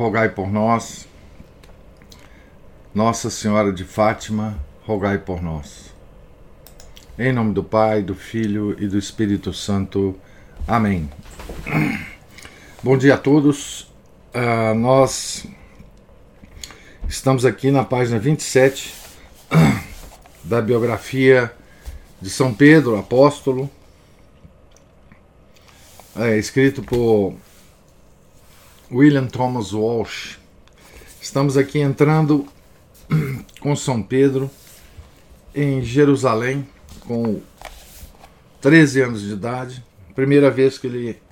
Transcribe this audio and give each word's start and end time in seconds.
rogai 0.00 0.30
por 0.30 0.50
nós. 0.50 1.06
Nossa 2.94 3.28
Senhora 3.28 3.70
de 3.70 3.84
Fátima, 3.84 4.58
rogai 4.86 5.18
por 5.18 5.42
nós. 5.42 5.92
Em 7.18 7.34
nome 7.34 7.52
do 7.52 7.62
Pai, 7.62 8.02
do 8.02 8.14
Filho 8.14 8.74
e 8.82 8.88
do 8.88 8.96
Espírito 8.96 9.52
Santo. 9.52 10.18
Amém. 10.66 11.06
Bom 12.82 12.96
dia 12.96 13.12
a 13.12 13.18
todos. 13.18 13.92
Uh, 14.34 14.74
nós 14.74 15.46
estamos 17.06 17.44
aqui 17.44 17.70
na 17.70 17.84
página 17.84 18.18
27 18.18 18.94
da 20.42 20.62
biografia 20.62 21.52
de 22.22 22.30
São 22.30 22.54
Pedro, 22.54 22.96
apóstolo, 22.96 23.68
é, 26.16 26.38
escrito 26.38 26.82
por 26.82 27.34
William 28.92 29.28
Thomas 29.28 29.72
Walsh. 29.72 30.36
Estamos 31.22 31.56
aqui 31.56 31.78
entrando 31.78 32.44
com 33.60 33.76
São 33.76 34.02
Pedro 34.02 34.50
em 35.54 35.80
Jerusalém, 35.80 36.66
com 37.06 37.40
13 38.60 39.02
anos 39.02 39.22
de 39.22 39.32
idade. 39.32 39.84
Primeira 40.12 40.50
vez 40.50 40.76
que 40.76 40.88
ele 40.88 41.22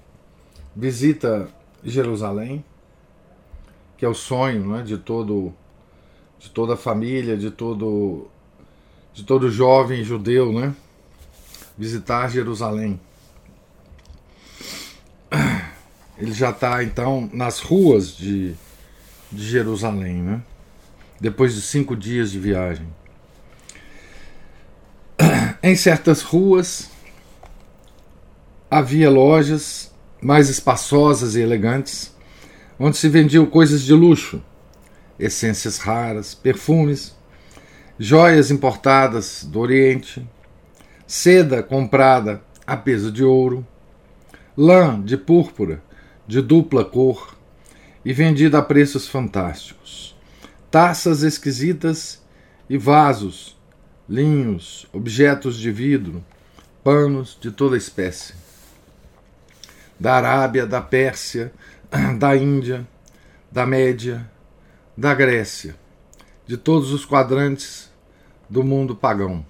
visita 0.75 1.49
Jerusalém, 1.83 2.65
que 3.97 4.05
é 4.05 4.09
o 4.09 4.15
sonho 4.15 4.65
né, 4.65 4.83
de 4.83 4.97
todo 4.97 5.53
de 6.39 6.51
toda 6.51 6.75
a 6.75 6.77
família, 6.77 7.37
de 7.37 7.51
todo 7.51 8.29
de 9.13 9.25
todo 9.25 9.51
jovem 9.51 10.05
judeu, 10.05 10.53
né? 10.53 10.73
Visitar 11.77 12.31
Jerusalém. 12.31 13.01
Ele 16.19 16.33
já 16.33 16.51
está 16.51 16.83
então 16.83 17.31
nas 17.33 17.61
ruas 17.61 18.17
de, 18.17 18.53
de 19.31 19.49
Jerusalém, 19.49 20.17
né? 20.17 20.43
depois 21.21 21.55
de 21.55 21.63
cinco 21.63 21.95
dias 21.95 22.33
de 22.33 22.41
viagem. 22.41 22.87
Em 25.63 25.77
certas 25.77 26.23
ruas 26.23 26.91
havia 28.69 29.09
lojas 29.09 29.93
mais 30.21 30.49
espaçosas 30.49 31.37
e 31.37 31.41
elegantes, 31.41 32.13
onde 32.79 32.97
se 32.97 33.09
vendiam 33.09 33.47
coisas 33.47 33.83
de 33.83 33.95
luxo, 33.95 34.43
essências 35.19 35.79
raras, 35.79 36.35
perfumes, 36.35 37.15
joias 37.97 38.51
importadas 38.51 39.45
do 39.45 39.61
Oriente, 39.61 40.29
seda 41.07 41.63
comprada 41.63 42.43
a 42.67 42.77
peso 42.77 43.11
de 43.13 43.23
ouro, 43.23 43.65
lã 44.57 45.01
de 45.01 45.17
púrpura 45.17 45.83
de 46.29 46.43
dupla 46.43 46.85
cor 46.85 47.35
e 48.05 48.13
vendida 48.13 48.59
a 48.59 48.63
preços 48.63 49.09
fantásticos. 49.09 50.15
Taças 50.71 51.23
esquisitas 51.23 52.23
e 52.69 52.77
vasos, 52.77 53.59
linhos, 54.07 54.87
objetos 54.93 55.57
de 55.59 55.73
vidro, 55.73 56.23
panos 56.85 57.39
de 57.41 57.51
toda 57.51 57.79
espécie. 57.79 58.35
Da 59.99 60.17
Arábia, 60.17 60.67
da 60.67 60.83
Pérsia, 60.83 61.51
da 62.19 62.37
Índia, 62.37 62.87
da 63.51 63.65
Média, 63.67 64.31
da 64.95 65.15
Grécia, 65.15 65.75
de 66.47 66.59
todos 66.59 66.93
os 66.93 67.07
quadrantes 67.07 67.91
do 68.51 68.63
mundo 68.63 68.95
pagão. 68.95 69.45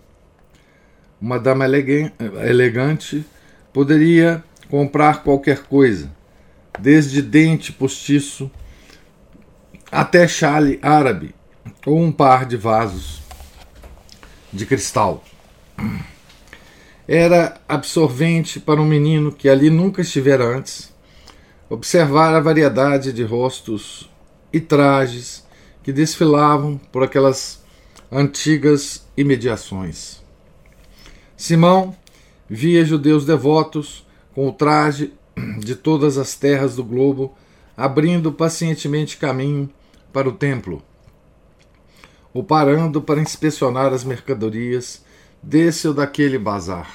Uma 1.21 1.41
dama 1.41 1.65
elegante 1.67 3.27
poderia 3.73 4.45
comprar 4.71 5.25
qualquer 5.25 5.65
coisa, 5.65 6.17
desde 6.79 7.23
dente 7.23 7.73
postiço 7.73 8.51
até 9.91 10.29
chale 10.29 10.79
árabe 10.83 11.35
ou 11.87 11.99
um 11.99 12.13
par 12.13 12.45
de 12.47 12.57
vasos 12.57 13.23
de 14.53 14.67
cristal. 14.67 15.25
Era 17.07 17.61
absorvente 17.69 18.61
para 18.61 18.81
um 18.81 18.87
menino 18.87 19.33
que 19.33 19.49
ali 19.49 19.71
nunca 19.71 20.03
estivera 20.03 20.45
antes 20.45 20.93
observar 21.71 22.35
a 22.35 22.41
variedade 22.41 23.13
de 23.13 23.23
rostos 23.23 24.11
e 24.53 24.61
trajes 24.61 25.47
que 25.83 25.93
desfilavam 25.93 26.79
por 26.91 27.03
aquelas 27.03 27.63
antigas 28.11 29.07
imediações. 29.17 30.23
Simão 31.37 31.95
via 32.49 32.85
judeus 32.85 33.25
devotos 33.25 34.07
com 34.35 34.49
o 34.49 34.53
traje 34.53 35.13
de 35.59 35.75
todas 35.75 36.19
as 36.19 36.35
terras 36.35 36.77
do 36.77 36.85
globo, 36.85 37.35
abrindo 37.77 38.33
pacientemente 38.33 39.17
caminho 39.17 39.71
para 40.13 40.29
o 40.29 40.33
templo, 40.33 40.83
ou 42.33 42.43
parando 42.43 43.01
para 43.01 43.21
inspecionar 43.21 43.93
as 43.93 44.05
mercadorias 44.05 45.05
desse 45.43 45.87
ou 45.87 45.95
daquele 45.95 46.39
bazar. 46.39 46.91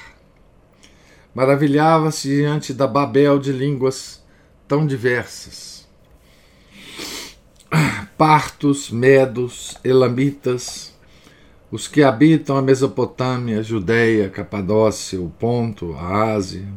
Maravilhava-se 1.33 2.27
diante 2.27 2.73
da 2.73 2.85
Babel 2.85 3.39
de 3.39 3.51
línguas 3.51 4.23
tão 4.67 4.85
diversas. 4.85 5.87
Partos, 8.17 8.91
medos, 8.91 9.77
elamitas, 9.83 10.93
os 11.71 11.87
que 11.87 12.03
habitam 12.03 12.55
a 12.55 12.61
Mesopotâmia, 12.61 13.63
Judéia, 13.63 14.29
Capadócia, 14.29 15.19
o 15.19 15.29
Ponto, 15.29 15.95
a 15.95 16.33
Ásia, 16.33 16.67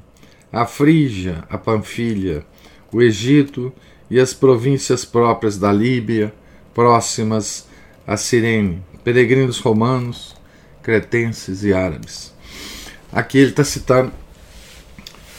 a 0.57 0.65
Frígia, 0.65 1.45
a 1.51 1.59
Panfilha, 1.59 2.43
o 2.91 3.03
Egito 3.03 3.71
e 4.11 4.19
as 4.19 4.33
províncias 4.33 5.05
próprias 5.05 5.59
da 5.59 5.71
Líbia, 5.71 6.33
próximas 6.73 7.69
a 8.07 8.17
Cirene, 8.17 8.83
peregrinos 9.05 9.59
romanos, 9.59 10.35
cretenses 10.83 11.63
e 11.63 11.75
árabes. 11.75 12.33
Aqui 13.13 13.37
ele 13.37 13.51
está 13.51 13.65
citando 13.65 14.13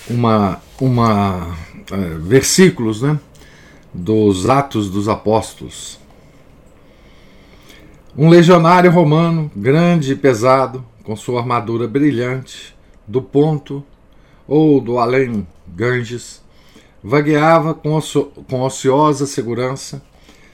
uma, 0.08 0.62
uma 0.80 1.48
uh, 1.48 2.20
versículos, 2.22 3.02
né, 3.02 3.20
dos 3.92 4.48
Atos 4.48 4.88
dos 4.88 5.08
Apóstolos. 5.08 6.00
Um 8.16 8.30
legionário 8.30 8.92
romano, 8.92 9.50
grande 9.56 10.12
e 10.12 10.16
pesado, 10.16 10.86
com 11.04 11.16
sua 11.16 11.40
armadura 11.40 11.88
brilhante, 11.88 12.76
do 13.08 13.22
ponto 13.22 13.84
ou 14.48 14.80
do 14.80 14.98
além 14.98 15.46
Ganges, 15.68 16.42
vagueava 17.04 17.74
com, 17.74 17.94
ocio 17.94 18.32
com 18.50 18.62
ociosa 18.62 19.26
segurança, 19.26 20.02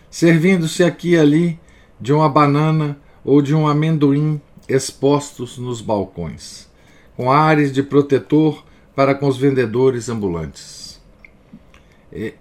servindo-se 0.09 0.83
aqui 0.83 1.11
e 1.11 1.17
ali 1.17 1.59
de 1.99 2.11
uma 2.11 2.27
banana 2.27 2.97
ou 3.23 3.41
de 3.41 3.55
um 3.55 3.67
amendoim 3.67 4.41
expostos 4.67 5.57
nos 5.57 5.81
balcões, 5.81 6.67
com 7.15 7.31
ares 7.31 7.71
de 7.71 7.83
protetor 7.83 8.63
para 8.95 9.15
com 9.15 9.27
os 9.27 9.37
vendedores 9.37 10.09
ambulantes. 10.09 11.01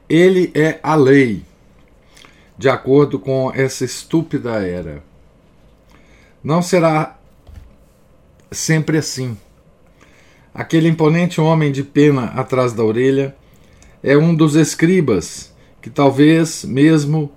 Ele 0.08 0.50
é 0.54 0.78
a 0.82 0.94
lei, 0.94 1.42
de 2.58 2.69
acordo 2.69 3.19
com 3.19 3.50
essa 3.54 3.84
estúpida 3.84 4.66
era. 4.66 5.02
Não 6.44 6.60
será 6.60 7.19
sempre 8.50 8.99
assim. 8.99 9.37
Aquele 10.54 10.87
imponente 10.87 11.40
homem 11.40 11.72
de 11.72 11.82
pena 11.82 12.26
atrás 12.26 12.75
da 12.75 12.84
orelha 12.84 13.34
é 14.02 14.19
um 14.19 14.34
dos 14.34 14.54
escribas 14.54 15.50
que 15.81 15.88
talvez 15.88 16.62
mesmo 16.64 17.32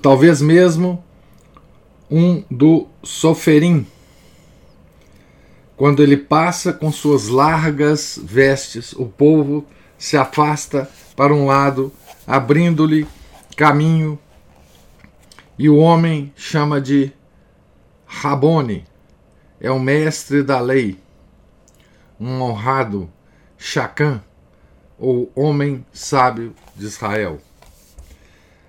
talvez 0.00 0.40
mesmo 0.40 1.02
um 2.08 2.44
do 2.48 2.86
soferim. 3.02 3.84
Quando 5.76 6.02
ele 6.04 6.16
passa 6.16 6.72
com 6.72 6.92
suas 6.92 7.26
largas 7.26 8.20
vestes, 8.22 8.92
o 8.92 9.06
povo 9.06 9.66
se 9.98 10.16
afasta 10.16 10.88
para 11.16 11.34
um 11.34 11.46
lado, 11.46 11.92
abrindo-lhe 12.26 13.06
caminho, 13.56 14.18
e 15.58 15.68
o 15.68 15.76
homem 15.76 16.32
chama 16.36 16.80
de 16.80 17.12
Rabone, 18.06 18.84
é 19.60 19.70
o 19.70 19.80
mestre 19.80 20.42
da 20.42 20.60
lei 20.60 20.98
um 22.20 22.42
honrado 22.42 23.10
Chacã, 23.56 24.22
ou 24.98 25.32
homem 25.34 25.84
sábio 25.90 26.54
de 26.76 26.84
Israel. 26.84 27.40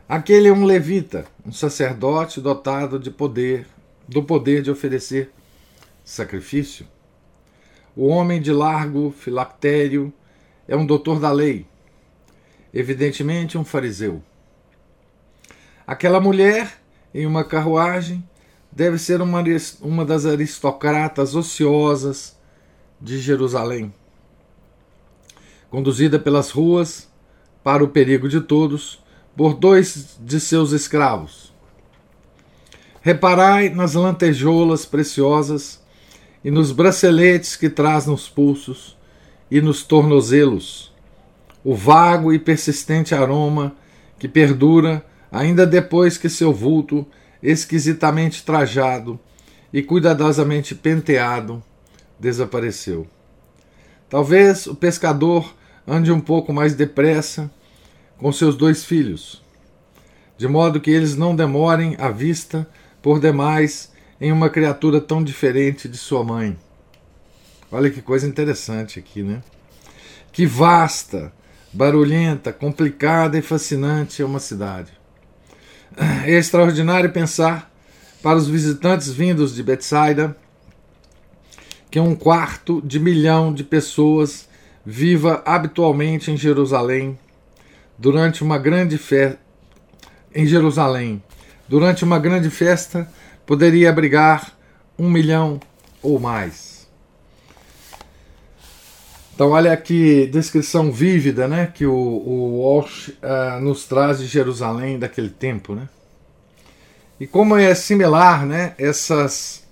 Aquele 0.08 0.48
é 0.48 0.54
um 0.54 0.64
levita, 0.64 1.26
um 1.46 1.52
sacerdote 1.52 2.40
dotado 2.40 2.98
de 2.98 3.12
poder, 3.12 3.68
do 4.08 4.24
poder 4.24 4.62
de 4.62 4.72
oferecer 4.72 5.32
sacrifício. 6.04 6.88
O 7.96 8.08
homem 8.08 8.42
de 8.42 8.54
largo 8.54 9.12
filactério 9.12 10.14
é 10.68 10.76
um 10.76 10.86
doutor 10.86 11.20
da 11.20 11.32
lei, 11.32 11.66
evidentemente 12.74 13.58
um 13.58 13.66
fariseu. 13.66 14.24
Aquela 15.86 16.22
mulher 16.22 16.80
em 17.14 17.26
uma 17.26 17.44
carruagem 17.44 18.24
deve 18.72 18.98
ser 18.98 19.22
uma, 19.22 19.44
uma 19.82 20.06
das 20.06 20.26
aristocratas 20.26 21.36
ociosas 21.36 22.40
de 23.02 23.20
Jerusalém. 23.20 23.94
Conduzida 25.70 26.20
pelas 26.20 26.52
ruas, 26.52 27.10
para 27.64 27.84
o 27.84 27.88
perigo 27.88 28.28
de 28.28 28.42
todos, 28.42 29.02
por 29.36 29.54
dois 29.54 30.18
de 30.20 30.40
seus 30.40 30.72
escravos. 30.72 31.54
Reparai 33.02 33.70
nas 33.70 33.94
lantejoulas 33.94 34.86
preciosas 34.86 35.82
e 36.44 36.52
nos 36.52 36.72
braceletes 36.72 37.56
que 37.56 37.70
traz 37.70 38.06
nos 38.06 38.28
pulsos 38.28 38.98
e 39.50 39.62
nos 39.62 39.84
tornozelos, 39.84 40.94
o 41.64 41.76
vago 41.76 42.34
e 42.34 42.40
persistente 42.40 43.14
aroma 43.14 43.76
que 44.18 44.28
perdura 44.28 45.06
ainda 45.32 45.66
depois 45.66 46.18
que 46.18 46.30
seu 46.30 46.54
vulto, 46.54 47.06
esquisitamente 47.42 48.44
trajado 48.44 49.20
e 49.74 49.82
cuidadosamente 49.82 50.76
penteado, 50.76 51.64
desapareceu. 52.22 53.08
Talvez 54.08 54.68
o 54.68 54.76
pescador 54.76 55.56
ande 55.88 56.12
um 56.12 56.20
pouco 56.20 56.54
mais 56.54 56.76
depressa 56.76 57.50
com 58.18 58.32
seus 58.32 58.56
dois 58.56 58.86
filhos, 58.86 59.44
de 60.38 60.48
modo 60.48 60.80
que 60.80 60.92
eles 60.92 61.16
não 61.16 61.36
demorem 61.36 61.96
à 61.98 62.12
vista 62.12 62.68
por 63.02 63.20
demais 63.20 63.92
em 64.20 64.32
uma 64.32 64.50
criatura 64.50 65.02
tão 65.02 65.24
diferente 65.24 65.90
de 65.90 65.98
sua 65.98 66.24
mãe. 66.24 66.56
Olha 67.72 67.90
que 67.90 68.02
coisa 68.02 68.28
interessante 68.28 69.00
aqui, 69.00 69.24
né? 69.24 69.42
Que 70.32 70.46
vasta, 70.46 71.34
barulhenta, 71.74 72.54
complicada 72.54 73.38
e 73.38 73.42
fascinante 73.42 74.22
é 74.22 74.26
uma 74.26 74.40
cidade. 74.40 74.92
É 76.24 76.32
extraordinário 76.32 77.12
pensar 77.12 77.72
para 78.22 78.38
os 78.38 78.48
visitantes 78.48 79.12
vindos 79.12 79.56
de 79.56 79.64
Betsaida 79.64 80.38
que 81.92 82.00
um 82.00 82.16
quarto 82.16 82.82
de 82.82 83.00
milhão 83.00 83.54
de 83.54 83.64
pessoas 83.64 84.48
viva 84.84 85.44
habitualmente 85.46 86.32
em 86.32 86.38
Jerusalém 86.38 87.20
durante 88.00 88.42
uma 88.42 88.58
grande 88.58 88.98
festa 88.98 89.40
em 90.34 90.46
Jerusalém. 90.48 91.22
Durante 91.68 92.04
uma 92.04 92.18
grande 92.18 92.50
festa 92.50 93.08
poderia 93.46 93.90
abrigar 93.90 94.58
um 94.98 95.10
milhão 95.10 95.60
ou 96.02 96.20
mais. 96.20 96.88
Então, 99.34 99.52
olha 99.52 99.76
que 99.76 100.28
descrição 100.28 100.92
vívida 100.92 101.48
né, 101.48 101.72
que 101.74 101.86
o, 101.86 101.94
o 101.94 102.60
Walsh 102.60 103.10
uh, 103.10 103.60
nos 103.60 103.86
traz 103.86 104.20
de 104.20 104.28
Jerusalém 104.28 105.00
daquele 105.00 105.30
tempo. 105.30 105.74
Né? 105.74 105.90
E 107.20 107.26
como 107.26 107.56
é 107.56 107.74
similar 107.74 108.46
né, 108.46 108.76
essas, 108.78 109.64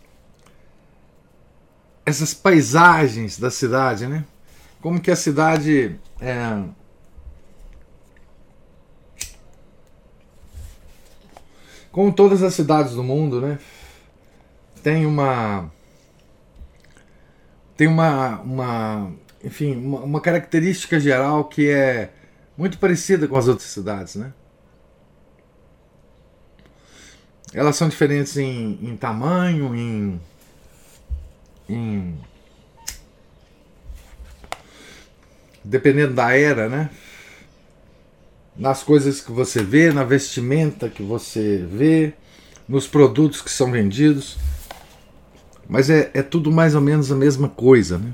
essas 2.10 2.34
paisagens 2.34 3.40
da 3.40 3.50
cidade, 3.50 4.08
né? 4.08 4.26
como 4.82 5.00
que 5.00 5.12
a 5.12 5.16
cidade 5.16 6.00
é, 6.22 6.64
Como 11.92 12.14
todas 12.14 12.44
as 12.44 12.54
cidades 12.54 12.94
do 12.94 13.04
mundo, 13.04 13.42
né? 13.42 13.58
Tem 14.84 15.06
uma. 15.06 15.72
Tem 17.76 17.88
uma. 17.88 18.40
uma 18.42 19.12
enfim, 19.44 19.76
uma, 19.76 20.00
uma 20.02 20.22
característica 20.22 21.00
geral 21.00 21.46
que 21.46 21.70
é 21.70 22.12
muito 22.56 22.78
parecida 22.78 23.28
com 23.28 23.36
as 23.38 23.48
outras 23.48 23.70
cidades, 23.70 24.16
né? 24.16 24.34
Elas 27.52 27.76
são 27.76 27.90
diferentes 27.90 28.38
em, 28.38 28.78
em 28.82 28.96
tamanho, 28.96 29.76
em, 29.76 30.22
em. 31.70 32.18
Dependendo 35.64 36.14
da 36.14 36.36
era, 36.36 36.68
né? 36.68 36.90
nas 38.60 38.84
coisas 38.84 39.22
que 39.22 39.32
você 39.32 39.64
vê, 39.64 39.92
na 39.92 40.04
vestimenta 40.04 40.90
que 40.90 41.02
você 41.02 41.66
vê, 41.66 42.14
nos 42.68 42.86
produtos 42.86 43.42
que 43.42 43.50
são 43.50 43.72
vendidos. 43.72 44.38
Mas 45.68 45.90
é, 45.90 46.12
é 46.14 46.22
tudo 46.22 46.52
mais 46.52 46.76
ou 46.76 46.82
menos 46.82 47.10
a 47.10 47.16
mesma 47.16 47.48
coisa. 47.48 47.98
Né? 47.98 48.14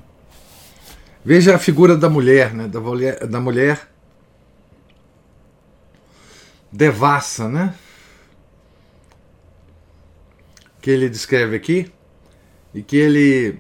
Veja 1.24 1.56
a 1.56 1.60
figura 1.60 1.98
da 1.98 2.08
mulher, 2.08 2.54
né? 2.54 2.68
da 2.68 2.80
mulher, 2.80 3.26
da 3.26 3.40
mulher 3.40 3.90
devassa, 6.72 7.50
né? 7.50 7.74
Que 10.82 10.92
ele 10.92 11.10
descreve 11.10 11.56
aqui 11.56 11.92
e 12.76 12.84
que 12.84 12.98
ele 12.98 13.58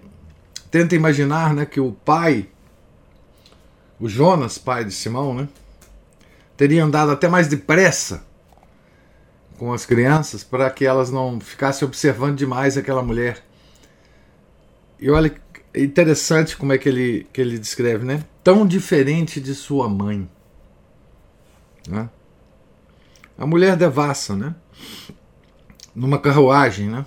tenta 0.69 0.93
imaginar, 0.93 1.53
né, 1.53 1.65
que 1.65 1.79
o 1.79 1.93
pai, 1.93 2.49
o 3.97 4.09
Jonas, 4.09 4.57
pai 4.57 4.83
de 4.83 4.91
Simão, 4.91 5.33
né, 5.33 5.47
teria 6.57 6.83
andado 6.83 7.11
até 7.11 7.29
mais 7.29 7.47
depressa 7.47 8.25
com 9.57 9.71
as 9.71 9.85
crianças 9.85 10.43
para 10.43 10.69
que 10.69 10.85
elas 10.85 11.09
não 11.09 11.39
ficassem 11.39 11.87
observando 11.87 12.35
demais 12.35 12.77
aquela 12.77 13.01
mulher. 13.01 13.41
E 14.99 15.09
olha, 15.09 15.33
é 15.73 15.81
interessante 15.81 16.57
como 16.57 16.73
é 16.73 16.77
que 16.77 16.89
ele, 16.89 17.25
que 17.31 17.39
ele 17.39 17.57
descreve, 17.57 18.03
né? 18.03 18.21
Tão 18.43 18.67
diferente 18.67 19.39
de 19.39 19.55
sua 19.55 19.87
mãe. 19.87 20.29
Né? 21.87 22.09
A 23.37 23.45
mulher 23.45 23.77
devassa, 23.77 24.35
né? 24.35 24.55
Numa 25.95 26.19
carruagem, 26.19 26.89
né? 26.89 27.05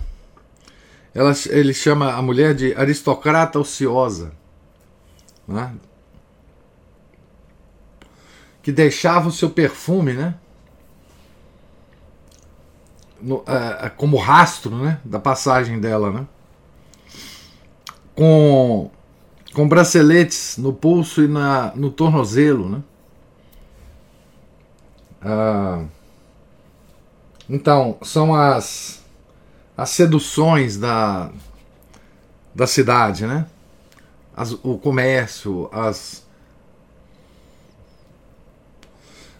Ela, 1.19 1.33
ele 1.49 1.73
chama 1.73 2.13
a 2.13 2.21
mulher 2.21 2.53
de 2.53 2.73
aristocrata 2.75 3.59
ociosa. 3.59 4.31
Né? 5.47 5.75
que 8.61 8.71
deixava 8.71 9.29
o 9.29 9.31
seu 9.31 9.49
perfume, 9.49 10.13
né? 10.13 10.35
No, 13.19 13.37
uh, 13.37 13.89
como 13.97 14.15
rastro, 14.17 14.77
né? 14.77 14.99
Da 15.03 15.19
passagem 15.19 15.79
dela, 15.79 16.11
né? 16.11 16.27
Com, 18.15 18.91
com 19.53 19.67
braceletes 19.67 20.57
no 20.57 20.71
pulso 20.71 21.23
e 21.23 21.27
na, 21.27 21.73
no 21.75 21.89
tornozelo, 21.89 22.69
né? 22.69 22.83
Uh, 25.21 25.87
então, 27.49 27.97
são 28.03 28.35
as, 28.35 28.98
as 29.79 29.91
seduções 29.91 30.77
da, 30.77 31.31
da 32.53 32.67
cidade, 32.67 33.25
né? 33.25 33.47
As, 34.35 34.51
o 34.61 34.77
comércio, 34.77 35.69
as, 35.71 36.27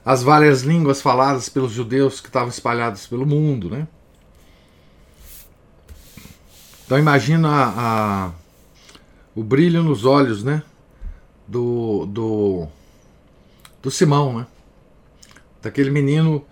as 0.05 0.24
várias 0.24 0.62
línguas 0.62 1.01
faladas 1.01 1.50
pelos 1.50 1.74
judeus 1.74 2.22
que 2.22 2.27
estavam 2.27 2.48
espalhados 2.48 3.05
pelo 3.05 3.25
mundo, 3.25 3.69
né? 3.69 3.86
Então 6.86 6.98
imagina 6.98 7.50
a, 7.50 8.27
a, 8.27 8.31
o 9.36 9.43
brilho 9.43 9.84
nos 9.84 10.05
olhos, 10.05 10.41
né? 10.41 10.63
Do, 11.46 12.05
do, 12.05 12.67
do 13.81 13.91
Simão, 13.91 14.39
né? 14.39 14.48
Daquele 15.62 15.91
menino 15.91 16.46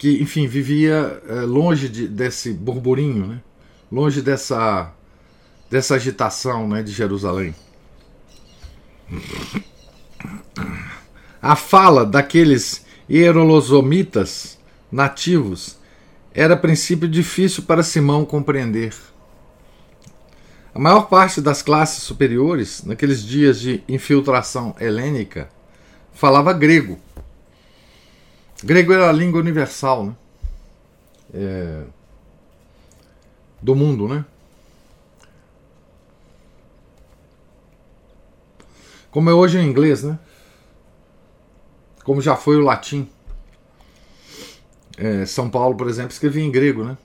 que, 0.00 0.22
enfim, 0.22 0.46
vivia 0.46 1.22
é, 1.28 1.34
longe 1.42 1.86
de, 1.86 2.08
desse 2.08 2.54
burburinho, 2.54 3.26
né? 3.26 3.40
Longe 3.92 4.22
dessa, 4.22 4.94
dessa 5.70 5.96
agitação, 5.96 6.66
né? 6.66 6.82
De 6.82 6.90
Jerusalém. 6.90 7.54
A 11.42 11.54
fala 11.54 12.06
daqueles 12.06 12.86
hierolosomitas 13.10 14.58
nativos 14.90 15.76
era 16.32 16.54
a 16.54 16.56
princípio 16.56 17.06
difícil 17.06 17.64
para 17.64 17.82
Simão 17.82 18.24
compreender. 18.24 18.94
A 20.74 20.78
maior 20.78 21.10
parte 21.10 21.42
das 21.42 21.60
classes 21.60 22.02
superiores, 22.04 22.84
naqueles 22.84 23.22
dias 23.22 23.60
de 23.60 23.84
infiltração 23.86 24.74
helênica, 24.80 25.50
falava 26.14 26.54
grego. 26.54 26.98
Grego 28.62 28.92
era 28.92 29.08
a 29.08 29.12
língua 29.12 29.40
universal 29.40 30.06
né? 30.06 30.14
É... 31.32 31.84
do 33.60 33.74
mundo, 33.74 34.08
né? 34.08 34.24
Como 39.10 39.28
é 39.28 39.34
hoje 39.34 39.58
em 39.58 39.66
inglês, 39.66 40.02
né? 40.02 40.18
como 42.10 42.20
já 42.20 42.34
foi 42.34 42.56
o 42.56 42.64
latim. 42.64 43.08
é, 44.96 45.24
São 45.24 45.48
Paulo, 45.48 45.76
por 45.76 45.88
exemplo, 45.88 46.10
escrevia 46.10 46.42
em 46.42 46.50
grego, 46.50 46.82
né? 46.82 46.98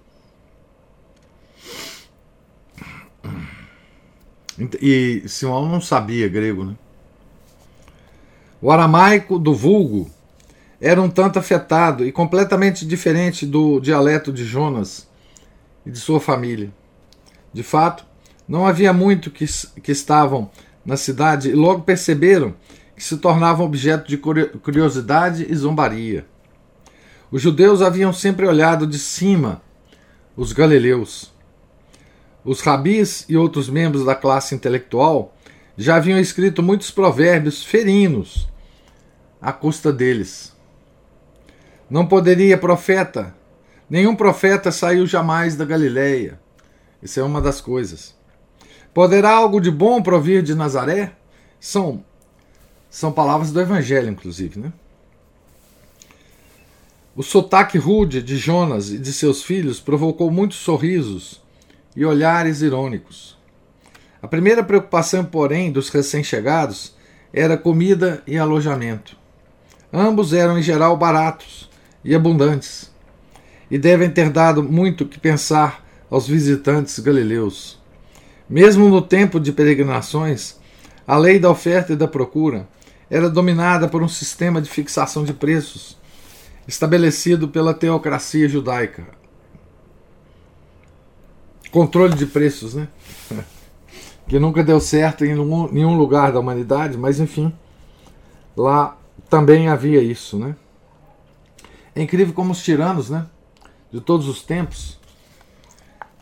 E 4.81 5.23
Simão 5.27 5.67
não 5.67 5.79
sabia 5.79 6.27
grego, 6.27 6.63
né? 6.63 6.75
O 8.59 8.71
aramaico 8.71 9.37
do 9.37 9.53
vulgo 9.53 10.09
era 10.79 11.01
um 11.01 11.09
tanto 11.09 11.39
afetado 11.39 12.05
e 12.05 12.11
completamente 12.11 12.85
diferente 12.85 13.45
do 13.45 13.79
dialeto 13.79 14.31
de 14.31 14.43
Jonas 14.43 15.07
e 15.85 15.91
de 15.91 15.99
sua 15.99 16.19
família. 16.19 16.71
De 17.53 17.63
fato, 17.63 18.05
não 18.47 18.67
havia 18.67 18.93
muito 18.93 19.31
que, 19.31 19.45
que 19.81 19.91
estavam 19.91 20.49
na 20.85 20.97
cidade 20.97 21.49
e 21.49 21.53
logo 21.53 21.81
perceberam 21.81 22.53
que 22.95 23.03
se 23.03 23.17
tornavam 23.17 23.65
objeto 23.65 24.07
de 24.07 24.17
curiosidade 24.17 25.45
e 25.49 25.55
zombaria. 25.55 26.25
Os 27.31 27.41
judeus 27.41 27.81
haviam 27.81 28.13
sempre 28.13 28.45
olhado 28.45 28.85
de 28.85 28.99
cima 28.99 29.61
os 30.37 30.53
galileus. 30.53 31.33
Os 32.43 32.61
rabis 32.61 33.25
e 33.27 33.35
outros 33.35 33.69
membros 33.69 34.05
da 34.05 34.13
classe 34.13 34.53
intelectual 34.53 35.35
já 35.77 35.95
haviam 35.95 36.19
escrito 36.19 36.61
muitos 36.61 36.91
provérbios 36.91 37.63
ferinos 37.63 38.47
à 39.41 39.51
custa 39.51 39.91
deles. 39.91 40.54
Não 41.89 42.05
poderia 42.07 42.57
profeta, 42.57 43.35
nenhum 43.89 44.15
profeta 44.15 44.71
saiu 44.71 45.05
jamais 45.05 45.55
da 45.55 45.65
Galileia. 45.65 46.39
Isso 47.01 47.19
é 47.19 47.23
uma 47.23 47.39
das 47.39 47.61
coisas. 47.61 48.15
Poderá 48.93 49.31
algo 49.31 49.59
de 49.59 49.69
bom 49.69 50.01
provir 50.01 50.41
de 50.41 50.55
Nazaré? 50.55 51.13
São 51.59 52.03
são 52.89 53.11
palavras 53.11 53.51
do 53.51 53.59
evangelho, 53.59 54.09
inclusive, 54.09 54.57
né? 54.57 54.71
O 57.13 57.21
sotaque 57.21 57.77
rude 57.77 58.23
de 58.23 58.37
Jonas 58.37 58.89
e 58.89 58.97
de 58.97 59.11
seus 59.11 59.43
filhos 59.43 59.81
provocou 59.81 60.31
muitos 60.31 60.59
sorrisos 60.59 61.41
e 61.93 62.05
olhares 62.05 62.61
irônicos. 62.61 63.37
A 64.21 64.29
primeira 64.29 64.63
preocupação, 64.63 65.25
porém, 65.25 65.73
dos 65.73 65.89
recém-chegados 65.89 66.95
era 67.33 67.57
comida 67.57 68.23
e 68.25 68.37
alojamento. 68.37 69.17
Ambos 69.91 70.31
eram, 70.31 70.57
em 70.57 70.63
geral, 70.63 70.95
baratos 70.95 71.69
e 72.05 72.13
abundantes, 72.13 72.93
e 73.69 73.79
devem 73.79 74.11
ter 74.11 74.29
dado 74.29 74.61
muito 74.61 75.07
que 75.07 75.19
pensar 75.19 75.83
aos 76.09 76.27
visitantes 76.27 76.99
galileus. 76.99 77.81
Mesmo 78.47 78.87
no 78.87 79.01
tempo 79.01 79.39
de 79.39 79.51
peregrinações, 79.51 80.55
a 81.07 81.17
lei 81.17 81.39
da 81.39 81.49
oferta 81.49 81.93
e 81.93 81.95
da 81.95 82.07
procura 82.07 82.67
era 83.09 83.27
dominada 83.27 83.87
por 83.87 84.03
um 84.03 84.07
sistema 84.07 84.61
de 84.61 84.69
fixação 84.69 85.23
de 85.23 85.33
preços 85.33 85.97
estabelecido 86.67 87.47
pela 87.47 87.73
teocracia 87.73 88.47
judaica. 88.47 89.05
Controle 91.71 92.15
de 92.15 92.25
preços, 92.25 92.75
né? 92.75 92.87
que 94.27 94.39
nunca 94.39 94.63
deu 94.63 94.79
certo 94.79 95.25
em 95.25 95.35
nenhum 95.71 95.97
lugar 95.97 96.31
da 96.31 96.39
humanidade, 96.39 96.97
mas 96.97 97.19
enfim, 97.19 97.53
lá 98.55 98.97
também 99.29 99.67
havia 99.67 100.01
isso, 100.01 100.37
né? 100.37 100.55
É 101.95 102.01
incrível 102.01 102.33
como 102.33 102.51
os 102.51 102.63
tiranos, 102.63 103.09
né? 103.09 103.25
De 103.91 104.01
todos 104.01 104.27
os 104.27 104.41
tempos, 104.41 104.99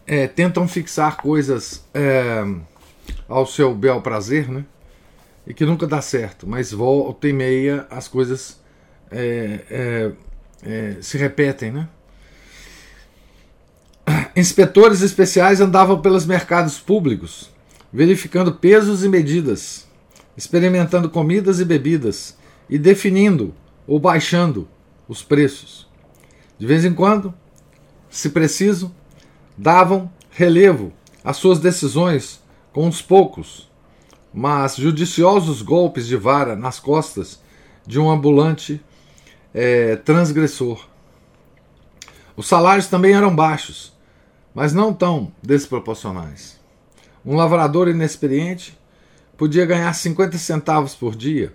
é, 0.06 0.28
tentam 0.28 0.68
fixar 0.68 1.18
coisas 1.18 1.84
é, 1.94 2.46
ao 3.28 3.46
seu 3.48 3.74
bel 3.74 4.02
prazer, 4.02 4.48
né? 4.48 4.66
E 5.48 5.54
que 5.54 5.66
nunca 5.66 5.88
dá 5.88 6.02
certo, 6.02 6.48
mas 6.48 6.72
volta 6.72 7.28
e 7.28 7.34
meia 7.34 7.88
as 7.90 8.08
coisas 8.08 8.62
é, 9.12 9.62
é 9.70 10.12
é, 10.66 10.96
se 11.02 11.18
repetem, 11.18 11.72
né? 11.72 11.88
Inspetores 14.36 15.02
especiais 15.02 15.62
andavam 15.62 16.02
pelos 16.02 16.26
mercados 16.26 16.80
públicos, 16.80 17.50
verificando 17.92 18.54
pesos 18.54 19.04
e 19.04 19.10
medidas, 19.10 19.88
experimentando 20.36 21.10
comidas 21.10 21.60
e 21.60 21.66
bebidas 21.66 22.38
e 22.70 22.78
definindo 22.78 23.54
ou 23.86 24.00
baixando 24.00 24.68
os 25.08 25.24
preços. 25.24 25.88
De 26.58 26.66
vez 26.66 26.86
em 26.86 26.94
quando, 26.94 27.34
se 28.10 28.30
preciso, 28.30 28.94
davam 29.58 30.12
relevo 30.32 30.94
às 31.24 31.38
suas 31.38 31.60
decisões 31.60 32.42
com 32.72 32.88
uns 32.88 33.02
poucos, 33.02 33.70
mas 34.34 34.76
judiciosos 34.76 35.62
golpes 35.62 36.08
de 36.08 36.16
vara 36.16 36.56
nas 36.56 36.80
costas 36.80 37.42
de 37.86 38.00
um 38.00 38.10
ambulante 38.10 38.84
é, 39.54 39.96
transgressor. 39.98 40.88
Os 42.36 42.48
salários 42.48 42.88
também 42.88 43.14
eram 43.14 43.36
baixos, 43.36 43.94
mas 44.56 44.74
não 44.74 44.94
tão 44.94 45.32
desproporcionais. 45.42 46.60
Um 47.26 47.36
lavrador 47.36 47.88
inexperiente 47.88 48.78
podia 49.38 49.66
ganhar 49.66 49.94
50 49.94 50.38
centavos 50.38 50.96
por 50.96 51.16
dia, 51.16 51.54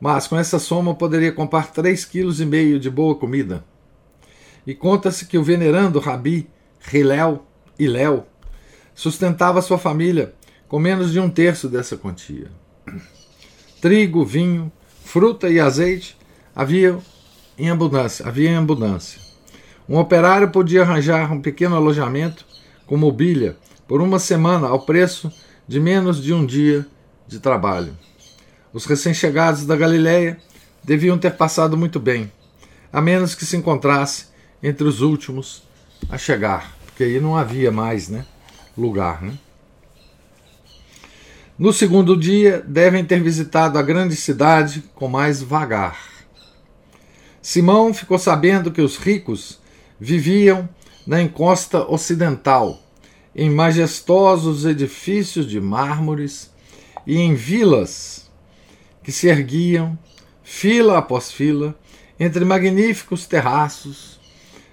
mas 0.00 0.26
com 0.26 0.36
essa 0.36 0.58
soma 0.58 0.94
poderia 0.94 1.32
comprar 1.32 1.72
3,5 1.72 2.10
kg 2.10 2.78
de 2.78 2.90
boa 2.90 3.14
comida. 3.14 3.64
E 4.66 4.74
conta-se 4.74 5.26
que 5.26 5.38
o 5.38 5.42
venerando 5.42 5.98
Rabi 5.98 6.48
Hilel, 6.92 7.44
Iléu 7.78 8.26
sustentava 8.94 9.62
sua 9.62 9.78
família 9.78 10.34
com 10.68 10.78
menos 10.78 11.12
de 11.12 11.18
um 11.18 11.30
terço 11.30 11.68
dessa 11.68 11.96
quantia. 11.96 12.50
Trigo, 13.80 14.24
vinho, 14.24 14.70
fruta 15.04 15.48
e 15.48 15.58
azeite 15.58 16.16
havia 16.54 16.98
em 17.56 17.70
abundância, 17.70 18.26
havia 18.26 18.50
em 18.50 18.56
abundância. 18.56 19.20
Um 19.88 19.96
operário 19.96 20.50
podia 20.50 20.82
arranjar 20.82 21.32
um 21.32 21.40
pequeno 21.40 21.74
alojamento 21.74 22.44
com 22.86 22.96
mobília 22.96 23.56
por 23.86 24.02
uma 24.02 24.18
semana 24.18 24.68
ao 24.68 24.80
preço 24.80 25.32
de 25.66 25.80
menos 25.80 26.22
de 26.22 26.34
um 26.34 26.44
dia 26.44 26.86
de 27.26 27.40
trabalho. 27.40 27.96
Os 28.72 28.84
recém-chegados 28.84 29.64
da 29.64 29.76
Galiléia 29.76 30.38
deviam 30.84 31.18
ter 31.18 31.36
passado 31.36 31.76
muito 31.76 31.98
bem, 31.98 32.30
a 32.92 33.00
menos 33.00 33.34
que 33.34 33.46
se 33.46 33.56
encontrasse 33.56 34.26
entre 34.62 34.86
os 34.86 35.00
últimos 35.00 35.62
a 36.10 36.18
chegar, 36.18 36.76
porque 36.84 37.04
aí 37.04 37.18
não 37.18 37.36
havia 37.36 37.72
mais 37.72 38.08
né, 38.08 38.26
lugar. 38.76 39.22
Né? 39.22 39.38
No 41.58 41.72
segundo 41.72 42.16
dia, 42.16 42.62
devem 42.66 43.04
ter 43.04 43.22
visitado 43.22 43.78
a 43.78 43.82
grande 43.82 44.14
cidade 44.14 44.84
com 44.94 45.08
mais 45.08 45.42
vagar. 45.42 45.98
Simão 47.40 47.94
ficou 47.94 48.18
sabendo 48.18 48.70
que 48.70 48.82
os 48.82 48.96
ricos 48.96 49.58
viviam 49.98 50.68
na 51.06 51.22
encosta 51.22 51.90
ocidental, 51.90 52.82
em 53.34 53.48
majestosos 53.48 54.66
edifícios 54.66 55.46
de 55.46 55.60
mármores 55.60 56.50
e 57.06 57.16
em 57.16 57.34
vilas 57.34 58.27
que 59.02 59.12
se 59.12 59.28
erguiam, 59.28 59.98
fila 60.42 60.98
após 60.98 61.30
fila, 61.30 61.74
entre 62.18 62.44
magníficos 62.44 63.26
terraços, 63.26 64.18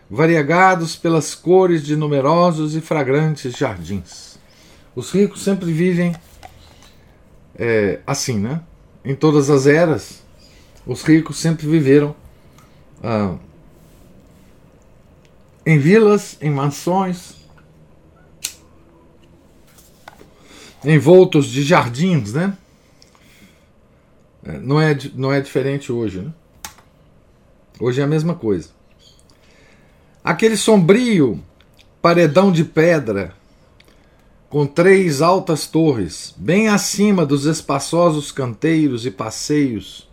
variegados 0.09 0.95
pelas 0.95 1.35
cores 1.35 1.83
de 1.83 1.95
numerosos 1.95 2.75
e 2.75 2.81
fragrantes 2.81 3.53
jardins. 3.53 4.37
Os 4.95 5.11
ricos 5.11 5.43
sempre 5.43 5.71
vivem 5.71 6.15
é, 7.57 7.99
assim, 8.05 8.39
né? 8.39 8.61
Em 9.03 9.15
todas 9.15 9.49
as 9.49 9.67
eras, 9.67 10.23
os 10.85 11.03
ricos 11.03 11.37
sempre 11.37 11.67
viveram 11.67 12.15
ah, 13.03 13.35
em 15.65 15.77
vilas, 15.77 16.37
em 16.41 16.49
mansões, 16.49 17.35
envoltos 20.83 21.47
de 21.47 21.63
jardins, 21.63 22.33
né? 22.33 22.55
É, 24.45 24.59
não 24.59 24.79
é, 24.79 24.97
não 25.15 25.33
é 25.33 25.41
diferente 25.41 25.91
hoje, 25.91 26.21
né? 26.21 26.33
Hoje 27.79 27.99
é 27.99 28.03
a 28.03 28.07
mesma 28.07 28.35
coisa. 28.35 28.69
Aquele 30.23 30.55
sombrio 30.55 31.43
paredão 32.01 32.51
de 32.51 32.63
pedra 32.63 33.33
com 34.49 34.65
três 34.65 35.21
altas 35.21 35.67
torres, 35.67 36.33
bem 36.37 36.69
acima 36.69 37.25
dos 37.25 37.45
espaçosos 37.45 38.31
canteiros 38.31 39.05
e 39.05 39.11
passeios 39.11 40.09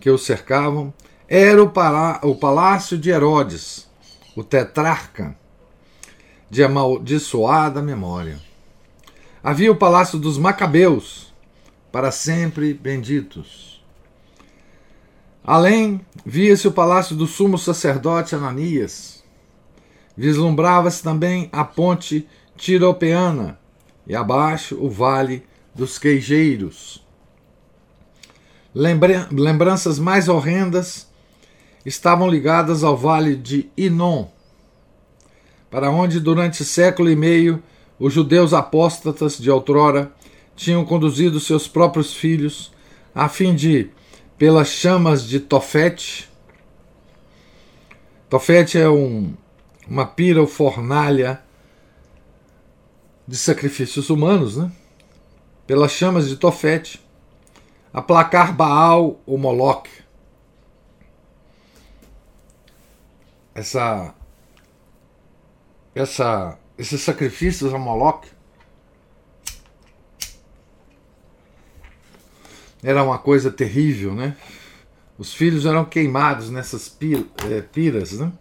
que 0.00 0.10
o 0.10 0.18
cercavam, 0.18 0.92
era 1.28 1.62
o, 1.62 1.70
palá 1.70 2.18
o 2.24 2.34
palácio 2.34 2.98
de 2.98 3.10
Herodes, 3.10 3.88
o 4.34 4.42
tetrarca, 4.42 5.36
de 6.50 6.64
amaldiçoada 6.64 7.80
memória. 7.80 8.40
Havia 9.42 9.70
o 9.70 9.76
palácio 9.76 10.18
dos 10.18 10.36
Macabeus, 10.38 11.31
para 11.92 12.10
sempre 12.10 12.72
benditos. 12.72 13.84
Além, 15.44 16.00
via-se 16.24 16.66
o 16.66 16.72
palácio 16.72 17.14
do 17.14 17.26
sumo 17.26 17.58
sacerdote 17.58 18.34
Ananias. 18.34 19.22
Vislumbrava-se 20.16 21.02
também 21.02 21.50
a 21.52 21.64
ponte 21.64 22.26
tiropeana 22.56 23.58
e 24.06 24.14
abaixo 24.14 24.76
o 24.80 24.88
vale 24.88 25.44
dos 25.74 25.98
queijeiros. 25.98 27.04
Lembranças 28.74 29.98
mais 29.98 30.28
horrendas 30.28 31.10
estavam 31.84 32.28
ligadas 32.28 32.82
ao 32.82 32.96
vale 32.96 33.36
de 33.36 33.68
Inon, 33.76 34.28
para 35.70 35.90
onde 35.90 36.20
durante 36.20 36.64
século 36.64 37.10
e 37.10 37.16
meio 37.16 37.62
os 37.98 38.12
judeus 38.12 38.54
apóstatas 38.54 39.36
de 39.36 39.50
outrora 39.50 40.12
tinham 40.62 40.84
conduzido 40.84 41.40
seus 41.40 41.66
próprios 41.66 42.14
filhos 42.14 42.72
a 43.14 43.28
fim 43.28 43.54
de, 43.54 43.90
pelas 44.38 44.68
chamas 44.68 45.26
de 45.26 45.38
Tofete, 45.40 46.30
Tofete 48.32 48.78
é 48.78 48.88
um, 48.88 49.34
uma 49.86 50.06
pira 50.06 50.40
ou 50.40 50.46
fornalha 50.46 51.42
de 53.28 53.36
sacrifícios 53.36 54.08
humanos, 54.08 54.56
né? 54.56 54.72
pelas 55.66 55.92
chamas 55.92 56.28
de 56.28 56.36
Tofete, 56.36 57.06
aplacar 57.92 58.56
Baal 58.56 59.20
ou 59.26 59.36
Moloque. 59.36 59.90
Essa, 63.54 64.14
essa, 65.94 66.58
esses 66.78 67.02
sacrifícios 67.02 67.74
a 67.74 67.78
Moloque 67.78 68.30
era 72.82 73.02
uma 73.02 73.18
coisa 73.18 73.50
terrível, 73.50 74.14
né? 74.14 74.36
Os 75.18 75.32
filhos 75.32 75.66
eram 75.66 75.84
queimados 75.84 76.50
nessas 76.50 76.96
é, 77.48 77.60
piras, 77.60 78.18
né? 78.18 78.32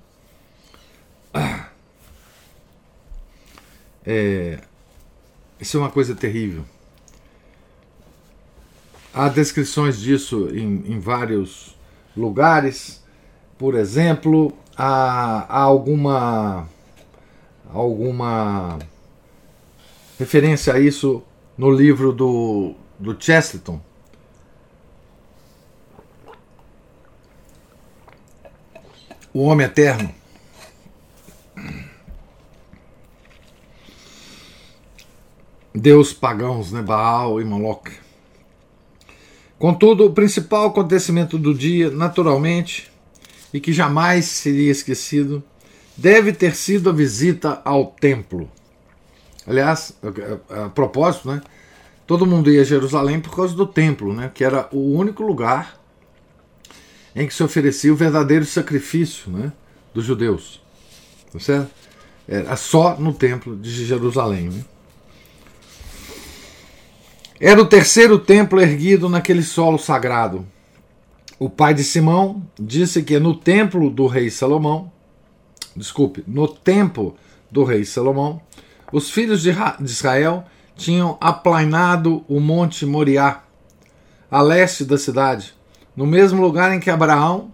É, 4.06 4.60
isso 5.60 5.78
é 5.78 5.80
uma 5.80 5.92
coisa 5.92 6.16
terrível. 6.16 6.66
Há 9.14 9.30
descrições 9.30 10.00
disso 10.00 10.50
em, 10.52 10.94
em 10.94 11.00
vários 11.00 11.78
lugares. 12.18 13.04
Por 13.60 13.76
exemplo, 13.76 14.58
há, 14.76 15.46
há 15.48 15.60
alguma 15.60 16.68
alguma 17.74 18.80
referência 20.20 20.74
a 20.74 20.80
isso 20.80 21.24
no 21.58 21.72
livro 21.72 22.12
do, 22.12 22.74
do 23.00 23.16
Chesterton. 23.18 23.82
O 29.34 29.44
Homem 29.44 29.66
Eterno. 29.66 30.14
Deus 35.74 36.14
pagãos, 36.14 36.72
né? 36.72 36.82
Baal 36.82 37.40
e 37.40 37.46
Moloch. 37.46 37.92
Contudo, 39.58 40.06
o 40.06 40.14
principal 40.14 40.68
acontecimento 40.68 41.38
do 41.38 41.54
dia, 41.54 41.90
naturalmente, 41.90 42.92
e 43.54 43.60
que 43.60 43.72
jamais 43.72 44.26
seria 44.26 44.72
esquecido, 44.72 45.44
deve 45.96 46.34
ter 46.34 46.56
sido 46.56 46.90
a 46.90 46.94
visita 46.94 47.62
ao 47.64 47.86
templo. 47.86 48.50
Aliás, 49.46 49.96
a, 50.50 50.70
propósito, 50.70 51.30
né, 51.30 51.42
todo 52.06 52.26
mundo 52.26 52.52
ia 52.52 52.62
a 52.62 52.66
Jerusalém 52.66 53.20
por 53.20 53.36
causa 53.36 53.56
do 53.56 53.66
templo, 53.66 54.14
né, 54.14 54.32
que 54.34 54.44
era 54.44 54.68
o 54.72 54.94
único 54.96 55.24
lugar 55.24 55.81
em 57.15 57.27
que 57.27 57.34
se 57.34 57.44
oferecia 57.44 57.91
o 57.91 57.96
verdadeiro 57.96 58.46
sacrifício 58.46 59.32
né, 59.32 59.51
dos 59.94 60.06
judeus. 60.06 60.62
Tá 61.32 61.39
certo? 61.39 61.72
Era 62.27 62.56
só 62.56 62.96
no 62.98 63.13
templo 63.13 63.56
de 63.56 63.86
Jerusalém. 63.86 64.50
Né? 64.50 64.63
Era 67.39 67.62
o 67.62 67.65
terceiro 67.65 68.20
templo 68.20 68.62
erguido 68.62 69.10
naquele 69.10 69.44
solo 69.44 69.77
sagrado. 69.77 70.46
O 71.39 71.50
pai 71.50 71.74
de 71.74 71.84
Simão 71.84 72.46
disse 72.60 73.01
que 73.01 73.18
no 73.20 73.36
templo 73.36 73.89
do 73.89 74.06
rei 74.06 74.30
Salomão, 74.30 74.91
desculpe, 75.75 76.24
no 76.27 76.48
templo 76.48 77.15
do 77.50 77.63
rei 77.63 77.83
Salomão, 77.83 78.40
os 78.92 79.09
filhos 79.09 79.42
de 79.42 79.51
Israel 79.83 80.46
tinham 80.75 81.18
aplainado 81.20 82.24
o 82.27 82.40
monte 82.40 82.86
Moriá, 82.86 83.44
a 84.29 84.42
leste 84.42 84.86
da 84.86 84.98
cidade, 84.98 85.53
no 85.96 86.06
mesmo 86.06 86.42
lugar 86.42 86.74
em 86.74 86.80
que 86.80 86.90
Abraão 86.90 87.51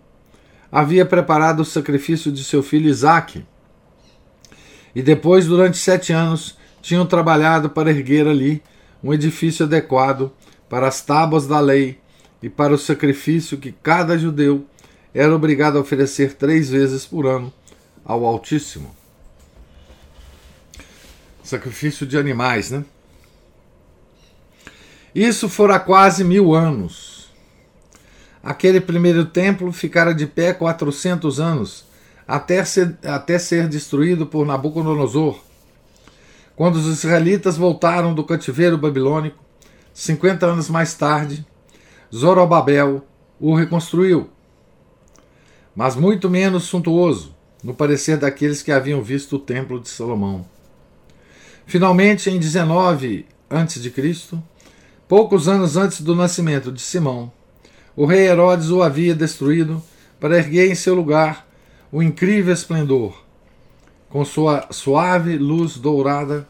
havia 0.72 1.06
preparado 1.06 1.62
o 1.62 1.66
sacrifício 1.66 2.32
de 2.32 2.44
seu 2.44 2.62
filho 2.62 2.90
Isaque. 2.90 3.46
E 4.94 5.02
depois, 5.02 5.46
durante 5.46 5.78
sete 5.78 6.12
anos, 6.12 6.58
tinham 6.82 7.06
trabalhado 7.06 7.70
para 7.70 7.90
erguer 7.90 8.28
ali 8.28 8.62
um 9.04 9.14
edifício 9.14 9.66
adequado 9.66 10.32
para 10.70 10.88
as 10.88 11.02
tábuas 11.02 11.48
da 11.48 11.60
lei 11.60 12.00
e 12.42 12.50
para 12.50 12.74
o 12.74 12.78
sacrifício 12.78 13.58
que 13.58 13.72
cada 13.72 14.18
judeu 14.18 14.66
era 15.14 15.36
obrigado 15.36 15.78
a 15.78 15.82
oferecer 15.82 16.34
três 16.34 16.70
vezes 16.70 17.06
por 17.06 17.26
ano 17.26 17.52
ao 18.06 18.26
Altíssimo. 18.26 18.96
Sacrifício 21.44 22.06
de 22.06 22.18
animais, 22.18 22.72
né? 22.72 22.84
Isso 25.16 25.50
fora 25.50 25.80
quase 25.80 26.24
mil 26.24 26.54
anos. 26.54 27.07
Aquele 28.48 28.80
primeiro 28.80 29.26
templo 29.26 29.74
ficara 29.74 30.16
de 30.16 30.26
pé 30.26 30.54
400 30.54 31.38
anos, 31.38 31.84
até 32.26 32.64
ser, 32.64 32.98
até 33.04 33.38
ser 33.38 33.68
destruído 33.68 34.26
por 34.26 34.46
Nabucodonosor, 34.46 35.38
quando 36.56 36.78
os 36.78 36.88
israelitas 36.88 37.58
voltaram 37.58 38.16
do 38.16 38.24
cativeiro 38.24 38.78
babilônico, 38.78 39.44
50 39.94 40.46
anos 40.46 40.70
mais 40.70 40.94
tarde, 40.94 41.46
Zorobabel 42.16 43.06
o 43.38 43.54
reconstruiu, 43.54 44.30
mas 45.76 45.98
muito 45.98 46.30
menos 46.30 46.64
suntuoso, 46.64 47.36
no 47.62 47.74
parecer 47.74 48.16
daqueles 48.16 48.64
que 48.64 48.72
haviam 48.72 49.02
visto 49.02 49.36
o 49.36 49.40
templo 49.40 49.78
de 49.78 49.90
Salomão. 49.90 50.46
Finalmente, 51.66 52.30
em 52.30 52.40
19 52.40 53.26
a.C., 53.50 54.38
poucos 55.06 55.50
anos 55.50 55.76
antes 55.76 56.00
do 56.00 56.16
nascimento 56.16 56.72
de 56.72 56.80
Simão, 56.80 57.30
o 57.98 58.06
rei 58.06 58.28
Herodes 58.28 58.70
o 58.70 58.84
havia 58.84 59.16
destruído 59.16 59.84
para 60.20 60.38
erguer 60.38 60.72
em 60.72 60.76
seu 60.76 60.94
lugar 60.94 61.48
o 61.92 62.02
incrível 62.02 62.54
esplendor 62.54 63.26
com 64.08 64.24
sua 64.24 64.68
suave 64.70 65.36
luz 65.38 65.78
dourada 65.78 66.48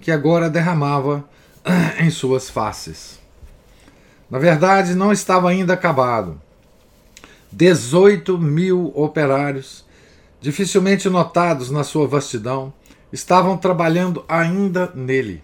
que 0.00 0.10
agora 0.10 0.48
derramava 0.48 1.24
em 2.00 2.10
suas 2.10 2.48
faces. 2.48 3.18
Na 4.30 4.38
verdade, 4.38 4.94
não 4.94 5.12
estava 5.12 5.50
ainda 5.50 5.74
acabado. 5.74 6.40
18 7.52 8.38
mil 8.38 8.92
operários, 8.94 9.84
dificilmente 10.40 11.08
notados 11.08 11.70
na 11.70 11.84
sua 11.84 12.06
vastidão, 12.06 12.72
estavam 13.12 13.56
trabalhando 13.56 14.24
ainda 14.28 14.90
nele. 14.94 15.42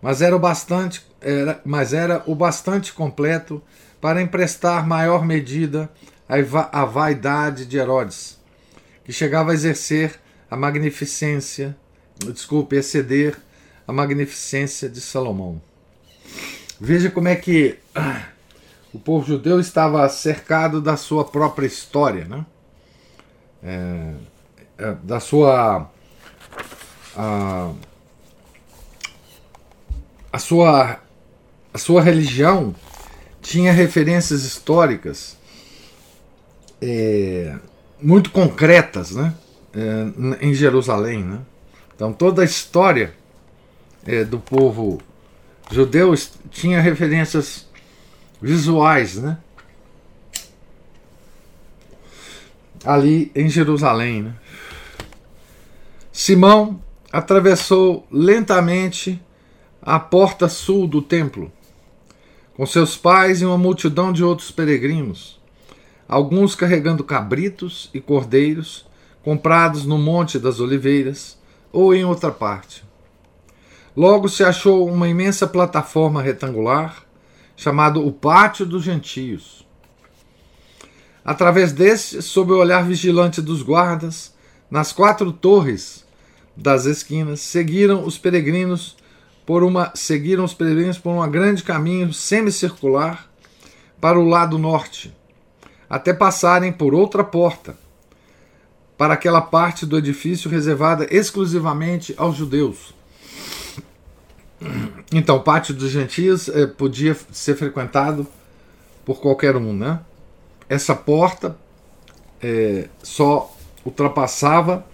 Mas 0.00 0.20
era 0.20 0.36
o 0.36 0.38
bastante, 0.38 1.04
era, 1.20 1.60
mas 1.64 1.92
era 1.94 2.22
o 2.26 2.34
bastante 2.34 2.92
completo 2.92 3.62
para 4.04 4.20
emprestar 4.20 4.86
maior 4.86 5.24
medida 5.24 5.90
à 6.70 6.84
vaidade 6.84 7.64
de 7.64 7.78
Herodes, 7.78 8.38
que 9.02 9.10
chegava 9.10 9.50
a 9.50 9.54
exercer 9.54 10.20
a 10.50 10.54
magnificência, 10.54 11.74
desculpe, 12.18 12.76
exceder 12.76 13.34
a 13.88 13.92
magnificência 13.94 14.90
de 14.90 15.00
Salomão. 15.00 15.58
Veja 16.78 17.10
como 17.10 17.28
é 17.28 17.34
que 17.34 17.78
ah, 17.94 18.26
o 18.92 18.98
povo 18.98 19.26
judeu 19.26 19.58
estava 19.58 20.06
cercado 20.10 20.82
da 20.82 20.98
sua 20.98 21.24
própria 21.24 21.66
história, 21.66 22.26
né? 22.26 22.44
É, 23.62 24.14
é, 24.76 24.94
da 25.02 25.18
sua 25.18 25.90
a, 27.16 27.72
a 30.30 30.38
sua 30.38 31.00
a 31.72 31.78
sua 31.78 32.02
religião 32.02 32.74
tinha 33.44 33.72
referências 33.72 34.42
históricas 34.42 35.36
é, 36.80 37.54
muito 38.00 38.30
concretas, 38.30 39.10
né? 39.10 39.34
é, 39.74 40.46
em 40.46 40.54
Jerusalém. 40.54 41.22
Né? 41.22 41.40
Então 41.94 42.10
toda 42.10 42.40
a 42.40 42.44
história 42.44 43.14
é, 44.06 44.24
do 44.24 44.38
povo 44.38 44.98
judeu 45.70 46.14
tinha 46.50 46.80
referências 46.80 47.68
visuais, 48.40 49.16
né? 49.16 49.38
Ali 52.82 53.30
em 53.34 53.48
Jerusalém. 53.48 54.22
Né? 54.22 54.34
Simão 56.10 56.82
atravessou 57.12 58.06
lentamente 58.10 59.22
a 59.82 60.00
porta 60.00 60.48
sul 60.48 60.86
do 60.86 61.02
templo, 61.02 61.52
com 62.56 62.64
seus 62.64 62.96
pais 62.96 63.42
e 63.42 63.44
uma 63.44 63.58
multidão 63.58 64.12
de 64.12 64.22
outros 64.22 64.50
peregrinos, 64.50 65.40
alguns 66.08 66.54
carregando 66.54 67.02
cabritos 67.02 67.90
e 67.92 68.00
cordeiros 68.00 68.86
comprados 69.22 69.84
no 69.84 69.98
Monte 69.98 70.38
das 70.38 70.60
Oliveiras 70.60 71.38
ou 71.72 71.94
em 71.94 72.04
outra 72.04 72.30
parte. 72.30 72.84
Logo 73.96 74.28
se 74.28 74.44
achou 74.44 74.88
uma 74.88 75.08
imensa 75.08 75.46
plataforma 75.46 76.20
retangular 76.20 77.04
chamada 77.56 77.98
o 77.98 78.12
Pátio 78.12 78.66
dos 78.66 78.82
Gentios. 78.82 79.64
Através 81.24 81.72
deste, 81.72 82.20
sob 82.20 82.52
o 82.52 82.58
olhar 82.58 82.84
vigilante 82.84 83.40
dos 83.40 83.62
guardas, 83.62 84.34
nas 84.70 84.92
quatro 84.92 85.32
torres 85.32 86.04
das 86.56 86.84
esquinas, 86.84 87.40
seguiram 87.40 88.04
os 88.04 88.18
peregrinos 88.18 88.96
por 89.46 89.62
uma 89.62 89.92
seguiram 89.94 90.44
os 90.44 90.54
peregrinos 90.54 90.98
por 90.98 91.10
um 91.10 91.30
grande 91.30 91.62
caminho 91.62 92.12
semicircular 92.12 93.28
para 94.00 94.18
o 94.18 94.26
lado 94.26 94.58
norte, 94.58 95.14
até 95.88 96.12
passarem 96.12 96.72
por 96.72 96.94
outra 96.94 97.22
porta, 97.22 97.76
para 98.96 99.14
aquela 99.14 99.40
parte 99.40 99.84
do 99.84 99.98
edifício 99.98 100.50
reservada 100.50 101.06
exclusivamente 101.10 102.14
aos 102.16 102.36
judeus. 102.36 102.94
Então, 105.12 105.36
o 105.36 105.40
pátio 105.40 105.74
dos 105.74 105.90
gentios 105.90 106.48
eh, 106.48 106.66
podia 106.66 107.16
ser 107.30 107.54
frequentado 107.56 108.26
por 109.04 109.20
qualquer 109.20 109.56
um, 109.56 109.74
né? 109.74 110.00
Essa 110.68 110.94
porta 110.94 111.56
eh, 112.42 112.88
só 113.02 113.54
ultrapassava 113.84 114.86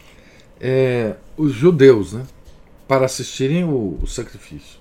eh, 0.60 1.14
os 1.36 1.52
judeus, 1.52 2.12
né? 2.12 2.24
Para 2.90 3.06
assistirem 3.06 3.62
o, 3.62 4.00
o 4.02 4.06
sacrifício. 4.08 4.80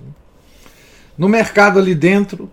No 1.16 1.30
mercado 1.30 1.78
ali 1.78 1.94
dentro, 1.94 2.50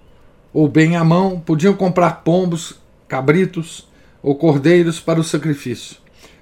ou 0.53 0.69
bem 0.69 0.97
à 0.97 1.03
mão, 1.03 1.41
podiam 1.41 1.73
comprar 1.73 2.23
pombos, 2.23 2.79
cabritos 3.09 3.89
ou 4.23 4.35
cordeiros 4.35 5.01
para 5.01 5.19
o 5.19 5.25
sacrifício, 5.25 5.97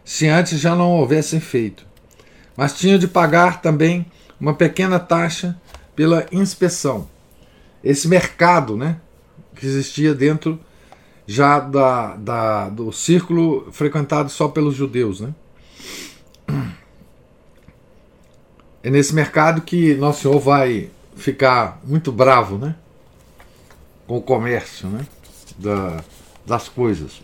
se 0.05 0.27
antes 0.27 0.59
já 0.59 0.75
não 0.75 0.91
houvessem 0.99 1.39
feito. 1.39 1.87
Mas 2.57 2.77
tinham 2.77 2.99
de 2.99 3.07
pagar 3.07 3.63
também 3.63 4.05
uma 4.41 4.53
pequena 4.53 4.99
taxa 4.99 5.57
pela 5.95 6.27
inspeção. 6.33 7.09
Esse 7.85 8.09
mercado 8.09 8.77
né, 8.77 8.97
que 9.55 9.65
existia 9.65 10.13
dentro 10.13 10.59
já 11.25 11.61
da, 11.61 12.17
da, 12.17 12.69
do 12.69 12.91
círculo 12.91 13.71
frequentado 13.71 14.29
só 14.29 14.49
pelos 14.49 14.75
judeus. 14.75 15.21
Né? 15.21 15.33
É 18.85 18.91
nesse 18.91 19.15
mercado 19.15 19.63
que 19.63 19.95
Nosso 19.95 20.21
Senhor 20.21 20.39
vai 20.39 20.91
ficar 21.17 21.81
muito 21.85 22.13
bravo 22.13 22.59
né, 22.59 22.75
com 24.07 24.19
o 24.19 24.23
comércio 24.23 24.87
né, 24.89 25.07
da, 25.57 26.05
das 26.45 26.69
coisas. 26.69 27.23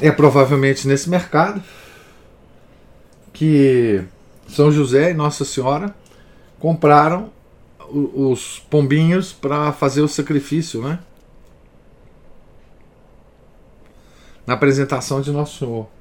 É 0.00 0.10
provavelmente 0.10 0.88
nesse 0.88 1.08
mercado 1.08 1.62
que 3.32 4.02
São 4.48 4.72
José 4.72 5.12
e 5.12 5.14
Nossa 5.14 5.44
Senhora 5.44 5.94
compraram 6.58 7.30
os 7.88 8.58
pombinhos 8.68 9.32
para 9.32 9.72
fazer 9.72 10.00
o 10.00 10.08
sacrifício, 10.08 10.82
né? 10.82 10.98
Na 14.44 14.54
apresentação 14.54 15.20
de 15.20 15.30
Nosso 15.30 15.60
Senhor. 15.60 15.95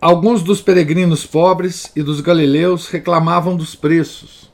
Alguns 0.00 0.42
dos 0.42 0.62
peregrinos 0.62 1.26
pobres 1.26 1.90
e 1.96 2.02
dos 2.02 2.20
galileus 2.20 2.88
reclamavam 2.88 3.56
dos 3.56 3.74
preços. 3.74 4.52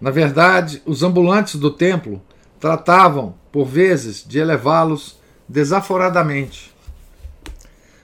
Na 0.00 0.10
verdade, 0.10 0.82
os 0.84 1.02
ambulantes 1.02 1.54
do 1.54 1.70
templo 1.70 2.20
tratavam, 2.58 3.34
por 3.52 3.64
vezes, 3.64 4.24
de 4.26 4.38
elevá-los 4.38 5.18
desaforadamente. 5.48 6.74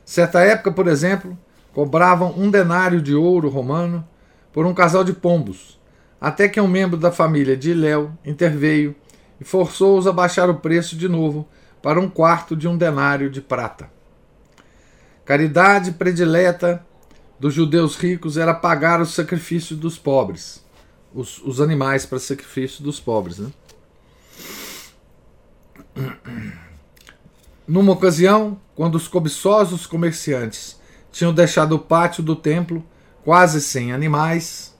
Certa 0.04 0.40
época, 0.40 0.70
por 0.70 0.86
exemplo, 0.86 1.36
cobravam 1.74 2.34
um 2.36 2.50
denário 2.50 3.02
de 3.02 3.14
ouro 3.14 3.48
romano 3.48 4.06
por 4.52 4.66
um 4.66 4.74
casal 4.74 5.02
de 5.02 5.12
pombos, 5.12 5.80
até 6.20 6.48
que 6.48 6.60
um 6.60 6.68
membro 6.68 6.96
da 6.96 7.10
família 7.10 7.56
de 7.56 7.70
Iléu 7.70 8.12
interveio 8.24 8.94
e 9.40 9.44
forçou-os 9.44 10.06
a 10.06 10.12
baixar 10.12 10.48
o 10.48 10.56
preço 10.56 10.96
de 10.96 11.08
novo 11.08 11.48
para 11.82 12.00
um 12.00 12.08
quarto 12.08 12.56
de 12.56 12.68
um 12.68 12.76
denário 12.76 13.28
de 13.28 13.40
prata. 13.40 13.90
Caridade 15.24 15.92
predileta 15.92 16.84
dos 17.38 17.52
judeus 17.54 17.96
ricos 17.96 18.36
era 18.36 18.54
pagar 18.54 19.00
o 19.00 19.06
sacrifício 19.06 19.74
dos 19.76 19.98
pobres, 19.98 20.64
os, 21.12 21.38
os 21.38 21.60
animais 21.60 22.06
para 22.06 22.18
sacrifício 22.18 22.84
dos 22.84 23.00
pobres. 23.00 23.38
Né? 23.38 23.50
Numa 27.66 27.92
ocasião, 27.92 28.60
quando 28.74 28.94
os 28.96 29.08
cobiçosos 29.08 29.86
comerciantes 29.86 30.80
tinham 31.10 31.32
deixado 31.32 31.74
o 31.74 31.78
pátio 31.78 32.22
do 32.22 32.34
templo 32.34 32.84
quase 33.24 33.60
sem 33.60 33.92
animais, 33.92 34.72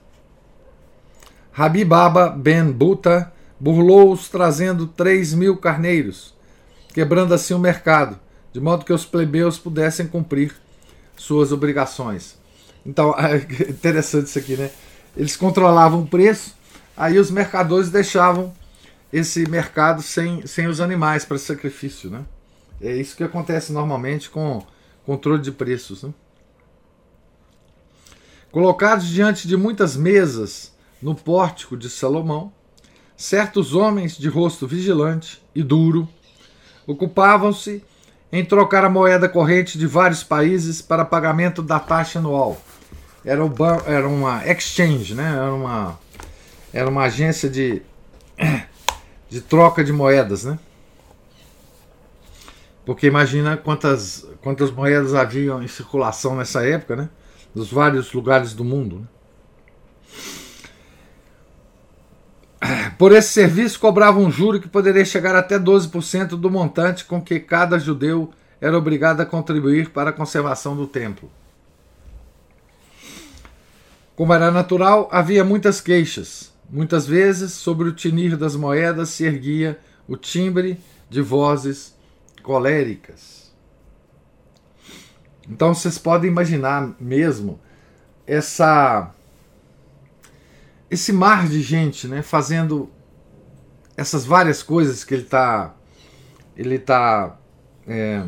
Rabi 1.51 1.85
Baba 1.85 2.29
ben 2.29 2.71
Buta 2.71 3.31
burlou-os 3.59 4.27
trazendo 4.27 4.87
três 4.87 5.33
mil 5.33 5.55
carneiros, 5.55 6.35
quebrando 6.93 7.33
assim 7.33 7.53
o 7.53 7.59
mercado, 7.59 8.19
de 8.51 8.59
modo 8.59 8.85
que 8.85 8.93
os 8.93 9.05
plebeus 9.05 9.57
pudessem 9.57 10.07
cumprir 10.07 10.55
suas 11.17 11.51
obrigações. 11.51 12.37
Então, 12.85 13.15
é 13.19 13.37
interessante 13.69 14.27
isso 14.27 14.39
aqui, 14.39 14.55
né? 14.55 14.69
Eles 15.15 15.35
controlavam 15.35 16.01
o 16.01 16.07
preço, 16.07 16.55
aí 16.95 17.17
os 17.17 17.29
mercadores 17.29 17.89
deixavam 17.89 18.53
esse 19.11 19.47
mercado 19.49 20.01
sem, 20.01 20.45
sem 20.47 20.67
os 20.67 20.79
animais 20.81 21.23
para 21.23 21.37
sacrifício, 21.37 22.09
né? 22.09 22.25
É 22.81 22.95
isso 22.95 23.15
que 23.15 23.23
acontece 23.23 23.71
normalmente 23.71 24.29
com 24.29 24.65
controle 25.05 25.41
de 25.41 25.51
preços. 25.51 26.03
Né? 26.03 26.13
Colocados 28.51 29.07
diante 29.07 29.47
de 29.47 29.55
muitas 29.55 29.95
mesas 29.95 30.73
no 31.01 31.15
pórtico 31.15 31.77
de 31.77 31.89
Salomão, 31.89 32.51
certos 33.15 33.73
homens 33.73 34.17
de 34.17 34.27
rosto 34.27 34.67
vigilante 34.67 35.41
e 35.55 35.63
duro 35.63 36.09
ocupavam-se 36.85 37.83
em 38.31 38.43
trocar 38.43 38.83
a 38.83 38.89
moeda 38.89 39.29
corrente 39.29 39.77
de 39.77 39.85
vários 39.85 40.23
países 40.23 40.81
para 40.81 41.05
pagamento 41.05 41.61
da 41.61 41.79
taxa 41.79 42.19
anual. 42.19 42.59
Era, 43.23 43.45
o, 43.45 43.53
era 43.85 44.07
uma 44.07 44.45
exchange, 44.45 45.13
né? 45.13 45.33
era, 45.35 45.53
uma, 45.53 45.99
era 46.73 46.89
uma 46.89 47.03
agência 47.03 47.49
de, 47.49 47.81
de 49.29 49.39
troca 49.39 49.83
de 49.83 49.93
moedas. 49.93 50.45
Né? 50.45 50.57
Porque 52.85 53.07
imagina 53.07 53.55
quantas, 53.55 54.27
quantas 54.41 54.71
moedas 54.71 55.13
haviam 55.13 55.63
em 55.63 55.67
circulação 55.67 56.35
nessa 56.35 56.65
época, 56.65 56.95
né? 56.95 57.09
dos 57.53 57.71
vários 57.71 58.11
lugares 58.13 58.53
do 58.53 58.63
mundo. 58.63 58.99
Né? 58.99 59.05
Por 62.97 63.11
esse 63.11 63.29
serviço 63.29 63.79
cobrava 63.79 64.19
um 64.19 64.31
juro 64.31 64.59
que 64.59 64.67
poderia 64.67 65.03
chegar 65.03 65.35
até 65.35 65.59
12% 65.59 66.29
do 66.29 66.49
montante 66.49 67.05
com 67.05 67.21
que 67.21 67.39
cada 67.39 67.77
judeu 67.77 68.31
era 68.61 68.77
obrigado 68.77 69.21
a 69.21 69.25
contribuir 69.25 69.89
para 69.89 70.11
a 70.11 70.13
conservação 70.13 70.75
do 70.75 70.87
templo. 70.87 71.29
Como 74.15 74.33
era 74.33 74.51
natural, 74.51 75.09
havia 75.11 75.43
muitas 75.43 75.81
queixas. 75.81 76.53
Muitas 76.69 77.05
vezes, 77.05 77.53
sobre 77.53 77.89
o 77.89 77.93
tinir 77.93 78.37
das 78.37 78.55
moedas 78.55 79.09
se 79.09 79.25
erguia 79.25 79.79
o 80.07 80.15
timbre 80.15 80.79
de 81.09 81.21
vozes 81.21 81.93
coléricas. 82.41 83.51
Então 85.49 85.73
vocês 85.73 85.97
podem 85.97 86.29
imaginar 86.29 86.95
mesmo 86.99 87.59
essa 88.25 89.11
esse 90.93 91.11
mar 91.11 91.47
de 91.47 91.61
gente, 91.61 92.07
né, 92.07 92.21
fazendo 92.21 92.89
essas 93.97 94.25
várias 94.25 94.61
coisas 94.61 95.03
que 95.03 95.13
ele 95.13 95.23
está 95.23 95.75
ele 96.55 96.79
tá 96.79 97.37
é, 97.87 98.23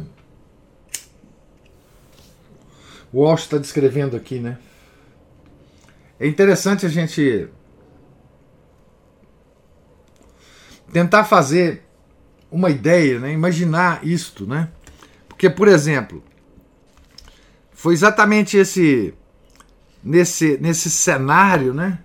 o 3.13 3.19
Walsh 3.19 3.43
está 3.43 3.57
descrevendo 3.57 4.17
aqui, 4.17 4.39
né? 4.39 4.57
É 6.19 6.27
interessante 6.27 6.85
a 6.85 6.89
gente 6.89 7.47
tentar 10.91 11.23
fazer 11.23 11.83
uma 12.51 12.69
ideia, 12.69 13.19
né? 13.19 13.31
imaginar 13.31 14.05
isto, 14.05 14.45
né? 14.45 14.69
Porque, 15.27 15.49
por 15.49 15.67
exemplo, 15.67 16.23
foi 17.71 17.93
exatamente 17.93 18.57
esse 18.57 19.13
nesse, 20.03 20.57
nesse 20.57 20.89
cenário, 20.89 21.73
né? 21.73 21.99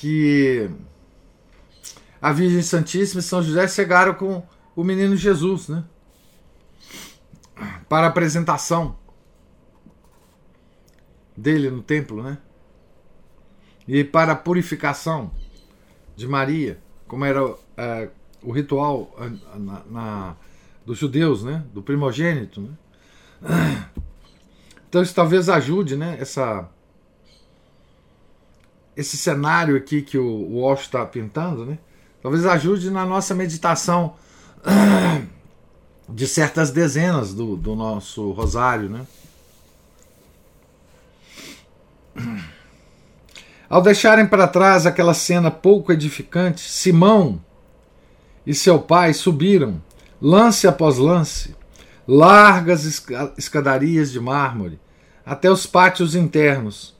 Que 0.00 0.70
a 2.22 2.32
Virgem 2.32 2.62
Santíssima 2.62 3.20
e 3.20 3.22
São 3.22 3.42
José 3.42 3.68
chegaram 3.68 4.14
com 4.14 4.42
o 4.74 4.82
menino 4.82 5.14
Jesus, 5.14 5.68
né? 5.68 5.84
Para 7.86 8.06
a 8.06 8.08
apresentação 8.08 8.96
dele 11.36 11.70
no 11.70 11.82
templo, 11.82 12.22
né? 12.22 12.38
E 13.86 14.02
para 14.02 14.32
a 14.32 14.36
purificação 14.36 15.32
de 16.16 16.26
Maria, 16.26 16.80
como 17.06 17.26
era 17.26 17.54
é, 17.76 18.08
o 18.42 18.52
ritual 18.52 19.14
na, 19.54 19.84
na, 19.84 20.36
dos 20.86 20.96
judeus, 20.96 21.44
né? 21.44 21.62
Do 21.74 21.82
primogênito, 21.82 22.62
né? 22.62 22.70
Então 24.88 25.02
isso 25.02 25.14
talvez 25.14 25.50
ajude, 25.50 25.94
né? 25.94 26.16
Essa 26.18 26.68
esse 28.96 29.16
cenário 29.16 29.76
aqui 29.76 30.02
que 30.02 30.18
o 30.18 30.56
Walsh 30.56 30.82
está 30.82 31.04
pintando, 31.06 31.64
né? 31.64 31.78
Talvez 32.22 32.44
ajude 32.44 32.90
na 32.90 33.06
nossa 33.06 33.34
meditação 33.34 34.14
de 36.08 36.26
certas 36.26 36.70
dezenas 36.70 37.32
do, 37.32 37.56
do 37.56 37.74
nosso 37.74 38.30
rosário, 38.32 38.90
né? 38.90 39.06
Ao 43.68 43.80
deixarem 43.80 44.26
para 44.26 44.48
trás 44.48 44.84
aquela 44.84 45.14
cena 45.14 45.50
pouco 45.50 45.92
edificante, 45.92 46.60
Simão 46.60 47.40
e 48.44 48.52
seu 48.52 48.80
pai 48.80 49.14
subiram, 49.14 49.80
lance 50.20 50.66
após 50.66 50.98
lance, 50.98 51.54
largas 52.06 52.84
escadarias 53.38 54.10
de 54.10 54.18
mármore, 54.18 54.80
até 55.24 55.48
os 55.48 55.66
pátios 55.66 56.16
internos, 56.16 56.96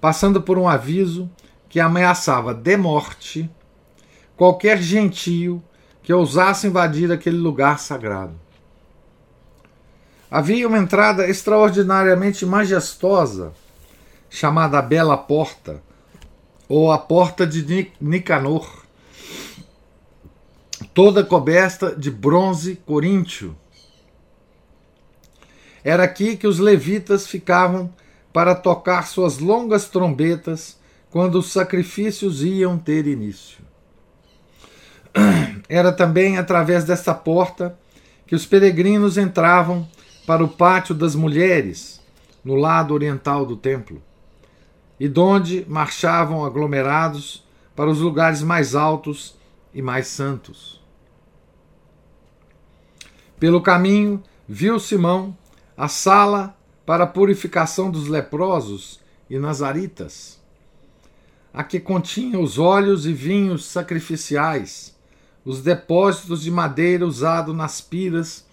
passando 0.00 0.40
por 0.40 0.58
um 0.58 0.68
aviso 0.68 1.30
que 1.68 1.78
ameaçava 1.78 2.54
de 2.54 2.76
morte 2.76 3.50
qualquer 4.36 4.80
gentio 4.80 5.62
que 6.02 6.12
ousasse 6.12 6.66
invadir 6.66 7.12
aquele 7.12 7.36
lugar 7.36 7.78
sagrado. 7.78 8.34
Havia 10.30 10.66
uma 10.66 10.78
entrada 10.78 11.28
extraordinariamente 11.28 12.46
majestosa, 12.46 13.52
chamada 14.30 14.80
Bela 14.80 15.16
Porta, 15.16 15.82
ou 16.68 16.90
a 16.90 16.98
Porta 16.98 17.46
de 17.46 17.92
Nicanor, 18.00 18.84
toda 20.94 21.24
coberta 21.24 21.94
de 21.94 22.10
bronze 22.10 22.76
coríntio. 22.86 23.56
Era 25.84 26.04
aqui 26.04 26.36
que 26.36 26.46
os 26.46 26.58
levitas 26.58 27.26
ficavam 27.26 27.92
para 28.32 28.54
tocar 28.54 29.06
suas 29.06 29.38
longas 29.38 29.88
trombetas 29.88 30.78
quando 31.10 31.36
os 31.36 31.52
sacrifícios 31.52 32.42
iam 32.42 32.78
ter 32.78 33.06
início. 33.06 33.58
Era 35.68 35.92
também 35.92 36.38
através 36.38 36.84
desta 36.84 37.12
porta 37.14 37.78
que 38.26 38.34
os 38.34 38.46
peregrinos 38.46 39.18
entravam 39.18 39.88
para 40.26 40.44
o 40.44 40.48
pátio 40.48 40.94
das 40.94 41.16
mulheres, 41.16 42.00
no 42.44 42.54
lado 42.54 42.94
oriental 42.94 43.44
do 43.44 43.56
templo, 43.56 44.00
e 44.98 45.08
donde 45.08 45.64
marchavam 45.68 46.44
aglomerados 46.44 47.44
para 47.74 47.90
os 47.90 47.98
lugares 47.98 48.42
mais 48.42 48.74
altos 48.74 49.36
e 49.74 49.82
mais 49.82 50.06
santos. 50.06 50.80
Pelo 53.38 53.60
caminho, 53.60 54.22
viu 54.46 54.78
Simão 54.78 55.36
a 55.76 55.88
sala 55.88 56.54
para 56.90 57.04
a 57.04 57.06
purificação 57.06 57.88
dos 57.88 58.08
leprosos 58.08 58.98
e 59.30 59.38
nazaritas, 59.38 60.40
a 61.54 61.62
que 61.62 61.78
continha 61.78 62.36
os 62.36 62.58
óleos 62.58 63.06
e 63.06 63.12
vinhos 63.12 63.64
sacrificiais, 63.64 64.98
os 65.44 65.62
depósitos 65.62 66.42
de 66.42 66.50
madeira 66.50 67.06
usado 67.06 67.54
nas 67.54 67.80
piras 67.80 68.44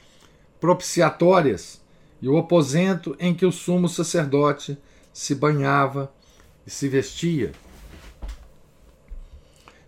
propiciatórias 0.60 1.82
e 2.22 2.30
o 2.30 2.38
aposento 2.38 3.16
em 3.20 3.34
que 3.34 3.44
o 3.44 3.52
sumo 3.52 3.90
sacerdote 3.90 4.78
se 5.12 5.34
banhava 5.34 6.14
e 6.64 6.70
se 6.70 6.88
vestia. 6.88 7.54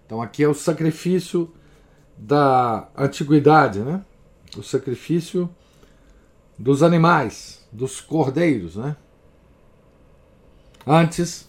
Então 0.07 0.23
aqui 0.23 0.43
é 0.43 0.49
o 0.49 0.55
sacrifício 0.55 1.53
da 2.17 2.89
antiguidade, 2.97 3.77
né? 3.81 4.03
O 4.57 4.63
sacrifício 4.63 5.47
dos 6.57 6.81
animais, 6.81 7.58
dos 7.71 8.01
cordeiros, 8.01 8.75
né? 8.75 8.95
Antes 10.85 11.47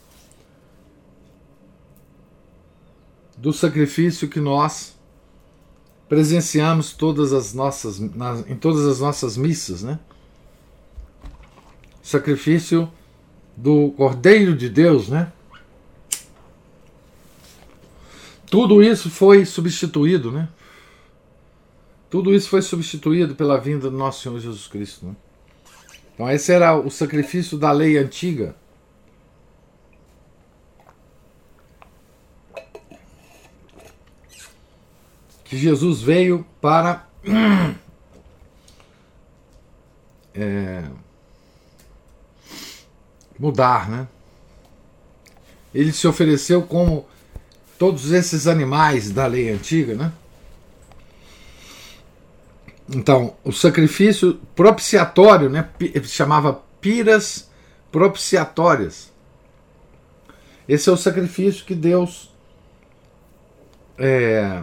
do 3.36 3.52
sacrifício 3.52 4.28
que 4.28 4.40
nós 4.40 4.98
presenciamos 6.08 6.92
todas 6.92 7.32
as 7.32 7.54
nossas 7.54 7.98
nas, 7.98 8.48
em 8.48 8.56
todas 8.56 8.86
as 8.86 9.00
nossas 9.00 9.36
missas, 9.36 9.82
né? 9.82 9.98
Sacrifício 12.02 12.90
do 13.56 13.92
Cordeiro 13.92 14.54
de 14.56 14.68
Deus, 14.68 15.08
né? 15.08 15.32
Tudo 18.50 18.82
isso 18.82 19.08
foi 19.08 19.44
substituído, 19.44 20.32
né? 20.32 20.48
Tudo 22.10 22.34
isso 22.34 22.48
foi 22.48 22.60
substituído 22.60 23.36
pela 23.36 23.56
vinda 23.56 23.88
do 23.88 23.96
nosso 23.96 24.22
Senhor 24.22 24.40
Jesus 24.40 24.66
Cristo. 24.66 25.06
Né? 25.06 25.16
Então, 26.20 26.30
esse 26.30 26.52
era 26.52 26.76
o 26.76 26.90
sacrifício 26.90 27.56
da 27.56 27.72
lei 27.72 27.96
antiga. 27.96 28.54
Que 35.42 35.56
Jesus 35.56 36.02
veio 36.02 36.44
para 36.60 37.08
é, 40.34 40.84
mudar, 43.38 43.88
né? 43.88 44.06
Ele 45.74 45.90
se 45.90 46.06
ofereceu 46.06 46.60
como 46.60 47.08
todos 47.78 48.12
esses 48.12 48.46
animais 48.46 49.10
da 49.10 49.26
lei 49.26 49.48
antiga, 49.48 49.94
né? 49.94 50.12
Então, 52.92 53.36
o 53.44 53.52
sacrifício 53.52 54.34
propiciatório, 54.54 55.48
né, 55.48 55.68
chamava 56.04 56.60
piras 56.80 57.48
propiciatórias. 57.92 59.12
Esse 60.68 60.88
é 60.88 60.92
o 60.92 60.96
sacrifício 60.96 61.64
que 61.64 61.74
Deus 61.74 62.32
é, 63.96 64.62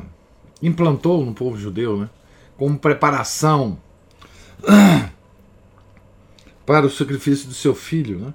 implantou 0.62 1.26
no 1.26 1.34
povo 1.34 1.58
judeu, 1.58 1.98
né, 1.98 2.10
como 2.58 2.78
preparação 2.78 3.80
para 6.66 6.86
o 6.86 6.90
sacrifício 6.90 7.48
do 7.48 7.54
seu 7.54 7.74
filho. 7.74 8.20
Né. 8.20 8.34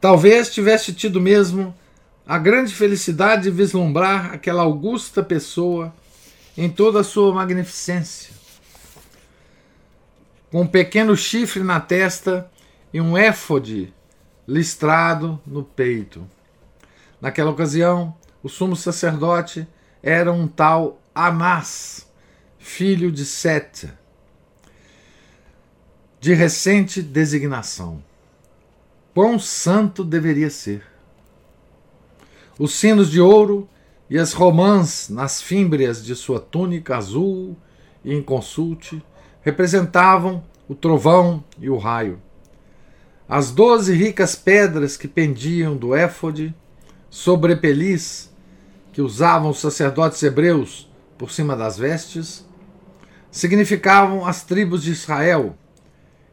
Talvez 0.00 0.52
tivesse 0.52 0.92
tido 0.92 1.20
mesmo 1.20 1.74
a 2.26 2.38
grande 2.38 2.72
felicidade 2.74 3.44
de 3.44 3.50
vislumbrar 3.50 4.32
aquela 4.32 4.62
augusta 4.62 5.22
pessoa 5.22 5.92
em 6.56 6.70
toda 6.70 7.00
a 7.00 7.04
sua 7.04 7.34
magnificência, 7.34 8.32
com 10.50 10.62
um 10.62 10.66
pequeno 10.66 11.16
chifre 11.16 11.62
na 11.62 11.80
testa 11.80 12.50
e 12.92 13.00
um 13.00 13.16
éfode 13.16 13.92
listrado 14.46 15.40
no 15.46 15.64
peito. 15.64 16.28
Naquela 17.20 17.50
ocasião, 17.50 18.14
o 18.42 18.48
sumo 18.48 18.76
sacerdote 18.76 19.66
era 20.02 20.32
um 20.32 20.46
tal 20.46 21.00
Anás, 21.14 22.08
filho 22.58 23.10
de 23.10 23.24
Sete, 23.24 23.90
de 26.20 26.34
recente 26.34 27.02
designação. 27.02 28.02
Quão 29.14 29.38
santo 29.38 30.04
deveria 30.04 30.50
ser! 30.50 30.91
Os 32.62 32.74
sinos 32.74 33.10
de 33.10 33.20
ouro 33.20 33.68
e 34.08 34.16
as 34.16 34.32
romãs 34.32 35.08
nas 35.08 35.42
fímbrias 35.42 36.04
de 36.04 36.14
sua 36.14 36.38
túnica 36.38 36.96
azul 36.96 37.56
e 38.04 38.14
inconsulte 38.14 39.02
representavam 39.40 40.44
o 40.68 40.74
trovão 40.76 41.42
e 41.58 41.68
o 41.68 41.76
raio. 41.76 42.22
As 43.28 43.50
doze 43.50 43.92
ricas 43.92 44.36
pedras 44.36 44.96
que 44.96 45.08
pendiam 45.08 45.76
do 45.76 45.92
éfode, 45.92 46.54
sobrepelis, 47.10 48.32
que 48.92 49.02
usavam 49.02 49.50
os 49.50 49.58
sacerdotes 49.58 50.22
hebreus 50.22 50.88
por 51.18 51.32
cima 51.32 51.56
das 51.56 51.76
vestes, 51.76 52.46
significavam 53.28 54.24
as 54.24 54.44
tribos 54.44 54.84
de 54.84 54.92
Israel, 54.92 55.56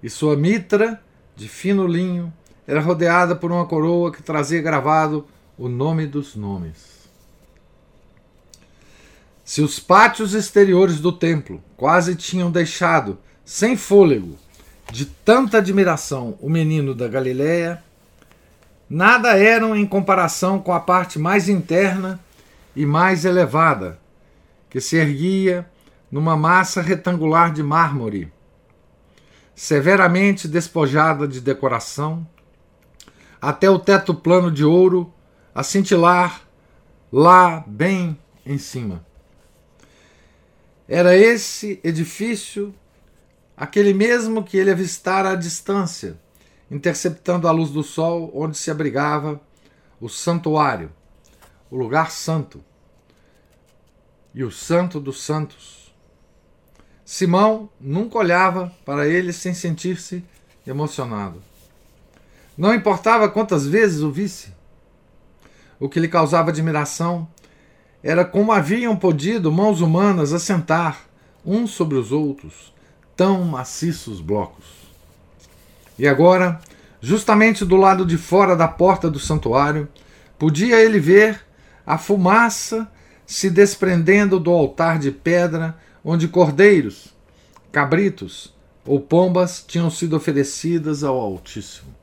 e 0.04 0.12
sua 0.12 0.38
mitra, 0.38 1.02
de 1.36 1.50
fino 1.50 1.88
linho, 1.88 2.32
era 2.68 2.82
rodeada 2.82 3.36
por 3.36 3.52
uma 3.52 3.66
coroa 3.66 4.12
que 4.12 4.22
trazia 4.22 4.62
gravado 4.62 5.26
o 5.60 5.68
nome 5.68 6.08
dos 6.08 6.38
nomes. 6.38 7.10
Se 9.44 9.62
os 9.62 9.78
pátios 9.78 10.34
exteriores 10.34 11.02
do 11.02 11.12
templo 11.12 11.62
quase 11.76 12.16
tinham 12.16 12.50
deixado 12.50 13.18
sem 13.44 13.76
fôlego 13.76 14.38
de 14.90 15.06
tanta 15.06 15.58
admiração 15.58 16.38
o 16.40 16.50
menino 16.50 16.96
da 16.96 17.10
Galiléia, 17.10 17.84
nada 18.90 19.38
eram 19.38 19.76
em 19.76 19.86
comparação 19.86 20.60
com 20.60 20.72
a 20.72 20.80
parte 20.80 21.20
mais 21.20 21.50
interna 21.50 22.18
e 22.74 22.86
mais 22.86 23.26
elevada, 23.26 24.00
que 24.70 24.80
se 24.80 24.96
erguia 24.96 25.70
numa 26.10 26.38
massa 26.38 26.82
retangular 26.82 27.52
de 27.52 27.62
mármore, 27.62 28.32
severamente 29.54 30.48
despojada 30.48 31.28
de 31.28 31.42
decoração, 31.42 32.26
até 33.42 33.70
o 33.70 33.78
teto 33.78 34.14
plano 34.14 34.50
de 34.50 34.64
ouro 34.64 35.14
a 35.60 35.64
cintilar 35.64 36.48
lá 37.12 37.66
bem 37.68 38.18
em 38.46 38.58
cima. 38.58 39.06
Era 40.88 41.18
esse 41.18 41.82
edifício 41.84 42.74
aquele 43.58 43.94
mesmo 43.94 44.42
que 44.42 44.56
ele 44.56 44.72
avistara 44.72 45.32
à 45.32 45.36
distância 45.36 46.18
interceptando 46.72 47.46
a 47.46 47.52
luz 47.52 47.72
do 47.72 47.84
sol 47.84 48.32
onde 48.34 48.58
se 48.58 48.72
abrigava 48.72 49.42
o 50.00 50.08
santuário, 50.08 50.94
o 51.70 51.76
lugar 51.76 52.10
santo 52.10 52.64
e 54.34 54.46
o 54.46 54.52
santo 54.52 54.98
dos 54.98 55.22
santos. 55.22 55.94
Simão 57.04 57.70
nunca 57.82 58.18
olhava 58.18 58.72
para 58.86 59.10
ele 59.10 59.34
sem 59.34 59.54
sentir-se 59.54 60.24
emocionado. 60.66 61.44
Não 62.58 62.74
importava 62.74 63.28
quantas 63.28 63.68
vezes 63.68 64.00
o 64.00 64.10
visse. 64.10 64.58
O 65.80 65.88
que 65.88 66.00
lhe 66.00 66.08
causava 66.08 66.50
admiração 66.50 67.28
era 68.04 68.26
como 68.26 68.52
haviam 68.52 68.96
podido 68.96 69.52
mãos 69.52 69.82
humanas 69.82 70.34
assentar 70.34 71.02
uns 71.46 71.72
sobre 71.72 71.98
os 71.98 72.12
outros 72.12 72.74
tão 73.16 73.44
maciços 73.44 74.22
blocos. 74.22 74.66
E 75.98 76.08
agora, 76.08 76.60
justamente 77.02 77.66
do 77.66 77.76
lado 77.76 78.06
de 78.06 78.18
fora 78.18 78.56
da 78.56 78.68
porta 78.68 79.10
do 79.10 79.20
santuário, 79.20 79.88
podia 80.38 80.80
ele 80.80 81.00
ver 81.00 81.42
a 81.86 81.98
fumaça 81.98 82.90
se 83.26 83.50
desprendendo 83.50 84.40
do 84.40 84.52
altar 84.52 84.98
de 84.98 85.12
pedra 85.12 85.78
onde 86.04 86.28
cordeiros, 86.28 87.14
cabritos 87.72 88.54
ou 88.86 89.00
pombas 89.00 89.64
tinham 89.68 89.92
sido 89.92 90.16
oferecidas 90.16 91.04
ao 91.04 91.20
Altíssimo. 91.20 91.94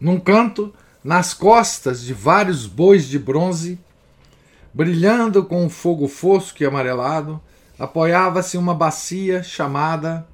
Num 0.00 0.20
canto, 0.20 0.72
nas 1.06 1.32
costas 1.32 2.02
de 2.02 2.12
vários 2.12 2.66
bois 2.66 3.06
de 3.06 3.16
bronze, 3.16 3.78
brilhando 4.74 5.44
com 5.44 5.64
um 5.64 5.70
fogo 5.70 6.08
fosco 6.08 6.60
e 6.60 6.66
amarelado, 6.66 7.40
apoiava-se 7.78 8.58
uma 8.58 8.74
bacia 8.74 9.40
chamada 9.40 10.26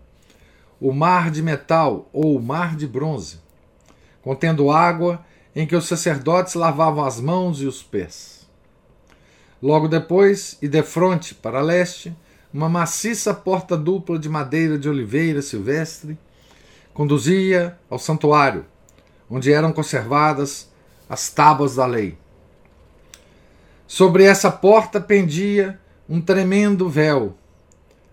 o 0.81 0.91
Mar 0.91 1.31
de 1.31 1.43
Metal 1.43 2.09
ou 2.11 2.41
Mar 2.41 2.75
de 2.75 2.87
Bronze, 2.87 3.39
contendo 4.23 4.71
água 4.71 5.23
em 5.55 5.67
que 5.67 5.77
os 5.77 5.85
sacerdotes 5.85 6.55
lavavam 6.55 7.05
as 7.05 7.21
mãos 7.21 7.61
e 7.61 7.67
os 7.67 7.83
pés. 7.83 8.49
Logo 9.63 9.89
depois, 9.89 10.57
e 10.63 10.69
de 10.69 10.83
frente 10.83 11.35
para 11.35 11.61
leste, 11.61 12.17
uma 12.51 12.71
maciça 12.71 13.35
porta 13.35 13.77
dupla 13.77 14.19
de 14.19 14.31
madeira 14.31 14.79
de 14.79 14.89
oliveira 14.89 15.43
silvestre 15.43 16.17
conduzia 16.95 17.79
ao 17.91 17.99
santuário, 17.99 18.72
onde 19.33 19.51
eram 19.51 19.73
conservadas 19.73 20.69
as 21.09 21.31
tábuas 21.31 21.77
da 21.77 21.87
lei. 21.87 22.19
Sobre 23.87 24.25
essa 24.25 24.51
porta 24.51 25.01
pendia 25.01 25.81
um 26.07 26.21
tremendo 26.21 26.87
véu, 26.87 27.35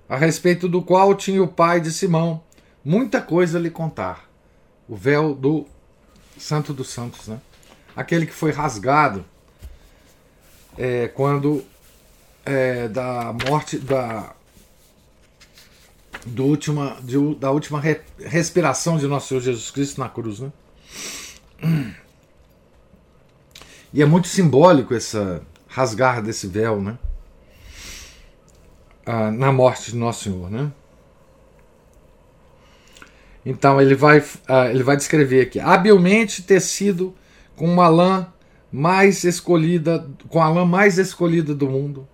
a 0.08 0.16
respeito 0.16 0.70
do 0.70 0.82
qual 0.82 1.14
tinha 1.14 1.44
o 1.44 1.48
pai 1.48 1.82
de 1.82 1.92
Simão 1.92 2.42
muita 2.86 3.22
coisa 3.22 3.58
a 3.58 3.62
lhe 3.62 3.70
contar. 3.70 4.30
O 4.88 4.96
véu 4.96 5.36
do 5.36 5.66
Santo 6.38 6.74
dos 6.74 6.90
Santos, 6.90 7.28
né? 7.28 7.42
aquele 7.94 8.26
que 8.26 8.34
foi 8.34 8.52
rasgado 8.52 9.26
é, 10.78 11.10
quando 11.10 11.66
é, 12.46 12.88
da 12.88 13.36
morte 13.46 13.78
da 13.78 14.34
do 16.26 16.46
última, 16.46 16.98
de, 17.02 17.36
da 17.36 17.52
última 17.52 17.80
re, 17.80 18.00
respiração 18.20 18.98
de 18.98 19.06
nosso 19.06 19.28
Senhor 19.28 19.42
Jesus 19.42 19.70
Cristo 19.70 20.00
na 20.00 20.08
cruz, 20.08 20.40
né? 20.40 20.52
E 23.92 24.02
é 24.02 24.06
muito 24.06 24.28
simbólico 24.28 24.94
essa 24.94 25.42
rasgar 25.68 26.22
desse 26.22 26.48
véu, 26.48 26.82
né? 26.82 26.98
Ah, 29.06 29.32
na 29.32 29.52
morte 29.52 29.92
de 29.92 29.98
Nosso 29.98 30.26
Senhor, 30.26 30.50
né? 30.50 30.72
Então 33.46 33.82
ele 33.82 33.96
vai, 33.96 34.24
ah, 34.48 34.68
ele 34.68 34.84
vai 34.84 34.96
descrever 34.96 35.42
aqui, 35.42 35.60
habilmente 35.60 36.44
tecido 36.44 37.16
com 37.56 37.66
uma 37.66 37.88
lã 37.88 38.28
mais 38.72 39.24
escolhida, 39.24 40.08
com 40.28 40.42
a 40.42 40.50
lã 40.50 40.66
mais 40.66 41.00
escolhida 41.00 41.56
do 41.56 41.68
mundo, 41.68 42.08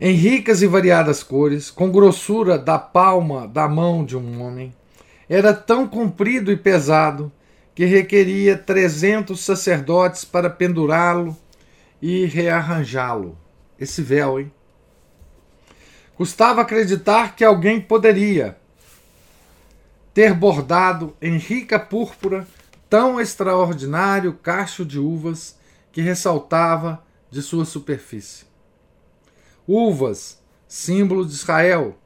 em 0.00 0.14
ricas 0.14 0.62
e 0.62 0.66
variadas 0.66 1.22
cores, 1.22 1.70
com 1.70 1.90
grossura 1.90 2.58
da 2.58 2.78
palma 2.78 3.48
da 3.48 3.68
mão 3.68 4.04
de 4.04 4.16
um 4.16 4.42
homem, 4.42 4.72
era 5.28 5.54
tão 5.54 5.86
comprido 5.86 6.50
e 6.50 6.56
pesado 6.56 7.32
que 7.74 7.84
requeria 7.84 8.56
trezentos 8.56 9.40
sacerdotes 9.40 10.24
para 10.24 10.50
pendurá-lo 10.50 11.36
e 12.00 12.26
rearranjá-lo. 12.26 13.38
Esse 13.78 14.02
véu, 14.02 14.38
hein? 14.38 14.52
Custava 16.14 16.60
acreditar 16.60 17.34
que 17.34 17.44
alguém 17.44 17.80
poderia 17.80 18.56
ter 20.12 20.34
bordado 20.34 21.16
em 21.20 21.38
rica 21.38 21.78
púrpura 21.78 22.46
tão 22.90 23.18
extraordinário 23.18 24.34
cacho 24.34 24.84
de 24.84 24.98
uvas 24.98 25.58
que 25.90 26.02
ressaltava 26.02 27.02
de 27.30 27.40
sua 27.40 27.64
superfície. 27.64 28.44
Uvas, 29.66 30.38
símbolo 30.68 31.24
de 31.24 31.32
Israel, 31.32 31.96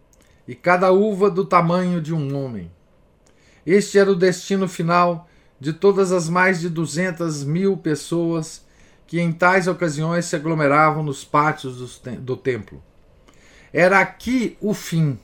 e 0.46 0.54
cada 0.54 0.92
uva 0.92 1.28
do 1.28 1.44
tamanho 1.44 2.00
de 2.00 2.14
um 2.14 2.36
homem. 2.36 2.70
Este 3.66 3.98
era 3.98 4.10
o 4.10 4.14
destino 4.14 4.68
final 4.68 5.28
de 5.58 5.72
todas 5.72 6.12
as 6.12 6.28
mais 6.28 6.60
de 6.60 6.68
duzentas 6.68 7.42
mil 7.42 7.76
pessoas 7.76 8.64
que 9.06 9.20
em 9.20 9.32
tais 9.32 9.66
ocasiões 9.66 10.26
se 10.26 10.36
aglomeravam 10.36 11.02
nos 11.02 11.24
pátios 11.24 12.00
do 12.20 12.36
templo. 12.36 12.82
Era 13.72 14.00
aqui 14.00 14.56
o 14.60 14.72
fim, 14.72 15.18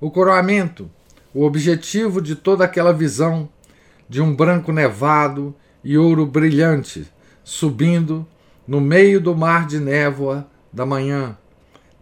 o 0.00 0.10
coroamento, 0.10 0.90
o 1.32 1.44
objetivo 1.44 2.20
de 2.20 2.34
toda 2.34 2.64
aquela 2.64 2.92
visão 2.92 3.48
de 4.08 4.20
um 4.20 4.34
branco 4.34 4.72
nevado 4.72 5.54
e 5.84 5.96
ouro 5.96 6.26
brilhante 6.26 7.10
subindo 7.44 8.26
no 8.66 8.80
meio 8.80 9.20
do 9.20 9.36
mar 9.36 9.66
de 9.66 9.80
névoa 9.80 10.46
da 10.72 10.86
manhã, 10.86 11.36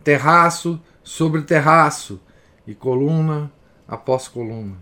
terraço 0.05 0.81
sobre 1.03 1.43
terraço 1.43 2.21
e 2.67 2.75
coluna 2.75 3.51
após 3.87 4.29
coluna, 4.29 4.77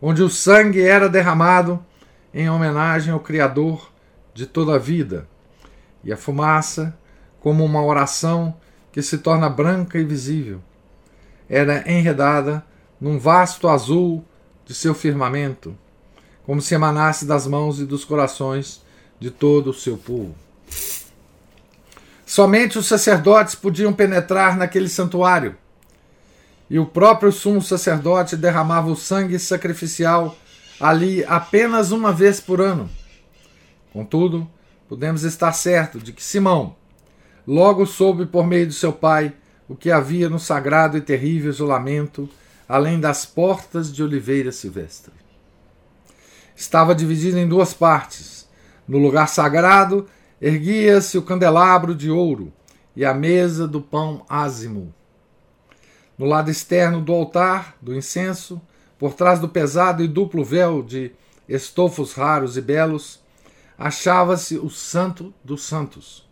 onde 0.00 0.22
o 0.22 0.30
sangue 0.30 0.82
era 0.82 1.08
derramado 1.08 1.84
em 2.32 2.48
homenagem 2.48 3.12
ao 3.12 3.20
Criador 3.20 3.90
de 4.32 4.46
toda 4.46 4.76
a 4.76 4.78
vida, 4.78 5.28
e 6.02 6.12
a 6.12 6.16
fumaça, 6.16 6.96
como 7.40 7.64
uma 7.64 7.82
oração 7.82 8.54
que 8.92 9.02
se 9.02 9.18
torna 9.18 9.48
branca 9.48 9.98
e 9.98 10.04
visível, 10.04 10.60
era 11.48 11.90
enredada 11.90 12.64
num 13.00 13.18
vasto 13.18 13.68
azul 13.68 14.24
de 14.64 14.74
seu 14.74 14.94
firmamento, 14.94 15.76
como 16.44 16.62
se 16.62 16.74
emanasse 16.74 17.24
das 17.26 17.46
mãos 17.46 17.80
e 17.80 17.84
dos 17.84 18.04
corações 18.04 18.82
de 19.18 19.30
todo 19.30 19.70
o 19.70 19.74
seu 19.74 19.96
povo. 19.96 20.34
Somente 22.24 22.78
os 22.78 22.86
sacerdotes 22.86 23.54
podiam 23.54 23.92
penetrar 23.92 24.56
naquele 24.56 24.88
santuário, 24.88 25.56
e 26.70 26.78
o 26.78 26.86
próprio 26.86 27.32
sumo 27.32 27.60
sacerdote 27.60 28.36
derramava 28.36 28.88
o 28.88 28.96
sangue 28.96 29.40
sacrificial 29.40 30.36
ali 30.80 31.24
apenas 31.24 31.90
uma 31.90 32.12
vez 32.12 32.40
por 32.40 32.60
ano. 32.60 32.88
Contudo, 33.92 34.48
podemos 34.88 35.24
estar 35.24 35.52
certos 35.52 36.04
de 36.04 36.12
que 36.12 36.22
Simão 36.22 36.76
logo 37.44 37.84
soube 37.84 38.24
por 38.24 38.46
meio 38.46 38.68
de 38.68 38.72
seu 38.72 38.92
pai 38.92 39.34
o 39.68 39.74
que 39.74 39.90
havia 39.90 40.30
no 40.30 40.38
sagrado 40.38 40.96
e 40.96 41.00
terrível 41.00 41.50
isolamento 41.50 42.28
além 42.68 43.00
das 43.00 43.26
portas 43.26 43.92
de 43.92 44.00
oliveira 44.00 44.52
silvestre. 44.52 45.12
Estava 46.54 46.94
dividido 46.94 47.36
em 47.36 47.48
duas 47.48 47.74
partes. 47.74 48.48
No 48.86 48.98
lugar 48.98 49.26
sagrado 49.26 50.06
erguia-se 50.40 51.18
o 51.18 51.22
candelabro 51.22 51.96
de 51.96 52.10
ouro 52.10 52.52
e 52.94 53.04
a 53.04 53.12
mesa 53.12 53.66
do 53.66 53.80
pão 53.80 54.24
ázimo. 54.28 54.94
No 56.20 56.26
lado 56.26 56.50
externo 56.50 57.00
do 57.00 57.14
altar, 57.14 57.78
do 57.80 57.96
incenso, 57.96 58.60
por 58.98 59.14
trás 59.14 59.40
do 59.40 59.48
pesado 59.48 60.04
e 60.04 60.06
duplo 60.06 60.44
véu 60.44 60.82
de 60.82 61.12
estofos 61.48 62.12
raros 62.12 62.58
e 62.58 62.60
belos, 62.60 63.22
achava-se 63.78 64.58
o 64.58 64.68
Santo 64.68 65.32
dos 65.42 65.62
Santos. 65.62 66.28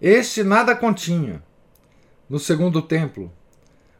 Este 0.00 0.44
nada 0.44 0.76
continha. 0.76 1.42
No 2.30 2.38
segundo 2.38 2.80
templo, 2.80 3.32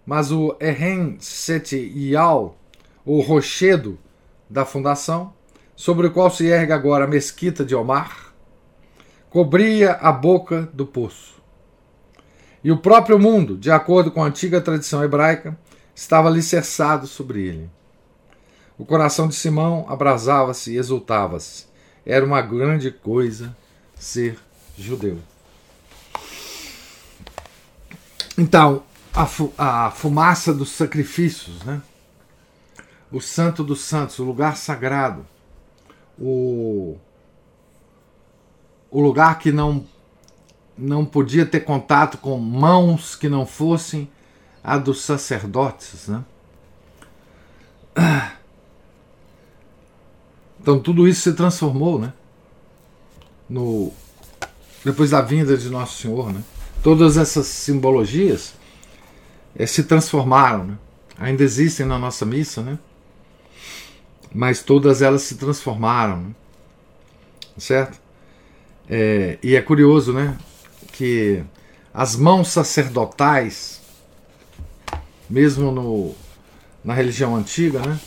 mas 0.06 0.30
o 0.30 0.56
Eren 0.60 1.16
Seti 1.18 1.92
Yal, 1.96 2.56
o 3.04 3.20
rochedo 3.20 3.98
da 4.48 4.64
fundação, 4.64 5.34
sobre 5.74 6.06
o 6.06 6.12
qual 6.12 6.30
se 6.30 6.46
ergue 6.46 6.72
agora 6.72 7.04
a 7.04 7.08
mesquita 7.08 7.64
de 7.64 7.74
Omar, 7.74 8.32
cobria 9.28 9.94
a 9.94 10.12
boca 10.12 10.70
do 10.72 10.86
poço. 10.86 11.33
E 12.64 12.72
o 12.72 12.78
próprio 12.78 13.18
mundo, 13.18 13.58
de 13.58 13.70
acordo 13.70 14.10
com 14.10 14.24
a 14.24 14.26
antiga 14.26 14.58
tradição 14.58 15.04
hebraica, 15.04 15.56
estava 15.94 16.28
alicerçado 16.28 17.06
sobre 17.06 17.46
ele. 17.46 17.70
O 18.78 18.86
coração 18.86 19.28
de 19.28 19.34
Simão 19.34 19.84
abrasava-se 19.86 20.72
e 20.72 20.78
exultava-se. 20.78 21.66
Era 22.06 22.24
uma 22.24 22.40
grande 22.40 22.90
coisa 22.90 23.54
ser 23.94 24.38
judeu. 24.76 25.18
Então, 28.36 28.82
a, 29.12 29.26
fu 29.26 29.52
a 29.56 29.90
fumaça 29.90 30.52
dos 30.52 30.70
sacrifícios, 30.70 31.62
né? 31.64 31.80
o 33.12 33.20
Santo 33.20 33.62
dos 33.62 33.82
Santos, 33.82 34.18
o 34.18 34.24
lugar 34.24 34.56
sagrado, 34.56 35.24
o, 36.18 36.96
o 38.90 39.00
lugar 39.00 39.38
que 39.38 39.52
não, 39.52 39.86
não 40.76 41.04
podia 41.04 41.46
ter 41.46 41.60
contato 41.60 42.18
com 42.18 42.38
mãos 42.38 43.14
que 43.14 43.28
não 43.28 43.46
fossem 43.46 44.10
a 44.62 44.78
dos 44.78 45.02
sacerdotes. 45.02 46.08
Né? 46.08 46.24
Então 50.60 50.80
tudo 50.80 51.06
isso 51.06 51.20
se 51.20 51.34
transformou, 51.34 51.98
né? 51.98 52.10
No, 53.46 53.92
depois 54.82 55.10
da 55.10 55.20
vinda 55.20 55.58
de 55.58 55.68
Nosso 55.68 56.00
Senhor, 56.00 56.32
né? 56.32 56.42
Todas 56.82 57.18
essas 57.18 57.46
simbologias 57.48 58.54
é, 59.54 59.66
se 59.66 59.84
transformaram, 59.84 60.64
né? 60.64 60.78
ainda 61.18 61.42
existem 61.42 61.84
na 61.84 61.98
nossa 61.98 62.24
missa, 62.24 62.62
né? 62.62 62.78
mas 64.34 64.62
todas 64.62 65.00
elas 65.00 65.22
se 65.22 65.36
transformaram, 65.36 66.20
né? 66.22 66.34
certo? 67.56 68.00
É, 68.88 69.38
e 69.42 69.54
é 69.54 69.62
curioso, 69.62 70.12
né, 70.12 70.36
que 70.94 71.44
as 71.92 72.14
mãos 72.14 72.48
sacerdotais, 72.48 73.80
mesmo 75.28 75.72
no, 75.72 76.14
na 76.84 76.94
religião 76.94 77.34
antiga, 77.34 77.80
né, 77.80 77.98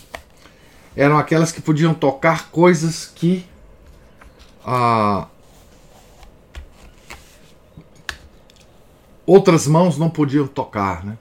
eram 0.96 1.18
aquelas 1.18 1.52
que 1.52 1.60
podiam 1.60 1.92
tocar 1.92 2.50
coisas 2.50 3.04
que 3.04 3.46
ah, 4.64 5.28
outras 9.26 9.66
mãos 9.66 9.98
não 9.98 10.08
podiam 10.08 10.46
tocar, 10.46 11.04
né? 11.04 11.18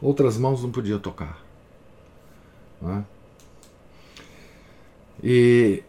outras 0.00 0.38
mãos 0.38 0.62
não 0.62 0.70
podiam 0.70 1.00
tocar. 1.00 1.44
Né? 2.80 3.04
E 5.22 5.82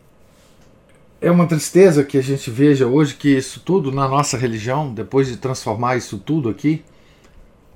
é 1.19 1.31
uma 1.31 1.47
tristeza 1.47 2.03
que 2.03 2.17
a 2.17 2.21
gente 2.21 2.49
veja 2.51 2.87
hoje 2.87 3.15
que 3.15 3.29
isso 3.29 3.59
tudo 3.59 3.91
na 3.91 4.07
nossa 4.07 4.37
religião, 4.37 4.93
depois 4.93 5.27
de 5.27 5.37
transformar 5.37 5.97
isso 5.97 6.17
tudo 6.17 6.49
aqui, 6.49 6.83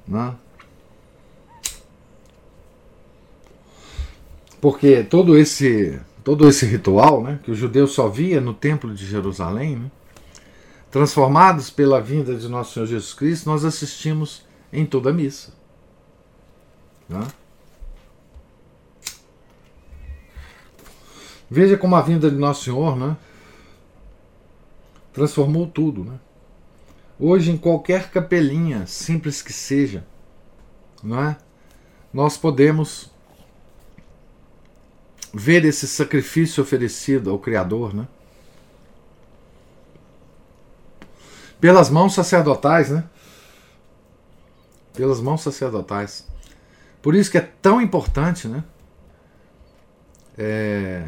né? 0.07 0.35
porque 4.61 5.03
todo 5.03 5.37
esse 5.37 5.99
todo 6.23 6.47
esse 6.47 6.67
ritual, 6.67 7.23
né, 7.23 7.39
que 7.43 7.49
o 7.49 7.55
judeu 7.55 7.87
só 7.87 8.07
via 8.07 8.39
no 8.39 8.53
templo 8.53 8.93
de 8.93 9.07
Jerusalém, 9.07 9.75
né, 9.75 9.91
transformados 10.91 11.71
pela 11.71 11.99
vinda 11.99 12.35
de 12.35 12.47
nosso 12.47 12.75
Senhor 12.75 12.85
Jesus 12.85 13.13
Cristo, 13.13 13.49
nós 13.49 13.65
assistimos 13.65 14.45
em 14.71 14.85
toda 14.85 15.09
a 15.09 15.13
missa. 15.13 15.51
Né? 17.09 17.25
Veja 21.49 21.75
como 21.75 21.95
a 21.95 22.01
vinda 22.01 22.29
de 22.29 22.37
Nosso 22.37 22.65
Senhor 22.65 22.95
né, 22.95 23.17
transformou 25.13 25.67
tudo. 25.67 26.03
Né? 26.03 26.19
Hoje, 27.19 27.51
em 27.51 27.57
qualquer 27.57 28.09
capelinha, 28.09 28.85
simples 28.85 29.41
que 29.41 29.53
seja, 29.53 30.05
não 31.03 31.21
é? 31.23 31.37
nós 32.13 32.37
podemos 32.37 33.09
ver 35.33 35.63
esse 35.63 35.87
sacrifício 35.87 36.61
oferecido 36.61 37.29
ao 37.29 37.39
Criador, 37.39 37.93
né? 37.93 38.07
Pelas 41.59 41.89
mãos 41.89 42.13
sacerdotais, 42.13 42.89
né? 42.89 43.03
Pelas 44.93 45.21
mãos 45.21 45.41
sacerdotais. 45.41 46.27
Por 47.01 47.15
isso 47.15 47.31
que 47.31 47.37
é 47.37 47.49
tão 47.61 47.79
importante, 47.81 48.47
né? 48.47 48.63
É, 50.37 51.07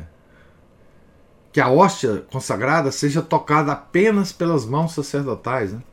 que 1.53 1.61
a 1.61 1.69
hóstia 1.69 2.25
consagrada 2.31 2.91
seja 2.91 3.21
tocada 3.21 3.71
apenas 3.71 4.33
pelas 4.33 4.65
mãos 4.65 4.93
sacerdotais, 4.93 5.71
né? 5.71 5.83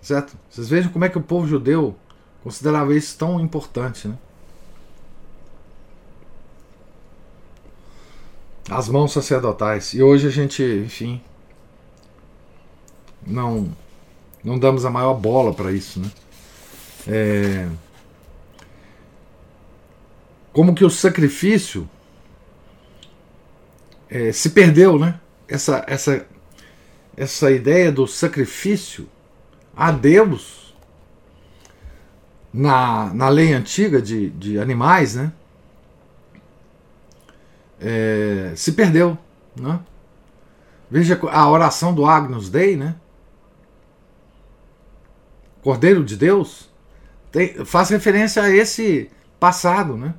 Certo? 0.00 0.34
Vocês 0.48 0.66
vejam 0.66 0.90
como 0.90 1.04
é 1.04 1.10
que 1.10 1.18
o 1.18 1.22
povo 1.22 1.46
judeu 1.46 1.94
considerava 2.42 2.94
isso 2.94 3.18
tão 3.18 3.38
importante, 3.38 4.08
né? 4.08 4.16
As 8.70 8.88
mãos 8.88 9.12
sacerdotais. 9.12 9.92
E 9.92 10.02
hoje 10.02 10.26
a 10.26 10.30
gente, 10.30 10.62
enfim, 10.62 11.20
não 13.26 13.70
não 14.42 14.58
damos 14.58 14.86
a 14.86 14.90
maior 14.90 15.14
bola 15.14 15.52
para 15.52 15.70
isso, 15.70 16.00
né? 16.00 16.10
É, 17.06 17.68
como 20.52 20.74
que 20.74 20.84
o 20.84 20.90
sacrifício 20.90 21.88
é, 24.10 24.32
se 24.32 24.50
perdeu, 24.50 24.98
né? 24.98 25.20
Essa, 25.46 25.84
essa, 25.86 26.26
essa 27.16 27.50
ideia 27.50 27.90
do 27.90 28.06
sacrifício 28.06 29.08
a 29.76 29.90
Deus 29.90 30.74
na, 32.52 33.12
na 33.14 33.28
lei 33.28 33.52
antiga 33.52 34.00
de, 34.00 34.30
de 34.30 34.58
animais, 34.58 35.14
né? 35.14 35.32
É, 37.80 38.52
se 38.56 38.72
perdeu, 38.72 39.16
né? 39.56 39.80
Veja 40.90 41.18
a 41.30 41.48
oração 41.48 41.94
do 41.94 42.06
Agnus 42.06 42.48
Dei, 42.48 42.76
né? 42.76 42.96
Cordeiro 45.62 46.04
de 46.04 46.16
Deus 46.16 46.70
tem, 47.30 47.64
faz 47.64 47.90
referência 47.90 48.42
a 48.42 48.50
esse 48.50 49.10
passado, 49.38 49.96
né? 49.96 50.14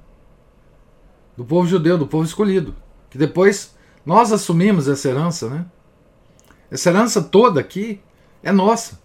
do 1.39 1.45
povo 1.45 1.65
judeu, 1.65 1.97
do 1.97 2.05
povo 2.05 2.25
escolhido. 2.25 2.75
Que 3.09 3.17
depois 3.17 3.73
nós 4.09 4.31
assumimos 4.31 4.87
essa 4.87 5.07
herança, 5.07 5.47
né? 5.47 5.67
Essa 6.71 6.89
herança 6.89 7.21
toda 7.21 7.59
aqui 7.59 8.01
é 8.41 8.51
nossa. 8.51 8.99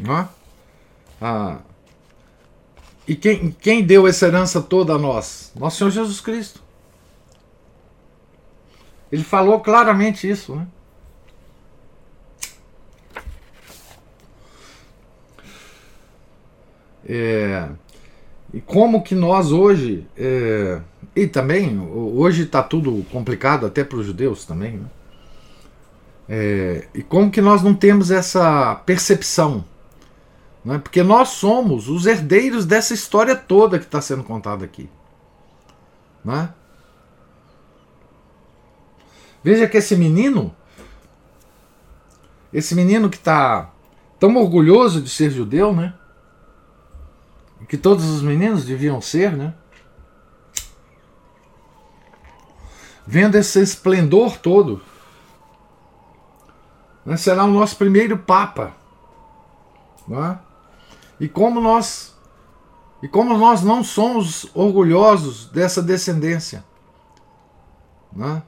Não 0.00 0.18
é? 0.18 0.28
Ah, 1.20 1.58
e 3.08 3.16
quem, 3.16 3.50
quem 3.50 3.84
deu 3.84 4.06
essa 4.06 4.28
herança 4.28 4.62
toda 4.62 4.92
a 4.92 4.98
nós? 4.98 5.50
Nosso 5.56 5.78
Senhor 5.78 5.90
Jesus 5.90 6.20
Cristo. 6.20 6.62
Ele 9.10 9.24
falou 9.24 9.58
claramente 9.58 10.30
isso, 10.30 10.54
né? 10.54 10.68
É, 17.04 17.68
e 18.52 18.60
como 18.60 19.02
que 19.02 19.14
nós 19.14 19.52
hoje. 19.52 20.06
É, 20.16 20.80
e 21.14 21.26
também, 21.26 21.78
hoje 21.80 22.44
está 22.44 22.62
tudo 22.62 23.04
complicado 23.10 23.66
até 23.66 23.82
para 23.82 23.98
os 23.98 24.06
judeus 24.06 24.44
também. 24.44 24.78
Né? 24.78 24.86
É, 26.28 26.88
e 26.94 27.02
como 27.02 27.30
que 27.30 27.40
nós 27.40 27.62
não 27.62 27.74
temos 27.74 28.10
essa 28.10 28.74
percepção? 28.86 29.64
Né? 30.64 30.78
Porque 30.78 31.02
nós 31.02 31.30
somos 31.30 31.88
os 31.88 32.06
herdeiros 32.06 32.64
dessa 32.64 32.94
história 32.94 33.34
toda 33.34 33.78
que 33.78 33.84
está 33.84 34.00
sendo 34.00 34.22
contada 34.22 34.64
aqui. 34.64 34.88
Né? 36.24 36.50
Veja 39.42 39.66
que 39.66 39.76
esse 39.76 39.96
menino, 39.96 40.54
esse 42.52 42.74
menino 42.74 43.08
que 43.08 43.16
está 43.16 43.72
tão 44.18 44.36
orgulhoso 44.36 45.00
de 45.00 45.08
ser 45.08 45.30
judeu, 45.30 45.74
né? 45.74 45.94
Que 47.66 47.76
todos 47.76 48.04
os 48.04 48.22
meninos 48.22 48.64
deviam 48.64 49.00
ser, 49.00 49.36
né? 49.36 49.54
Vendo 53.06 53.36
esse 53.36 53.60
esplendor 53.60 54.36
todo, 54.36 54.82
né? 57.04 57.16
será 57.16 57.44
o 57.44 57.50
nosso 57.50 57.76
primeiro 57.76 58.18
Papa. 58.18 58.74
Né? 60.06 60.38
E 61.18 61.28
como 61.28 61.60
nós 61.60 62.16
e 63.02 63.08
como 63.08 63.36
nós 63.38 63.62
não 63.62 63.82
somos 63.84 64.50
orgulhosos 64.54 65.46
dessa 65.46 65.80
descendência, 65.80 66.64
né? 68.12 68.42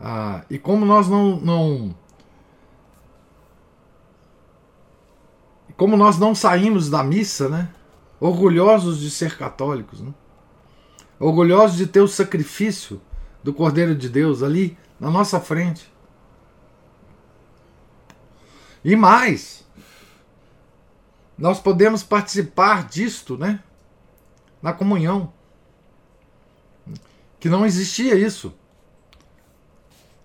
Ah, 0.00 0.42
e 0.48 0.58
como 0.58 0.84
nós 0.84 1.08
não, 1.08 1.36
não 1.40 1.94
como 5.76 5.96
nós 5.96 6.18
não 6.18 6.34
saímos 6.34 6.88
da 6.88 7.02
missa, 7.02 7.48
né? 7.48 7.68
Orgulhosos 8.22 9.00
de 9.00 9.10
ser 9.10 9.36
católicos, 9.36 10.00
né? 10.00 10.14
orgulhosos 11.18 11.76
de 11.76 11.88
ter 11.88 12.00
o 12.00 12.06
sacrifício 12.06 13.02
do 13.42 13.52
Cordeiro 13.52 13.96
de 13.96 14.08
Deus 14.08 14.44
ali 14.44 14.78
na 14.98 15.10
nossa 15.10 15.40
frente. 15.40 15.92
E 18.84 18.94
mais, 18.94 19.66
nós 21.36 21.58
podemos 21.58 22.04
participar 22.04 22.86
disto, 22.86 23.36
né? 23.36 23.60
Na 24.62 24.72
comunhão. 24.72 25.32
Que 27.40 27.48
não 27.48 27.66
existia 27.66 28.14
isso 28.14 28.54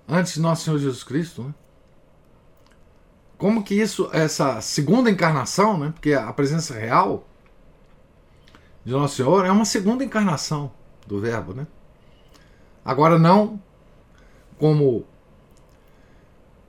antes 0.07 0.35
de 0.35 0.39
nosso 0.39 0.65
Senhor 0.65 0.77
Jesus 0.77 1.03
Cristo, 1.03 1.43
né? 1.43 1.53
Como 3.39 3.63
que 3.63 3.73
isso, 3.73 4.07
essa 4.13 4.61
segunda 4.61 5.09
encarnação, 5.09 5.79
né? 5.79 5.91
Porque 5.91 6.13
a 6.13 6.31
presença 6.31 6.75
real 6.75 7.27
de 8.87 8.93
Nosso 8.93 9.17
Senhor 9.17 9.45
é 9.45 9.51
uma 9.51 9.65
segunda 9.65 10.01
encarnação 10.01 10.71
do 11.05 11.19
Verbo, 11.19 11.53
né? 11.53 11.67
Agora 12.85 13.19
não 13.19 13.61
como 14.57 15.03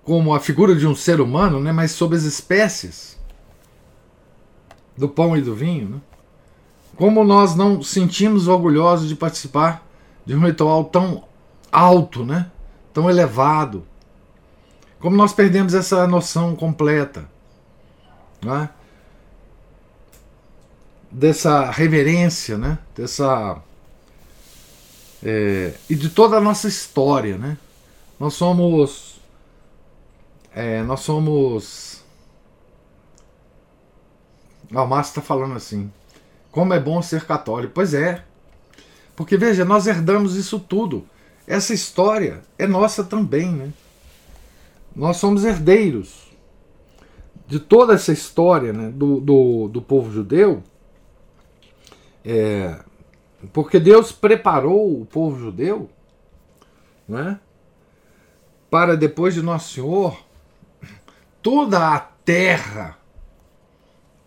como 0.03 0.35
a 0.35 0.41
figura 0.41 0.75
de 0.75 0.85
um 0.85 0.97
ser 0.97 1.21
humano, 1.21 1.61
né, 1.61 1.71
mas 1.71 1.93
sobre 1.93 2.17
as 2.17 2.25
espécies 2.25 3.17
do 4.97 5.09
pão 5.09 5.37
e 5.37 5.41
do 5.41 5.55
vinho, 5.55 5.89
né? 5.91 6.01
Como 6.97 7.23
nós 7.23 7.55
não 7.55 7.81
sentimos 7.85 8.49
orgulhosos 8.49 9.09
de 9.09 9.15
participar 9.15 9.87
de 10.27 10.35
um 10.35 10.41
ritual 10.41 10.87
tão 10.87 11.23
alto, 11.71 12.25
né? 12.25 12.51
Tão 12.93 13.09
elevado. 13.09 13.87
Como 14.99 15.15
nós 15.15 15.33
perdemos 15.33 15.73
essa 15.73 16.05
noção 16.09 16.57
completa, 16.57 17.31
né? 18.45 18.71
Dessa 21.11 21.71
reverência, 21.71 22.59
né? 22.59 22.79
Dessa 22.95 23.63
é, 25.23 25.75
e 25.89 25.95
de 25.95 26.11
toda 26.11 26.37
a 26.37 26.41
nossa 26.41 26.69
história, 26.69 27.37
né? 27.37 27.57
Nós 28.21 28.35
somos 28.35 29.19
é, 30.59 30.83
nós 30.83 31.01
somos. 31.01 32.03
O 34.73 34.87
Márcio 34.87 35.11
está 35.13 35.23
falando 35.23 35.55
assim. 35.55 35.89
Como 36.51 36.75
é 36.75 36.81
bom 36.81 37.01
ser 37.01 37.25
católico. 37.25 37.75
Pois 37.75 37.95
é. 37.95 38.25
Porque 39.15 39.37
veja, 39.37 39.65
nós 39.65 39.87
herdamos 39.87 40.35
isso 40.35 40.59
tudo. 40.59 41.07
Essa 41.47 41.73
história 41.73 42.43
é 42.59 42.67
nossa 42.67 43.05
também, 43.05 43.53
né? 43.53 43.73
Nós 44.97 45.19
somos 45.19 45.45
herdeiros 45.45 46.29
de 47.47 47.61
toda 47.61 47.95
essa 47.95 48.13
história 48.13 48.73
né, 48.73 48.91
do, 48.91 49.21
do, 49.21 49.69
do 49.69 49.81
povo 49.81 50.13
judeu. 50.13 50.63
É, 52.25 52.79
porque 53.53 53.79
Deus 53.79 54.13
preparou 54.13 55.01
o 55.01 55.07
povo 55.07 55.39
judeu 55.39 55.89
né, 57.09 57.41
para 58.71 58.97
depois 58.97 59.35
de 59.35 59.43
Nosso 59.43 59.75
Senhor 59.75 60.29
toda 61.43 61.95
a 61.95 62.01
Terra, 62.01 62.99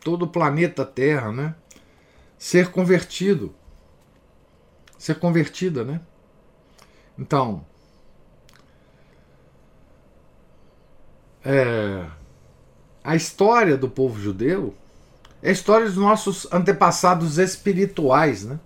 todo 0.04 0.24
o 0.24 0.28
planeta 0.28 0.84
Terra, 0.84 1.32
né? 1.32 1.56
Ser 2.38 2.72
convertido. 2.72 3.54
Ser 4.98 5.20
convertida, 5.20 5.84
né? 5.84 6.02
Então, 7.18 7.64
é, 11.46 12.08
a 13.04 13.16
história 13.16 13.78
do 13.78 13.88
povo 13.88 14.20
judeu 14.20 14.76
é 15.42 15.50
a 15.50 15.52
história 15.52 15.88
dos 15.88 15.98
nossos 15.98 16.48
antepassados 16.52 17.38
espirituais, 17.38 18.44
né? 18.44 18.60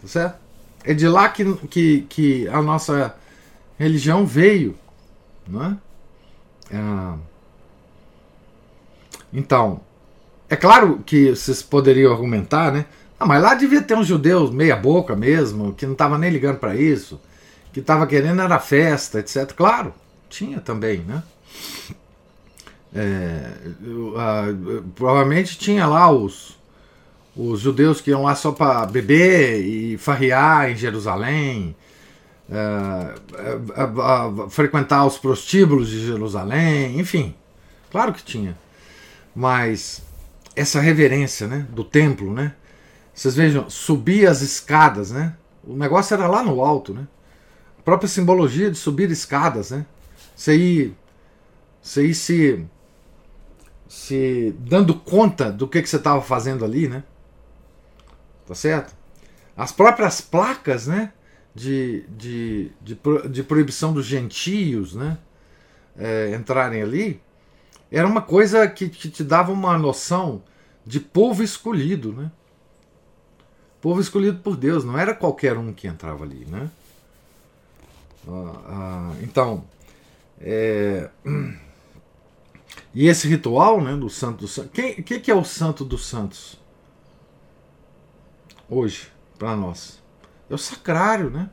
Tá 0.00 0.08
certo? 0.08 0.38
É 0.84 0.94
de 0.94 1.08
lá 1.08 1.28
que, 1.28 1.54
que, 1.68 2.06
que 2.08 2.48
a 2.48 2.60
nossa 2.60 3.14
religião 3.78 4.26
veio, 4.26 4.76
não 5.46 5.64
é? 5.64 5.76
Então, 9.32 9.80
é 10.48 10.56
claro 10.56 11.02
que 11.04 11.30
vocês 11.30 11.62
poderiam 11.62 12.12
argumentar, 12.12 12.72
né? 12.72 12.86
Ah, 13.18 13.26
mas 13.26 13.42
lá 13.42 13.54
devia 13.54 13.80
ter 13.80 13.96
um 13.96 14.04
judeu 14.04 14.50
meia 14.52 14.76
boca 14.76 15.14
mesmo, 15.14 15.72
que 15.74 15.86
não 15.86 15.92
estava 15.92 16.18
nem 16.18 16.30
ligando 16.30 16.58
para 16.58 16.74
isso, 16.74 17.20
que 17.72 17.80
estava 17.80 18.06
querendo 18.06 18.42
era 18.42 18.58
festa, 18.58 19.20
etc. 19.20 19.52
Claro, 19.52 19.94
tinha 20.28 20.60
também, 20.60 20.98
né? 20.98 21.22
É, 22.94 23.50
provavelmente 24.94 25.58
tinha 25.58 25.86
lá 25.86 26.10
os, 26.10 26.58
os 27.34 27.60
judeus 27.60 28.00
que 28.00 28.10
iam 28.10 28.22
lá 28.22 28.34
só 28.34 28.52
para 28.52 28.84
beber 28.86 29.60
e 29.64 29.96
farrear 29.96 30.70
em 30.70 30.76
Jerusalém, 30.76 31.74
uh, 32.50 34.44
uh, 34.44 34.50
frequentar 34.50 35.06
os 35.06 35.16
prostíbulos 35.16 35.88
de 35.88 36.04
Jerusalém, 36.06 36.98
enfim, 37.00 37.34
claro 37.90 38.12
que 38.12 38.22
tinha. 38.22 38.56
Mas 39.34 40.02
essa 40.54 40.80
reverência 40.80 41.46
né, 41.46 41.66
do 41.70 41.84
templo, 41.84 42.32
né? 42.32 42.54
Vocês 43.14 43.34
vejam, 43.34 43.68
subir 43.68 44.26
as 44.26 44.40
escadas, 44.40 45.10
né? 45.10 45.34
O 45.64 45.74
negócio 45.74 46.14
era 46.14 46.26
lá 46.26 46.42
no 46.42 46.62
alto, 46.62 46.94
né? 46.94 47.06
A 47.78 47.82
própria 47.82 48.08
simbologia 48.08 48.70
de 48.70 48.76
subir 48.76 49.10
escadas, 49.10 49.70
né? 49.70 49.86
Você 50.34 50.56
ir, 50.56 50.96
você 51.80 52.06
ir 52.06 52.14
se, 52.14 52.66
se 53.92 54.54
dando 54.58 54.94
conta 54.94 55.52
do 55.52 55.68
que, 55.68 55.82
que 55.82 55.88
você 55.88 55.96
estava 55.96 56.22
fazendo 56.22 56.64
ali, 56.64 56.88
né? 56.88 57.04
Tá 58.46 58.54
certo? 58.54 58.94
As 59.56 59.70
próprias 59.70 60.20
placas, 60.20 60.86
né? 60.86 61.12
de, 61.54 62.04
de, 62.08 62.72
de, 62.80 62.98
de 63.28 63.42
proibição 63.42 63.92
dos 63.92 64.06
gentios 64.06 64.94
né, 64.94 65.18
é, 65.96 66.34
entrarem 66.34 66.82
ali, 66.82 67.20
era 67.90 68.06
uma 68.06 68.22
coisa 68.22 68.66
que, 68.68 68.88
que 68.88 69.10
te 69.10 69.22
dava 69.22 69.52
uma 69.52 69.76
noção 69.76 70.42
de 70.84 70.98
povo 70.98 71.42
escolhido, 71.42 72.12
né? 72.12 72.32
Povo 73.80 74.00
escolhido 74.00 74.38
por 74.38 74.56
Deus, 74.56 74.84
não 74.84 74.98
era 74.98 75.14
qualquer 75.14 75.58
um 75.58 75.72
que 75.72 75.86
entrava 75.86 76.24
ali, 76.24 76.46
né? 76.46 76.70
Ah, 78.26 78.62
ah, 78.66 79.12
então, 79.20 79.64
é, 80.40 81.10
e 82.94 83.06
esse 83.06 83.26
ritual, 83.28 83.80
né, 83.80 83.96
do 83.96 84.08
Santo 84.10 84.40
dos 84.40 84.52
Santos, 84.52 84.70
quem 84.72 85.02
que, 85.02 85.30
é 85.30 85.34
o 85.34 85.44
Santo 85.44 85.84
dos 85.84 86.06
Santos 86.06 86.60
hoje 88.68 89.08
para 89.38 89.56
nós? 89.56 90.02
É 90.48 90.54
o 90.54 90.58
sacrário, 90.58 91.30
né? 91.30 91.48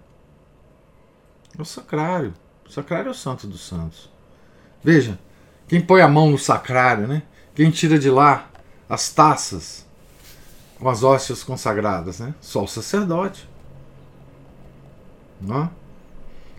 É 1.58 1.62
o 1.62 1.66
sacrário. 1.66 2.34
O 2.68 2.72
sacrário 2.72 3.08
é 3.08 3.12
o 3.12 3.16
santo 3.16 3.48
dos 3.48 3.62
santos. 3.62 4.10
Veja, 4.84 5.20
quem 5.68 5.82
põe 5.82 6.02
a 6.02 6.08
mão 6.08 6.30
no 6.30 6.38
sacrário, 6.38 7.08
né? 7.08 7.24
Quem 7.56 7.72
tira 7.72 7.98
de 7.98 8.10
lá 8.10 8.50
as 8.88 9.10
taças 9.10 9.86
com 10.80 10.88
as 10.88 11.04
hóstias 11.04 11.44
consagradas, 11.44 12.20
né? 12.20 12.34
Só 12.40 12.64
o 12.64 12.68
sacerdote. 12.68 13.50
Não? 15.42 15.70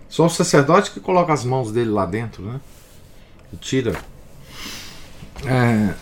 Só 0.09 0.27
o 0.27 0.31
sacerdote 0.31 0.91
que 0.91 1.01
coloca 1.01 1.33
as 1.33 1.45
mãos 1.45 1.71
dele 1.71 1.91
lá 1.91 2.05
dentro, 2.05 2.43
né? 2.43 2.61
E 3.53 3.57
tira. 3.57 3.99
É... 5.47 5.95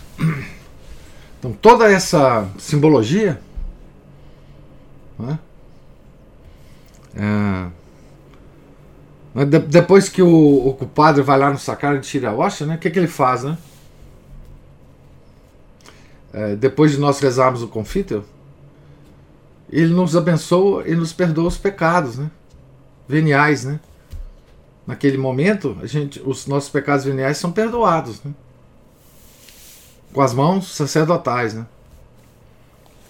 Então 1.39 1.53
toda 1.53 1.89
essa 1.89 2.49
simbologia 2.57 3.39
né? 5.19 5.39
É... 7.15 7.69
De 9.45 9.59
depois 9.59 10.09
que 10.09 10.21
o, 10.21 10.69
o 10.69 10.87
padre 10.87 11.21
vai 11.21 11.37
lá 11.37 11.51
no 11.51 11.59
sacrário 11.59 11.99
e 11.99 12.01
tira 12.01 12.29
a 12.29 12.35
hóstia, 12.35 12.65
né? 12.65 12.75
O 12.75 12.79
que, 12.79 12.89
que 12.89 12.97
ele 12.97 13.07
faz, 13.07 13.43
né? 13.43 13.57
É, 16.31 16.55
depois 16.55 16.91
de 16.91 16.99
nós 16.99 17.19
rezarmos 17.19 17.61
o 17.61 17.67
confítel, 17.67 18.23
ele 19.69 19.93
nos 19.93 20.15
abençoa 20.15 20.87
e 20.87 20.95
nos 20.95 21.13
perdoa 21.13 21.47
os 21.47 21.57
pecados, 21.57 22.17
né? 22.17 22.29
Veniais, 23.07 23.65
né? 23.65 23.79
Naquele 24.85 25.17
momento, 25.17 25.77
a 25.81 25.85
gente, 25.85 26.21
os 26.25 26.47
nossos 26.47 26.69
pecados 26.69 27.05
veniais 27.05 27.37
são 27.37 27.51
perdoados, 27.51 28.23
né? 28.23 28.33
Com 30.13 30.21
as 30.21 30.33
mãos 30.33 30.75
sacerdotais, 30.75 31.53
né? 31.53 31.65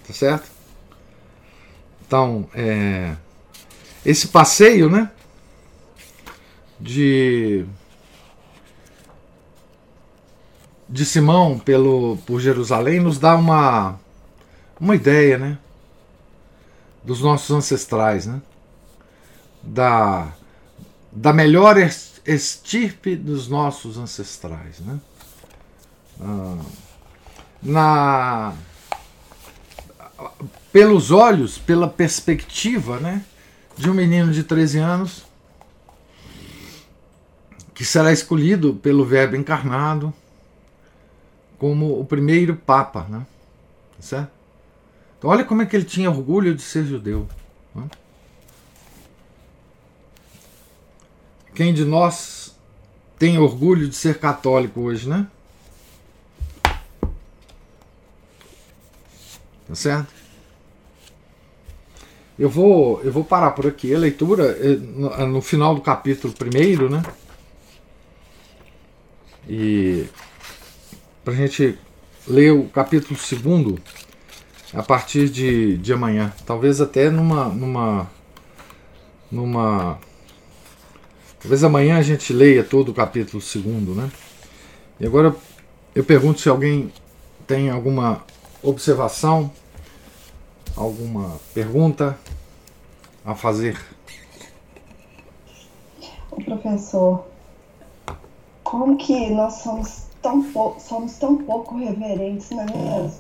Tá 0.06 0.14
certo? 0.14 0.50
Então, 2.06 2.48
é 2.54 3.16
esse 4.06 4.30
passeio, 4.30 4.90
né? 4.90 5.12
De 6.80 7.66
de 10.88 11.06
Simão 11.06 11.60
pelo 11.60 12.18
por 12.26 12.40
Jerusalém 12.40 13.00
nos 13.00 13.20
dá 13.20 13.36
uma 13.36 14.00
uma 14.80 14.96
ideia, 14.96 15.38
né? 15.38 15.58
Dos 17.04 17.22
nossos 17.22 17.52
ancestrais, 17.56 18.26
né? 18.26 18.42
Da 19.62 20.34
da 21.12 21.34
melhor 21.34 21.76
estirpe 22.26 23.16
dos 23.16 23.48
nossos 23.48 23.98
ancestrais, 23.98 24.80
né? 24.80 25.00
Ah, 26.22 26.58
na 27.62 28.54
pelos 30.72 31.10
olhos, 31.12 31.58
pela 31.58 31.88
perspectiva, 31.88 33.00
né? 33.00 33.24
de 33.80 33.90
um 33.90 33.94
menino 33.94 34.32
de 34.34 34.44
13 34.44 34.78
anos 34.78 35.26
que 37.74 37.86
será 37.86 38.12
escolhido 38.12 38.74
pelo 38.76 39.06
Verbo 39.06 39.38
encarnado 39.38 40.14
como 41.58 41.98
o 41.98 42.06
primeiro 42.06 42.58
Papa, 42.58 43.06
né? 43.10 43.26
Certo? 44.02 44.32
Então, 45.18 45.30
olha 45.30 45.46
como 45.46 45.62
é 45.62 45.66
que 45.66 45.78
ele 45.78 45.86
tinha 45.86 46.10
orgulho 46.10 46.54
de 46.54 46.62
ser 46.62 46.86
judeu. 46.86 47.28
Né? 47.74 47.90
Quem 51.56 51.74
de 51.74 51.86
nós 51.86 52.54
tem 53.18 53.38
orgulho 53.38 53.88
de 53.88 53.96
ser 53.96 54.20
católico 54.20 54.82
hoje, 54.82 55.08
né? 55.08 55.26
Tá 59.70 59.76
certo? 59.76 60.12
Eu 62.40 62.50
vou, 62.50 63.00
eu 63.04 63.12
vou 63.12 63.24
parar 63.24 63.52
por 63.52 63.68
aqui. 63.68 63.94
A 63.94 64.00
leitura 64.00 64.58
eh, 64.60 64.78
no, 64.78 65.28
no 65.28 65.42
final 65.42 65.76
do 65.76 65.82
capítulo 65.82 66.34
primeiro, 66.34 66.90
né? 66.90 67.04
E 69.48 70.08
para 71.24 71.34
a 71.34 71.36
gente 71.36 71.78
ler 72.28 72.52
o 72.52 72.68
capítulo 72.70 73.20
segundo 73.20 73.80
a 74.74 74.82
partir 74.82 75.30
de, 75.30 75.78
de 75.78 75.94
amanhã, 75.94 76.34
talvez 76.46 76.82
até 76.82 77.10
numa 77.10 77.46
numa 77.50 78.10
numa 79.32 80.00
talvez 81.40 81.64
amanhã 81.64 81.98
a 81.98 82.02
gente 82.02 82.34
leia 82.34 82.64
todo 82.64 82.90
o 82.90 82.94
capítulo 82.94 83.42
segundo, 83.42 83.94
né? 83.94 84.10
E 85.00 85.06
agora 85.06 85.36
eu 85.94 86.04
pergunto 86.04 86.40
se 86.40 86.50
alguém 86.50 86.92
tem 87.46 87.70
alguma 87.70 88.24
observação, 88.64 89.52
alguma 90.76 91.40
pergunta 91.54 92.18
a 93.26 93.36
fazer. 93.36 93.80
O 96.32 96.44
professor, 96.44 97.26
como 98.64 98.98
que 98.98 99.30
nós 99.30 99.56
somos 99.56 100.04
tão, 100.22 100.46
somos 100.80 101.14
tão 101.18 101.38
pouco 101.38 101.78
reverentes, 101.78 102.50
não 102.52 102.62
é 102.62 102.66
mesmo? 102.66 103.20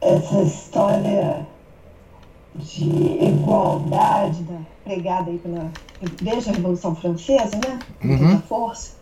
Essa 0.00 0.42
história 0.42 1.46
de 2.54 2.84
igualdade 3.24 4.42
da, 4.44 4.58
pregada 4.84 5.30
aí 5.30 5.38
pela, 5.38 5.70
desde 6.22 6.50
a 6.50 6.52
Revolução 6.54 6.94
Francesa, 6.96 7.56
né? 7.56 7.78
Uhum. 8.02 8.40
força, 8.42 8.92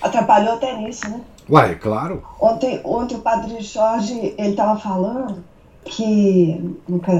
atrapalhou 0.00 0.54
até 0.54 0.76
nisso, 0.76 1.08
né? 1.08 1.20
Uai, 1.52 1.74
claro. 1.74 2.26
Ontem, 2.40 2.80
ontem 2.82 3.14
o 3.14 3.20
padre 3.20 3.60
Jorge, 3.60 4.34
ele 4.38 4.52
estava 4.52 4.80
falando 4.80 5.44
que, 5.84 6.78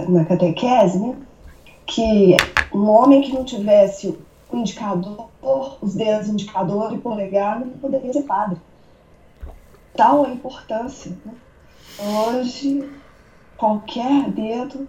na 0.08 0.24
catequese, 0.24 0.98
né? 0.98 1.14
Que 1.84 2.34
um 2.72 2.88
homem 2.88 3.20
que 3.20 3.30
não 3.30 3.44
tivesse 3.44 4.18
o 4.50 4.56
indicador, 4.56 5.28
os 5.82 5.94
dedos 5.94 6.30
indicador 6.30 6.94
e 6.94 6.98
polegar, 6.98 7.60
não 7.60 7.68
poderia 7.72 8.10
ser 8.10 8.22
padre. 8.22 8.56
Tal 9.94 10.24
a 10.24 10.30
importância. 10.30 11.12
Né? 11.26 11.34
Hoje, 11.98 12.90
qualquer 13.58 14.30
dedo, 14.30 14.88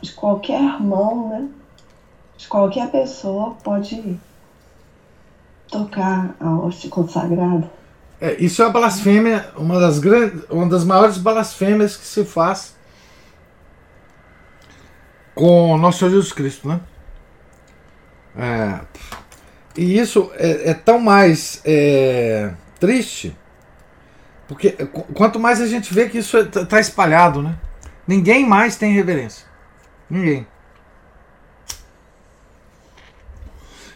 de 0.00 0.14
qualquer 0.14 0.80
mão, 0.80 1.28
né? 1.28 1.48
de 2.38 2.48
qualquer 2.48 2.90
pessoa 2.90 3.54
pode 3.62 4.18
tocar 5.70 6.34
a 6.40 6.58
hóstia 6.58 6.88
consagrada. 6.88 7.77
É, 8.20 8.34
isso 8.42 8.62
é 8.62 8.66
a 8.66 8.70
blasfêmia, 8.70 9.50
uma 9.56 9.78
das, 9.78 9.98
grandes, 9.98 10.42
uma 10.50 10.66
das 10.66 10.84
maiores 10.84 11.18
blasfêmias 11.18 11.96
que 11.96 12.04
se 12.04 12.24
faz 12.24 12.76
com 15.34 15.76
nosso 15.78 16.00
Senhor 16.00 16.10
Jesus 16.10 16.32
Cristo, 16.32 16.66
né? 16.66 16.80
É, 18.36 18.80
e 19.76 19.98
isso 19.98 20.32
é, 20.34 20.70
é 20.70 20.74
tão 20.74 20.98
mais 20.98 21.60
é, 21.64 22.52
triste, 22.80 23.36
porque 24.48 24.72
quanto 25.14 25.38
mais 25.38 25.60
a 25.60 25.66
gente 25.66 25.94
vê 25.94 26.08
que 26.08 26.18
isso 26.18 26.36
está 26.38 26.66
tá 26.66 26.80
espalhado, 26.80 27.40
né? 27.40 27.56
Ninguém 28.06 28.44
mais 28.44 28.76
tem 28.76 28.92
reverência. 28.92 29.46
Ninguém. 30.10 30.46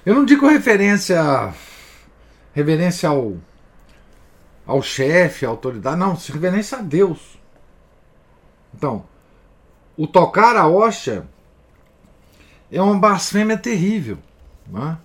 Eu 0.06 0.14
não 0.14 0.24
digo 0.24 0.46
referência 0.46 1.52
reverência 2.54 3.08
ao 3.08 3.36
ao 4.66 4.82
chefe, 4.82 5.44
à 5.44 5.48
autoridade, 5.48 5.98
não, 5.98 6.14
reverência 6.14 6.78
a 6.78 6.82
Deus. 6.82 7.38
Então, 8.74 9.04
o 9.96 10.06
tocar 10.06 10.56
a 10.56 10.66
hóstia 10.66 11.26
é 12.70 12.80
uma 12.80 12.98
blasfêmia 12.98 13.58
terrível. 13.58 14.18
Né? 14.66 14.96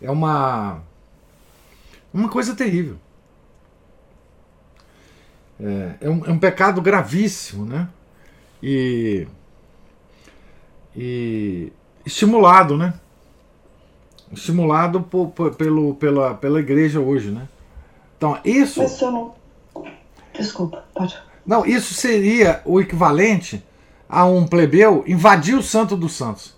É 0.00 0.10
uma, 0.10 0.82
uma 2.12 2.28
coisa 2.28 2.54
terrível. 2.54 2.96
É, 5.60 5.94
é, 6.02 6.10
um, 6.10 6.24
é 6.24 6.30
um 6.30 6.38
pecado 6.38 6.80
gravíssimo, 6.80 7.66
né? 7.66 7.88
E, 8.62 9.26
e 10.96 11.72
estimulado, 12.06 12.76
né? 12.76 12.94
Estimulado 14.32 15.02
por, 15.02 15.30
por, 15.30 15.54
pelo, 15.56 15.94
pela, 15.96 16.34
pela 16.34 16.60
igreja 16.60 17.00
hoje, 17.00 17.30
né? 17.30 17.48
Então, 18.18 18.38
isso. 18.44 18.82
Mas 18.82 19.00
eu 19.00 19.12
não. 19.12 19.34
Desculpa, 20.34 20.84
pode. 20.92 21.16
Não, 21.46 21.64
isso 21.64 21.94
seria 21.94 22.60
o 22.64 22.80
equivalente 22.80 23.64
a 24.08 24.24
um 24.26 24.46
plebeu 24.46 25.04
invadir 25.06 25.56
o 25.56 25.62
Santo 25.62 25.96
dos 25.96 26.12
Santos. 26.12 26.56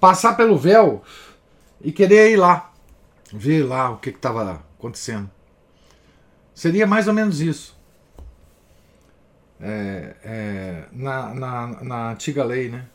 Passar 0.00 0.34
pelo 0.34 0.58
véu 0.58 1.02
e 1.80 1.92
querer 1.92 2.32
ir 2.32 2.36
lá, 2.36 2.72
ver 3.32 3.62
lá 3.62 3.90
o 3.90 3.98
que 3.98 4.10
estava 4.10 4.62
acontecendo. 4.78 5.30
Seria 6.54 6.86
mais 6.86 7.06
ou 7.08 7.14
menos 7.14 7.40
isso. 7.40 7.78
É, 9.60 10.16
é, 10.24 10.84
na, 10.92 11.34
na, 11.34 11.66
na 11.84 12.10
antiga 12.12 12.42
lei, 12.42 12.68
né? 12.68 12.86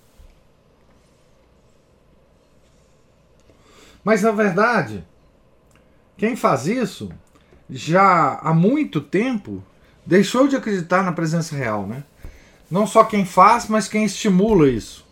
Mas 4.03 4.21
na 4.21 4.31
verdade, 4.31 5.05
quem 6.17 6.35
faz 6.35 6.67
isso 6.67 7.09
já 7.69 8.39
há 8.41 8.53
muito 8.53 8.99
tempo 8.99 9.63
deixou 10.05 10.47
de 10.47 10.55
acreditar 10.55 11.03
na 11.03 11.11
presença 11.11 11.55
real, 11.55 11.85
né? 11.85 12.03
Não 12.69 12.85
só 12.85 13.03
quem 13.03 13.25
faz, 13.25 13.67
mas 13.67 13.87
quem 13.87 14.05
estimula 14.05 14.69
isso. 14.69 15.05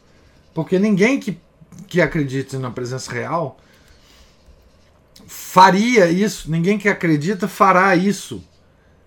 Porque 0.54 0.80
ninguém 0.80 1.20
que, 1.20 1.40
que 1.88 2.02
acredita 2.02 2.58
na 2.60 2.72
presença 2.72 3.12
real 3.12 3.60
faria 5.28 6.10
isso, 6.10 6.50
ninguém 6.50 6.78
que 6.78 6.90
acredita 6.90 7.48
fará 7.48 7.96
isso. 7.96 8.44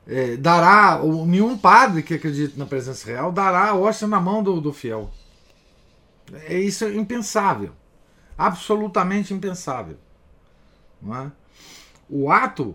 É, 0.07 0.37
dará, 0.37 1.01
nenhum 1.27 1.57
padre 1.57 2.03
que 2.03 2.15
acredita 2.15 2.59
na 2.59 2.67
presença 2.67 3.07
real 3.07 3.31
dará 3.31 3.69
a 3.69 3.75
hóstia 3.75 4.09
na 4.09 4.19
mão 4.19 4.43
do, 4.43 4.61
do 4.61 4.73
fiel. 4.73 5.11
É 6.45 6.59
isso 6.59 6.85
é 6.85 6.95
impensável. 6.95 7.73
Absolutamente 8.41 9.35
impensável. 9.35 9.99
É? 11.05 11.31
O 12.09 12.31
ato 12.31 12.75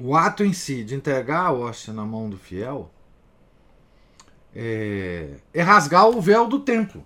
o 0.00 0.16
ato 0.16 0.42
em 0.42 0.54
si 0.54 0.82
de 0.82 0.94
entregar 0.94 1.40
a 1.40 1.52
hóstia 1.52 1.92
na 1.92 2.06
mão 2.06 2.30
do 2.30 2.38
fiel 2.38 2.90
é, 4.54 5.34
é 5.52 5.62
rasgar 5.62 6.08
o 6.08 6.18
véu 6.18 6.48
do 6.48 6.60
templo. 6.60 7.04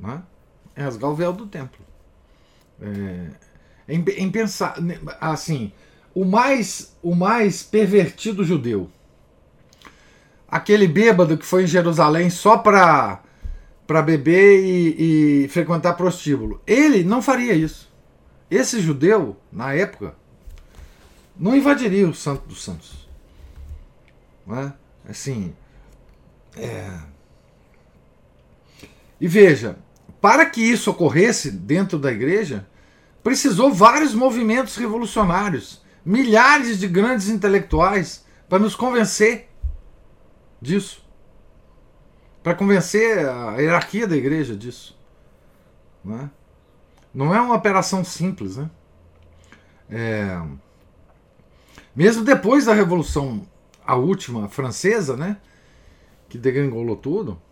Né? 0.00 0.20
É 0.74 0.82
rasgar 0.82 1.12
o 1.12 1.14
véu 1.14 1.32
do 1.32 1.46
templo. 1.46 1.84
É, 2.82 3.30
em, 3.88 4.04
em 4.16 4.30
pensar 4.32 4.76
assim, 5.20 5.72
o 6.12 6.24
mais 6.24 6.96
o 7.00 7.14
mais 7.14 7.62
pervertido 7.62 8.42
judeu, 8.42 8.90
aquele 10.48 10.88
bêbado 10.88 11.38
que 11.38 11.46
foi 11.46 11.62
em 11.62 11.68
Jerusalém 11.68 12.28
só 12.30 12.58
para 12.58 13.22
para 13.86 14.02
beber 14.02 14.64
e, 14.64 15.44
e 15.44 15.48
frequentar 15.48 15.94
prostíbulo, 15.94 16.60
ele 16.66 17.04
não 17.04 17.22
faria 17.22 17.54
isso. 17.54 17.92
Esse 18.50 18.80
judeu, 18.80 19.36
na 19.52 19.72
época, 19.72 20.14
não 21.38 21.54
invadiria 21.54 22.08
o 22.08 22.14
Santo 22.14 22.46
dos 22.48 22.62
Santos. 22.64 23.08
Não 24.46 24.58
é? 24.58 24.74
Assim. 25.08 25.54
É... 26.56 26.98
E 29.20 29.28
veja, 29.28 29.78
para 30.20 30.46
que 30.46 30.60
isso 30.60 30.90
ocorresse 30.90 31.50
dentro 31.50 31.98
da 31.98 32.12
igreja, 32.12 32.66
precisou 33.22 33.72
vários 33.72 34.14
movimentos 34.14 34.76
revolucionários, 34.76 35.82
milhares 36.04 36.78
de 36.78 36.88
grandes 36.88 37.28
intelectuais 37.28 38.24
para 38.48 38.58
nos 38.58 38.74
convencer 38.74 39.48
disso. 40.60 41.05
Para 42.46 42.54
convencer 42.54 43.28
a 43.28 43.56
hierarquia 43.56 44.06
da 44.06 44.16
igreja 44.16 44.54
disso. 44.56 44.96
Não 46.04 46.16
é? 46.16 46.30
Não 47.12 47.34
é 47.34 47.40
uma 47.40 47.56
operação 47.56 48.04
simples, 48.04 48.56
né? 48.56 48.70
É... 49.90 50.40
Mesmo 51.92 52.22
depois 52.22 52.66
da 52.66 52.72
Revolução, 52.72 53.44
a 53.84 53.96
última 53.96 54.48
francesa, 54.48 55.16
né? 55.16 55.38
Que 56.28 56.38
degringolou 56.38 56.94
tudo, 56.94 57.42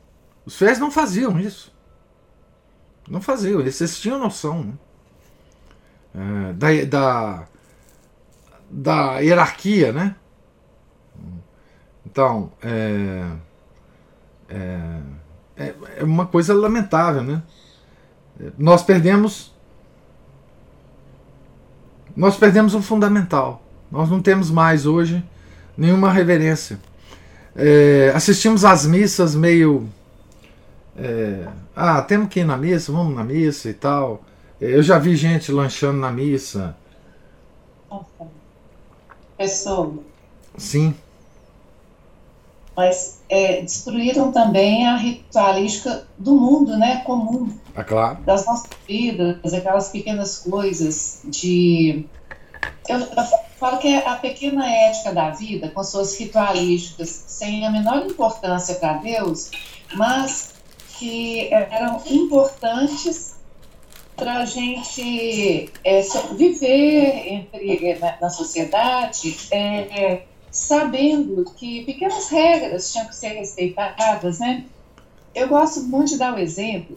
os 0.47 0.57
fiéis 0.57 0.79
não 0.79 0.93
faziam 0.93 1.41
isso. 1.41 1.75
Não 3.09 3.21
faziam, 3.21 3.59
eles 3.63 3.99
tinham 3.99 4.17
noção, 4.17 4.63
né? 4.63 4.75
É, 6.15 6.53
da, 6.53 6.85
da, 6.85 7.49
da 8.71 9.19
hierarquia, 9.19 9.93
né? 9.93 10.15
Então, 12.07 12.53
é, 12.63 13.29
é, 14.49 15.01
é, 15.57 15.75
é 15.99 16.05
uma 16.05 16.27
coisa 16.27 16.55
lamentável, 16.55 17.23
né? 17.23 17.43
Nós 18.59 18.83
perdemos 18.83 19.55
nós 22.17 22.37
perdemos 22.37 22.75
o 22.75 22.83
fundamental. 22.83 23.63
Nós 23.91 24.09
não 24.09 24.23
temos 24.23 24.51
mais 24.51 24.87
hoje 24.87 25.23
nenhuma 25.77 26.13
reverência. 26.13 26.79
É, 27.57 28.13
assistimos 28.15 28.65
às 28.65 28.87
missas 28.87 29.35
meio. 29.35 29.89
É, 30.97 31.49
ah, 31.75 32.03
temos 32.03 32.29
que 32.29 32.41
ir 32.41 32.45
na 32.45 32.57
missa, 32.57 32.93
vamos 32.93 33.15
na 33.15 33.25
missa 33.25 33.69
e 33.69 33.75
tal. 33.75 34.25
Eu 34.61 34.83
já 34.83 34.99
vi 34.99 35.17
gente 35.17 35.51
lanchando 35.51 35.99
na 35.99 36.11
missa. 36.11 36.77
Pessoa. 39.37 39.95
Sim. 40.57 40.95
Mas 42.77 43.21
é, 43.29 43.61
destruíram 43.63 44.33
também 44.33 44.87
a 44.87 44.97
ritualística 44.97 46.07
do 46.19 46.35
mundo, 46.35 46.77
né? 46.77 47.03
Comum. 47.05 47.51
É 47.77 47.83
claro. 47.85 48.21
Das 48.23 48.47
nossas 48.47 48.71
vidas, 48.87 49.55
aquelas 49.55 49.89
pequenas 49.91 50.39
coisas 50.39 51.21
de. 51.25 52.05
Eu, 52.89 52.99
eu 52.99 53.25
falo 53.59 53.79
que 53.79 53.89
é 53.89 54.07
a 54.07 54.17
pequena 54.17 54.69
ética 54.69 55.13
da 55.13 55.31
vida, 55.31 55.69
com 55.71 55.83
suas 55.83 56.19
ritualísticas, 56.19 57.25
sem 57.27 57.67
a 57.67 57.71
menor 57.71 58.05
importância 58.07 58.75
para 58.75 58.95
Deus, 58.95 59.51
mas 59.95 60.55
que 60.99 61.53
eram 61.53 62.03
importantes 62.07 63.35
para 64.17 64.39
a 64.39 64.45
gente 64.45 65.71
é, 65.83 66.01
viver 66.37 67.33
entre, 67.33 67.99
na, 67.99 68.17
na 68.21 68.31
sociedade, 68.31 69.37
é, 69.51 70.23
sabendo 70.55 71.45
que 71.57 71.85
pequenas 71.85 72.29
regras 72.29 72.93
tinham 72.93 73.09
que 73.09 73.17
ser 73.17 73.31
respeitadas, 73.31 74.39
né? 74.39 74.65
Eu 75.35 75.49
gosto 75.49 75.83
muito 75.83 76.11
de 76.11 76.17
dar 76.17 76.33
o 76.33 76.39
exemplo. 76.39 76.97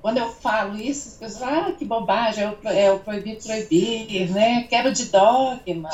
Quando 0.00 0.18
eu 0.18 0.30
falo 0.30 0.80
isso, 0.80 1.08
as 1.08 1.14
pessoas 1.14 1.42
ah, 1.42 1.72
que 1.76 1.84
bobagem, 1.84 2.44
é 2.44 2.48
o, 2.48 2.68
é 2.68 2.92
o 2.92 3.00
proibir 3.00 3.42
proibir, 3.42 4.30
né? 4.30 4.62
Quebra 4.70 4.92
de 4.92 5.06
dogma. 5.06 5.90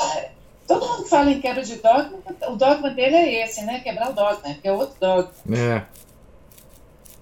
Todo 0.67 0.87
mundo 0.87 1.05
fala 1.07 1.31
em 1.31 1.41
quebra 1.41 1.63
de 1.63 1.77
dogma, 1.77 2.19
o 2.47 2.55
dogma 2.55 2.91
dele 2.91 3.15
é 3.15 3.43
esse, 3.43 3.65
né? 3.65 3.79
Quebrar 3.79 4.11
o 4.11 4.13
dogma, 4.13 4.53
que 4.53 4.67
é 4.67 4.71
outro 4.71 4.95
dogma. 4.99 5.31
É. 5.57 5.83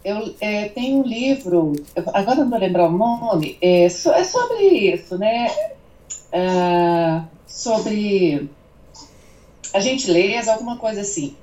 Eu 0.04 0.36
é, 0.42 0.68
tenho 0.68 0.98
um 0.98 1.04
livro, 1.04 1.72
agora 2.14 2.42
não 2.42 2.50
vou 2.50 2.60
lembrar 2.60 2.90
o 2.90 2.92
nome, 2.92 3.58
é, 3.62 3.88
so, 3.88 4.12
é 4.12 4.26
sobre 4.26 4.64
isso, 4.94 5.18
né? 5.18 5.48
É, 6.34 7.22
sobre 7.48 8.50
a 9.74 9.80
gentileza, 9.80 10.54
alguma 10.54 10.78
coisa 10.78 11.02
assim. 11.02 11.36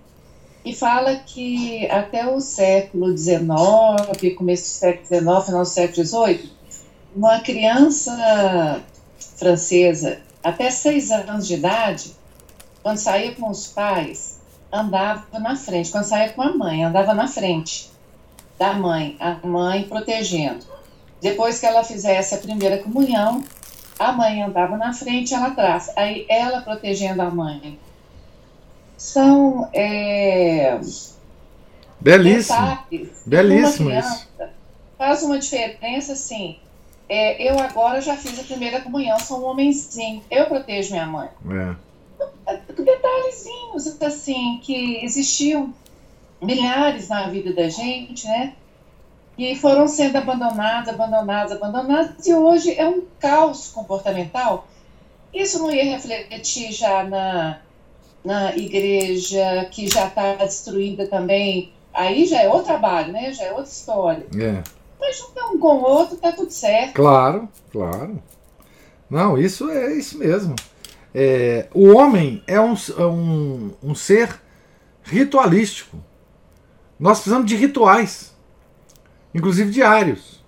E 0.65 0.75
fala 0.75 1.17
que 1.17 1.87
até 1.91 2.27
o 2.27 2.41
século 2.41 3.17
XIX, 3.17 4.35
começo 4.37 4.65
do 4.65 4.69
século 4.69 5.07
XIX, 5.07 5.47
final 5.47 5.63
do 5.63 5.69
século 5.69 6.07
XVIII, 6.07 6.53
uma 7.15 7.41
criança 7.41 8.83
francesa, 9.37 10.21
até 10.43 10.71
seis 10.71 11.11
anos 11.11 11.47
de 11.47 11.55
idade, 11.55 12.13
quando 12.83 12.99
saía 12.99 13.35
com 13.35 13.49
os 13.49 13.69
pais, 13.69 14.39
andava 14.73 15.39
na 15.39 15.57
frente. 15.57 15.91
Quando 15.91 16.05
saía 16.05 16.31
com 16.31 16.43
a 16.43 16.55
mãe, 16.55 16.85
andava 16.85 17.15
na 17.15 17.27
frente 17.27 17.91
da 18.59 18.75
mãe, 18.75 19.17
a 19.21 19.47
mãe 19.47 19.85
protegendo. 19.85 20.67
Depois 21.21 21.59
que 21.59 21.67
ela 21.67 21.83
fizesse 21.83 22.35
a 22.35 22.39
primeira 22.39 22.79
comunhão, 22.79 23.43
a 23.99 24.13
mãe 24.13 24.43
andava 24.43 24.77
na 24.77 24.93
frente, 24.93 25.35
ela 25.35 25.49
atrás. 25.49 25.91
Aí 25.97 26.27
ela 26.29 26.61
protegendo 26.61 27.23
a 27.23 27.31
mãe 27.31 27.79
são 28.99 29.71
é, 29.73 30.77
belíssimo, 32.01 32.79
belíssimo 33.25 33.91
isso. 33.93 34.29
Faz 34.99 35.23
uma 35.23 35.39
diferença, 35.39 36.13
assim. 36.13 36.59
É, 37.09 37.49
eu 37.49 37.59
agora 37.59 38.01
já 38.01 38.17
fiz 38.17 38.39
a 38.39 38.43
primeira 38.43 38.81
comunhão, 38.81 39.19
sou 39.21 39.41
um 39.41 39.45
homenzinho, 39.45 40.23
eu 40.29 40.47
protejo 40.47 40.91
minha 40.91 41.07
mãe. 41.07 41.29
É. 41.49 41.77
Detalhezinhos, 42.75 44.03
assim, 44.03 44.59
que 44.63 45.05
existiam 45.05 45.73
milhares 46.43 47.09
na 47.09 47.29
vida 47.29 47.53
da 47.53 47.69
gente, 47.69 48.27
né? 48.27 48.55
E 49.39 49.55
foram 49.55 49.87
sendo 49.87 50.17
abandonados, 50.17 50.89
abandonados, 50.89 51.53
abandonados, 51.53 52.27
e 52.27 52.35
hoje 52.35 52.75
é 52.77 52.87
um 52.87 53.05
caos 53.21 53.69
comportamental. 53.69 54.67
Isso 55.33 55.61
não 55.61 55.71
ia 55.71 55.85
refletir 55.85 56.73
já 56.73 57.05
na, 57.05 57.61
na 58.25 58.57
igreja 58.57 59.67
que 59.71 59.89
já 59.89 60.07
está 60.07 60.35
destruída 60.35 61.07
também, 61.07 61.73
aí 61.93 62.27
já 62.27 62.43
é 62.43 62.49
outro 62.49 62.67
trabalho, 62.67 63.13
né? 63.13 63.33
Já 63.33 63.45
é 63.45 63.51
outra 63.51 63.71
história. 63.71 64.27
É. 64.39 64.63
Mas 65.01 65.19
juntar 65.19 65.47
um 65.47 65.59
com 65.59 65.77
o 65.79 65.83
outro, 65.83 66.17
tá 66.17 66.33
tudo 66.33 66.51
certo. 66.51 66.95
Claro, 66.95 67.49
claro. 67.71 68.21
Não, 69.09 69.39
isso 69.39 69.71
é 69.71 69.93
isso 69.95 70.19
mesmo. 70.19 70.55
É, 71.15 71.69
o 71.73 71.89
homem 71.95 72.43
é 72.47 72.61
um, 72.61 72.75
é 72.75 73.07
um, 73.07 73.71
um 73.83 73.95
ser 73.95 74.41
ritualístico. 75.03 75.97
Nós 76.99 77.19
precisamos 77.19 77.47
de 77.47 77.57
rituais, 77.57 78.35
inclusive 79.33 79.71
diários, 79.71 80.45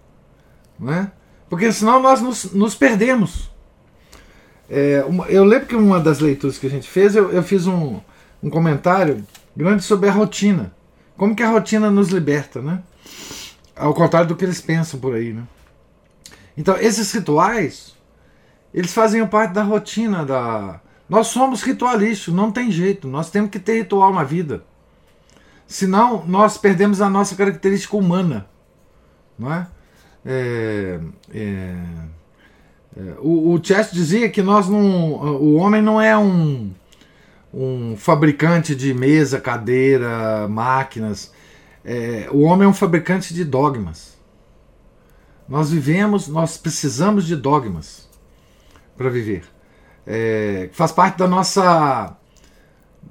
né? 0.78 1.12
porque 1.48 1.72
senão 1.72 2.00
nós 2.00 2.20
nos, 2.20 2.52
nos 2.52 2.74
perdemos. 2.74 3.49
É, 4.70 5.04
uma, 5.04 5.26
eu 5.26 5.44
lembro 5.44 5.66
que 5.66 5.74
uma 5.74 5.98
das 5.98 6.20
leituras 6.20 6.56
que 6.56 6.66
a 6.68 6.70
gente 6.70 6.88
fez, 6.88 7.16
eu, 7.16 7.32
eu 7.32 7.42
fiz 7.42 7.66
um, 7.66 8.00
um 8.40 8.48
comentário 8.48 9.26
grande 9.56 9.82
sobre 9.82 10.08
a 10.08 10.12
rotina. 10.12 10.72
Como 11.16 11.34
que 11.34 11.42
a 11.42 11.50
rotina 11.50 11.90
nos 11.90 12.10
liberta, 12.10 12.62
né? 12.62 12.82
Ao 13.74 13.92
contrário 13.92 14.28
do 14.28 14.36
que 14.36 14.44
eles 14.44 14.60
pensam 14.60 15.00
por 15.00 15.14
aí, 15.14 15.32
né? 15.32 15.42
Então, 16.56 16.76
esses 16.76 17.10
rituais, 17.12 17.96
eles 18.72 18.92
fazem 18.92 19.26
parte 19.26 19.52
da 19.52 19.62
rotina 19.62 20.24
da... 20.24 20.80
Nós 21.08 21.26
somos 21.26 21.62
ritualísticos, 21.62 22.32
não 22.32 22.52
tem 22.52 22.70
jeito. 22.70 23.08
Nós 23.08 23.30
temos 23.30 23.50
que 23.50 23.58
ter 23.58 23.78
ritual 23.78 24.14
na 24.14 24.22
vida. 24.22 24.64
Senão, 25.66 26.24
nós 26.26 26.56
perdemos 26.56 27.00
a 27.00 27.10
nossa 27.10 27.34
característica 27.34 27.96
humana. 27.96 28.46
Não 29.36 29.52
é, 29.52 29.66
é 30.24 31.00
é, 31.34 31.76
o, 33.20 33.54
o 33.54 33.64
Chess 33.64 33.92
dizia 33.92 34.28
que 34.28 34.42
nós 34.42 34.68
não, 34.68 35.12
o 35.40 35.54
homem 35.54 35.80
não 35.80 36.00
é 36.00 36.16
um, 36.16 36.72
um 37.52 37.96
fabricante 37.96 38.74
de 38.74 38.92
mesa, 38.92 39.40
cadeira, 39.40 40.48
máquinas. 40.48 41.32
É, 41.84 42.28
o 42.30 42.40
homem 42.40 42.66
é 42.66 42.68
um 42.68 42.74
fabricante 42.74 43.32
de 43.32 43.44
dogmas. 43.44 44.18
Nós 45.48 45.70
vivemos, 45.70 46.28
nós 46.28 46.56
precisamos 46.56 47.26
de 47.26 47.36
dogmas 47.36 48.08
para 48.96 49.08
viver. 49.08 49.44
É, 50.06 50.68
faz 50.72 50.92
parte 50.92 51.18
da 51.18 51.28
nossa 51.28 52.16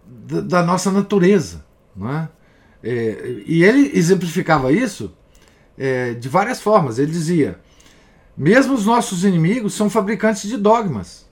da, 0.06 0.42
da 0.42 0.64
nossa 0.64 0.92
natureza, 0.92 1.66
não 1.96 2.12
é? 2.12 2.30
é? 2.84 3.42
e 3.46 3.64
ele 3.64 3.92
exemplificava 3.98 4.72
isso 4.72 5.14
é, 5.78 6.14
de 6.14 6.30
várias 6.30 6.62
formas. 6.62 7.00
Ele 7.00 7.12
dizia 7.12 7.60
mesmo 8.40 8.74
os 8.74 8.86
nossos 8.86 9.26
inimigos 9.26 9.74
são 9.74 9.90
fabricantes 9.90 10.50
de 10.50 10.56
dogmas. 10.56 11.28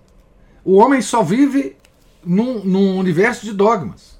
O 0.61 0.75
homem 0.75 1.01
só 1.01 1.23
vive 1.23 1.77
num, 2.21 2.61
num 2.65 2.97
universo 2.97 3.45
de 3.45 3.53
dogmas. 3.53 4.19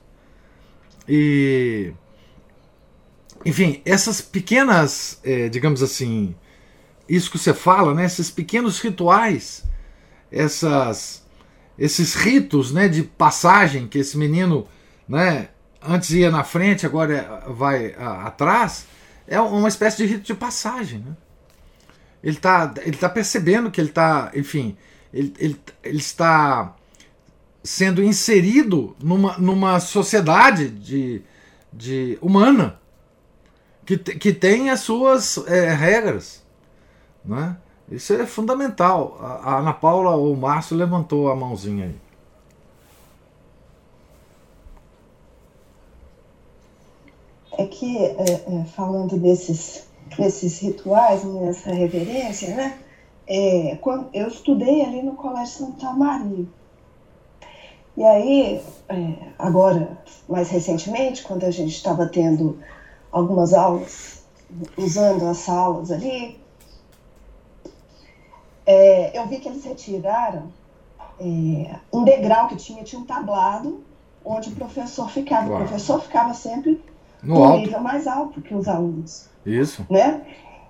E. 1.05 1.91
Enfim, 3.45 3.81
essas 3.83 4.21
pequenas, 4.21 5.19
é, 5.21 5.49
digamos 5.49 5.83
assim, 5.83 6.33
isso 7.09 7.29
que 7.29 7.37
você 7.37 7.53
fala, 7.53 7.93
né, 7.93 8.05
esses 8.05 8.31
pequenos 8.31 8.79
rituais, 8.79 9.65
essas, 10.31 11.25
esses 11.77 12.15
ritos 12.15 12.71
né, 12.71 12.87
de 12.87 13.03
passagem 13.03 13.87
que 13.87 13.99
esse 13.99 14.17
menino 14.17 14.65
né, 15.07 15.49
antes 15.81 16.09
ia 16.11 16.31
na 16.31 16.43
frente, 16.43 16.85
agora 16.85 17.43
vai 17.47 17.93
atrás, 17.97 18.87
é 19.27 19.39
uma 19.39 19.67
espécie 19.67 19.97
de 19.97 20.05
rito 20.05 20.23
de 20.23 20.33
passagem. 20.33 20.99
Né? 20.99 21.15
Ele 22.23 22.35
está 22.35 22.73
ele 22.79 22.97
tá 22.97 23.09
percebendo 23.09 23.71
que 23.71 23.79
ele 23.79 23.89
está, 23.89 24.31
enfim, 24.35 24.77
ele, 25.13 25.33
ele, 25.39 25.61
ele 25.83 25.97
está 25.97 26.75
sendo 27.63 28.03
inserido 28.03 28.95
numa, 29.01 29.37
numa 29.37 29.79
sociedade 29.79 30.69
de, 30.69 31.21
de 31.71 32.17
humana 32.21 32.79
que, 33.85 33.97
que 33.97 34.33
tem 34.33 34.69
as 34.69 34.81
suas 34.81 35.37
é, 35.47 35.73
regras. 35.73 36.43
Né? 37.23 37.57
Isso 37.89 38.13
é 38.13 38.25
fundamental. 38.25 39.17
A, 39.21 39.53
a 39.53 39.59
Ana 39.59 39.73
Paula 39.73 40.11
ou 40.11 40.33
o 40.33 40.37
Márcio 40.37 40.75
levantou 40.75 41.29
a 41.29 41.35
mãozinha 41.35 41.85
aí. 41.85 41.95
É 47.59 47.65
que, 47.65 47.97
é, 47.97 48.33
é, 48.33 48.65
falando 48.75 49.17
desses 49.17 49.86
nesses 50.17 50.59
rituais, 50.59 51.23
nessa 51.23 51.71
reverência, 51.71 52.55
né? 52.55 52.77
É, 53.27 53.77
quando, 53.81 54.09
eu 54.13 54.27
estudei 54.27 54.83
ali 54.83 55.01
no 55.01 55.13
Colégio 55.13 55.65
Santa 55.65 55.91
Maria. 55.91 56.45
E 57.95 58.03
aí, 58.03 58.61
é, 58.87 59.13
agora, 59.37 59.97
mais 60.29 60.49
recentemente, 60.49 61.23
quando 61.23 61.43
a 61.43 61.51
gente 61.51 61.75
estava 61.75 62.05
tendo 62.05 62.59
algumas 63.11 63.53
aulas, 63.53 64.23
usando 64.77 65.25
as 65.25 65.37
salas 65.37 65.91
ali, 65.91 66.39
é, 68.65 69.17
eu 69.17 69.27
vi 69.27 69.39
que 69.39 69.47
eles 69.47 69.63
retiraram 69.63 70.51
é, 71.19 71.75
um 71.91 72.03
degrau 72.03 72.47
que 72.47 72.55
tinha, 72.55 72.83
tinha 72.83 73.01
um 73.01 73.05
tablado 73.05 73.81
onde 74.23 74.49
o 74.49 74.55
professor 74.55 75.09
ficava. 75.09 75.47
Claro. 75.47 75.63
O 75.63 75.67
professor 75.67 76.01
ficava 76.01 76.33
sempre 76.33 76.81
No 77.23 77.35
no 77.35 77.43
alto. 77.43 77.59
nível 77.59 77.79
mais 77.81 78.07
alto 78.07 78.41
que 78.41 78.53
os 78.53 78.67
alunos, 78.67 79.27
Isso. 79.45 79.85
né? 79.89 80.21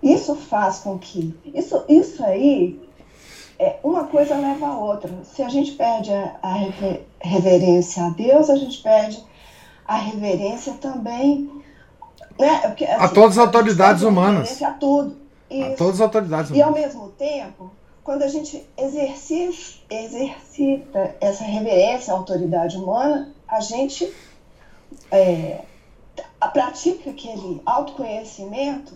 Isso 0.01 0.35
faz 0.35 0.79
com 0.79 0.97
que 0.97 1.35
isso, 1.53 1.83
isso 1.89 2.23
aí 2.23 2.79
é 3.59 3.77
uma 3.83 4.05
coisa 4.05 4.35
leva 4.35 4.67
a 4.67 4.77
outra. 4.77 5.11
Se 5.23 5.41
a 5.41 5.49
gente 5.49 5.71
perde 5.71 6.11
a, 6.13 6.35
a 6.41 6.53
rever- 6.53 7.01
reverência 7.19 8.03
a 8.05 8.09
Deus, 8.09 8.49
a 8.49 8.55
gente 8.55 8.81
perde 8.83 9.23
a 9.85 9.95
reverência 9.97 10.73
também, 10.73 11.49
né? 12.39 12.59
Porque, 12.59 12.85
A 12.85 13.07
todas 13.09 13.31
as 13.31 13.39
a 13.39 13.41
autoridades 13.41 14.03
a 14.03 14.07
humanas. 14.07 14.61
A 14.61 14.71
tudo. 14.73 15.17
A 15.49 15.53
Isso. 15.53 15.75
todas 15.77 15.95
as 15.95 16.01
autoridades 16.01 16.51
E 16.51 16.61
ao 16.61 16.69
humanas. 16.69 16.93
mesmo 16.93 17.09
tempo, 17.09 17.71
quando 18.03 18.21
a 18.21 18.27
gente 18.27 18.63
exercita, 18.77 19.83
exercita 19.89 21.15
essa 21.19 21.43
reverência 21.43 22.13
à 22.13 22.17
autoridade 22.17 22.77
humana, 22.77 23.33
a 23.47 23.59
gente 23.59 24.13
é, 25.11 25.61
a- 26.39 26.47
pratica 26.47 27.09
aquele 27.11 27.61
autoconhecimento 27.65 28.93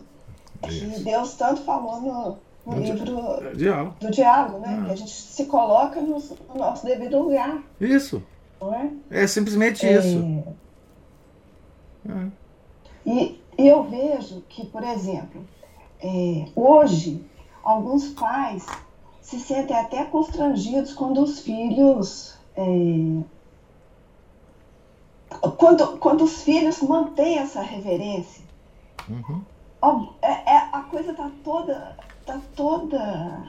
que 0.61 0.69
Isso. 0.71 1.03
Deus 1.03 1.33
tanto 1.35 1.61
falou 1.63 1.99
no, 2.01 2.37
no 2.65 2.75
No 2.77 2.83
di- 2.83 2.91
livro 2.91 3.55
Diálogo. 3.55 3.95
do 3.99 4.11
diálogo, 4.11 4.59
né? 4.59 4.79
Ah. 4.81 4.85
Que 4.85 4.91
a 4.91 4.95
gente 4.95 5.11
se 5.11 5.45
coloca 5.45 5.99
no, 6.01 6.19
no 6.19 6.55
nosso 6.55 6.85
devido 6.85 7.19
lugar, 7.19 7.61
Isso. 7.79 8.21
é? 9.09 9.23
É 9.23 9.27
simplesmente 9.27 9.85
É, 9.85 9.97
isso. 9.99 10.43
É. 12.07 12.27
E, 13.05 13.41
e 13.57 13.67
eu 13.67 13.83
vejo 13.83 14.41
que, 14.49 14.65
por 14.65 14.83
exemplo, 14.83 15.43
é, 15.99 16.45
hoje, 16.55 17.23
alguns 17.63 18.09
pais 18.09 18.65
se 19.21 19.39
sentem 19.39 19.75
até 19.75 20.03
constrangidos 20.05 20.93
quando 20.93 21.21
os 21.23 21.39
filhos. 21.39 22.35
Quando, 25.57 25.97
quando 25.97 26.23
os 26.23 26.41
filhos 26.41 26.81
mantêm 26.81 27.37
essa 27.39 27.61
reverência. 27.61 28.43
Uhum. 29.09 29.41
Ó, 29.81 30.13
é- 30.21 30.53
é- 30.53 30.67
a 30.71 30.81
coisa 30.89 31.13
tá 31.13 31.29
toda. 31.43 31.95
tá 32.25 32.39
toda 32.55 33.43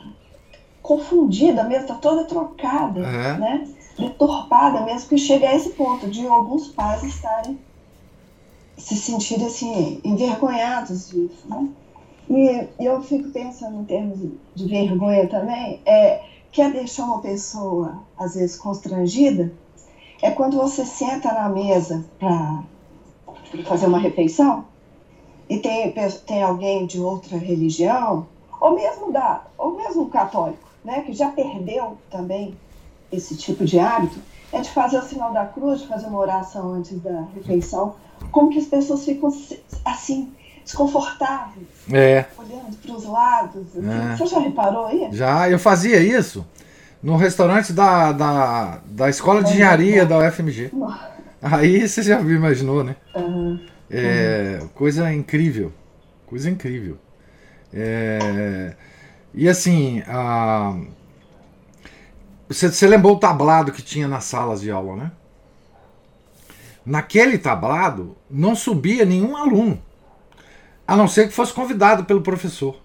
confundida 0.83 1.63
mesmo, 1.63 1.87
tá 1.89 1.95
toda 1.95 2.25
trocada, 2.25 3.01
É. 3.01 3.37
né? 3.39 3.69
Deturpada 3.99 4.81
mesmo, 4.81 5.09
que 5.11 5.19
chega 5.19 5.49
a 5.49 5.55
esse 5.55 5.71
ponto 5.71 6.09
de 6.09 6.27
alguns 6.27 6.69
pais 6.69 7.03
estarem 7.05 7.59
se 8.77 8.97
sentirem 8.97 9.47
assim, 9.47 10.01
envergonhados 10.03 11.11
disso, 11.11 11.47
né? 11.49 11.69
E, 12.29 12.67
e 12.83 12.85
eu 12.85 13.01
fico 13.03 13.29
pensando 13.29 13.81
em 13.83 13.85
termos 13.85 14.19
de, 14.19 14.33
de 14.55 14.67
vergonha 14.67 15.29
também, 15.29 15.81
é, 15.85 16.23
quer 16.51 16.73
deixar 16.73 17.05
uma 17.05 17.21
pessoa, 17.21 18.03
às 18.17 18.35
vezes, 18.35 18.57
constrangida, 18.57 19.53
é 20.23 20.31
quando 20.31 20.57
você 20.57 20.85
senta 20.87 21.33
na 21.33 21.49
mesa 21.49 22.05
para 22.19 22.63
fazer 23.65 23.87
uma 23.87 23.99
refeição 23.99 24.65
e 25.49 25.59
tem, 25.59 25.93
tem 26.27 26.43
alguém 26.43 26.87
de 26.87 27.01
outra 27.01 27.37
religião, 27.37 28.27
ou 28.61 28.75
mesmo 28.75 29.13
da, 29.13 29.43
ou 29.59 29.77
mesmo 29.77 30.09
católico, 30.09 30.67
né, 30.85 31.03
que 31.03 31.13
já 31.13 31.29
perdeu 31.31 31.99
também 32.11 32.55
esse 33.11 33.37
tipo 33.37 33.65
de 33.65 33.79
hábito, 33.79 34.19
é 34.53 34.61
de 34.61 34.71
fazer 34.71 34.99
o 34.99 35.03
sinal 35.03 35.33
da 35.33 35.45
cruz, 35.45 35.81
de 35.81 35.89
fazer 35.89 36.07
uma 36.07 36.19
oração 36.19 36.73
antes 36.75 36.99
da 37.01 37.25
refeição, 37.35 37.97
como 38.31 38.51
que 38.51 38.59
as 38.59 38.67
pessoas 38.67 39.05
ficam 39.05 39.31
assim, 39.85 40.33
desconfortáveis, 40.65 41.67
É. 41.93 42.27
olhando 42.39 42.77
para 42.81 42.93
os 42.93 43.05
lados. 43.05 43.67
assim. 43.77 44.13
É. 44.13 44.17
Você 44.17 44.27
já 44.27 44.39
reparou 44.39 44.87
aí? 44.87 45.09
Já 45.13 45.51
eu 45.51 45.59
fazia 45.59 45.99
isso 46.01 46.47
no 47.03 47.17
restaurante 47.17 47.73
da, 47.73 48.13
da, 48.13 48.81
da 48.87 49.09
escola 49.11 49.43
de 49.43 49.53
engenharia 49.53 50.07
da 50.07 50.19
UFMG. 50.19 50.73
Aí 51.43 51.89
você 51.89 52.03
já 52.03 52.19
viu, 52.21 52.37
imaginou, 52.37 52.85
né? 52.85 52.97
Ah, 53.15 53.59
É, 53.91 54.63
Coisa 54.75 55.13
incrível. 55.13 55.73
Coisa 56.27 56.49
incrível. 56.51 56.99
É, 57.73 58.75
e 59.35 59.49
assim, 59.49 60.03
a- 60.07 60.77
você, 62.49 62.71
você 62.71 62.87
lembrou 62.87 63.15
o 63.17 63.19
tablado 63.19 63.73
que 63.73 63.83
tinha 63.83 64.07
nas 64.07 64.25
salas 64.25 64.61
de 64.61 64.71
aula, 64.71 64.97
né? 64.97 65.13
Naquele 66.85 67.39
tablado 67.39 68.17
não 68.31 68.55
subia 68.57 69.05
nenhum 69.05 69.37
aluno, 69.37 69.81
a 70.87 70.97
não 70.97 71.09
ser 71.09 71.29
que 71.29 71.35
fosse 71.35 71.53
convidado 71.53 72.05
pelo 72.05 72.23
professor. 72.23 72.77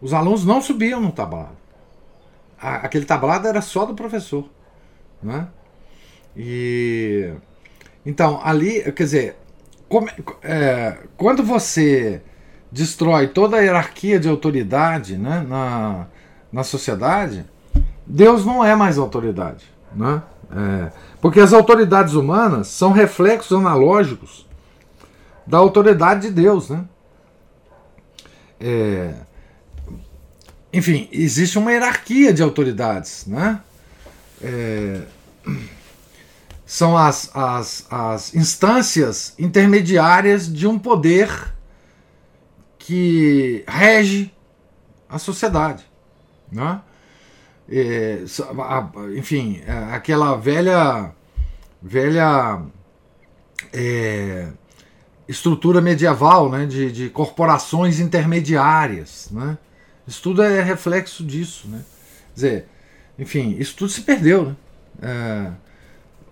Os 0.00 0.12
alunos 0.12 0.44
não 0.44 0.60
subiam 0.60 1.00
no 1.00 1.10
tablado. 1.12 1.56
A- 2.60 2.76
aquele 2.76 3.04
tablado 3.04 3.46
era 3.48 3.60
só 3.60 3.84
do 3.84 3.94
professor, 3.94 4.48
né? 5.22 5.48
E 6.36 7.32
então 8.04 8.40
ali, 8.44 8.82
quer 8.92 9.04
dizer, 9.04 9.36
como- 9.88 10.08
é, 10.42 10.98
quando 11.16 11.42
você 11.42 12.20
destrói 12.70 13.28
toda 13.28 13.56
a 13.56 13.60
hierarquia 13.60 14.18
de 14.18 14.28
autoridade 14.28 15.16
né, 15.16 15.44
na, 15.48 16.06
na 16.52 16.64
sociedade, 16.64 17.44
Deus 18.04 18.44
não 18.44 18.64
é 18.64 18.74
mais 18.74 18.98
autoridade. 18.98 19.64
Né? 19.94 20.22
É, 20.50 20.92
porque 21.20 21.38
as 21.40 21.52
autoridades 21.52 22.14
humanas 22.14 22.66
são 22.68 22.90
reflexos 22.92 23.56
analógicos 23.56 24.46
da 25.46 25.58
autoridade 25.58 26.22
de 26.28 26.30
Deus. 26.32 26.68
Né? 26.70 26.84
É, 28.60 29.14
enfim, 30.76 31.08
existe 31.12 31.58
uma 31.58 31.72
hierarquia 31.72 32.32
de 32.32 32.42
autoridades. 32.42 33.26
Né? 33.26 33.60
É, 34.42 35.02
são 36.66 36.96
as, 36.96 37.30
as, 37.34 37.86
as 37.90 38.34
instâncias 38.34 39.34
intermediárias 39.38 40.52
de 40.52 40.66
um 40.66 40.78
poder 40.78 41.30
que 42.78 43.64
rege 43.66 44.32
a 45.08 45.18
sociedade. 45.18 45.84
Né? 46.50 46.80
É, 47.70 48.24
enfim, 49.16 49.62
é, 49.66 49.72
aquela 49.94 50.36
velha, 50.36 51.12
velha 51.80 52.62
é, 53.72 54.48
estrutura 55.28 55.80
medieval 55.80 56.50
né, 56.50 56.66
de, 56.66 56.92
de 56.92 57.10
corporações 57.10 58.00
intermediárias. 58.00 59.28
Né? 59.30 59.56
Isso 60.06 60.22
tudo 60.22 60.42
é 60.42 60.60
reflexo 60.62 61.24
disso. 61.24 61.68
Né? 61.68 61.80
Quer 62.28 62.34
dizer, 62.34 62.68
enfim, 63.18 63.56
isso 63.58 63.74
tudo 63.76 63.90
se 63.90 64.02
perdeu. 64.02 64.46
Né? 64.46 64.56
É, 65.02 65.50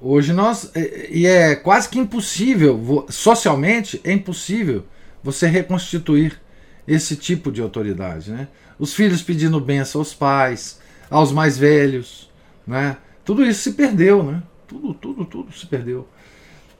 Hoje 0.05 0.33
nós. 0.33 0.71
é- 0.75 1.09
E 1.11 1.27
é 1.27 1.55
quase 1.55 1.89
que 1.89 1.99
impossível, 1.99 3.07
socialmente, 3.09 4.01
é 4.03 4.11
impossível 4.13 4.85
você 5.23 5.47
reconstituir 5.47 6.41
esse 6.89 7.15
tipo 7.15 7.53
de 7.53 7.63
autoridade. 7.63 8.33
Né? 8.33 8.49
Os 8.81 8.93
filhos 8.93 9.23
pedindo 9.23 9.61
bênção 9.61 10.01
aos 10.01 10.13
pais, 10.13 10.81
aos 11.09 11.31
mais 11.31 11.57
velhos. 11.57 12.29
Né? 12.67 12.97
Tudo 13.25 13.45
isso 13.45 13.63
se 13.63 13.73
perdeu. 13.75 14.25
Né? 14.25 14.43
Tudo, 14.67 14.93
tudo, 14.95 15.25
tudo 15.25 15.53
se 15.53 15.67
perdeu. 15.67 16.09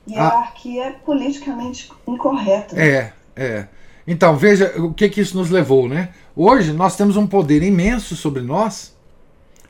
hierarquia 0.05 0.87
é 0.87 0.91
politicamente 0.91 1.89
incorreta. 2.05 2.75
É, 2.77 3.13
é. 3.37 3.67
Então, 4.05 4.35
veja 4.35 4.73
o 4.77 4.93
que, 4.93 5.07
que 5.09 5.21
isso 5.21 5.37
nos 5.37 5.49
levou. 5.49 5.87
Né? 5.87 6.09
Hoje 6.35 6.73
nós 6.73 6.95
temos 6.95 7.15
um 7.15 7.25
poder 7.25 7.63
imenso 7.63 8.15
sobre 8.15 8.41
nós, 8.41 8.95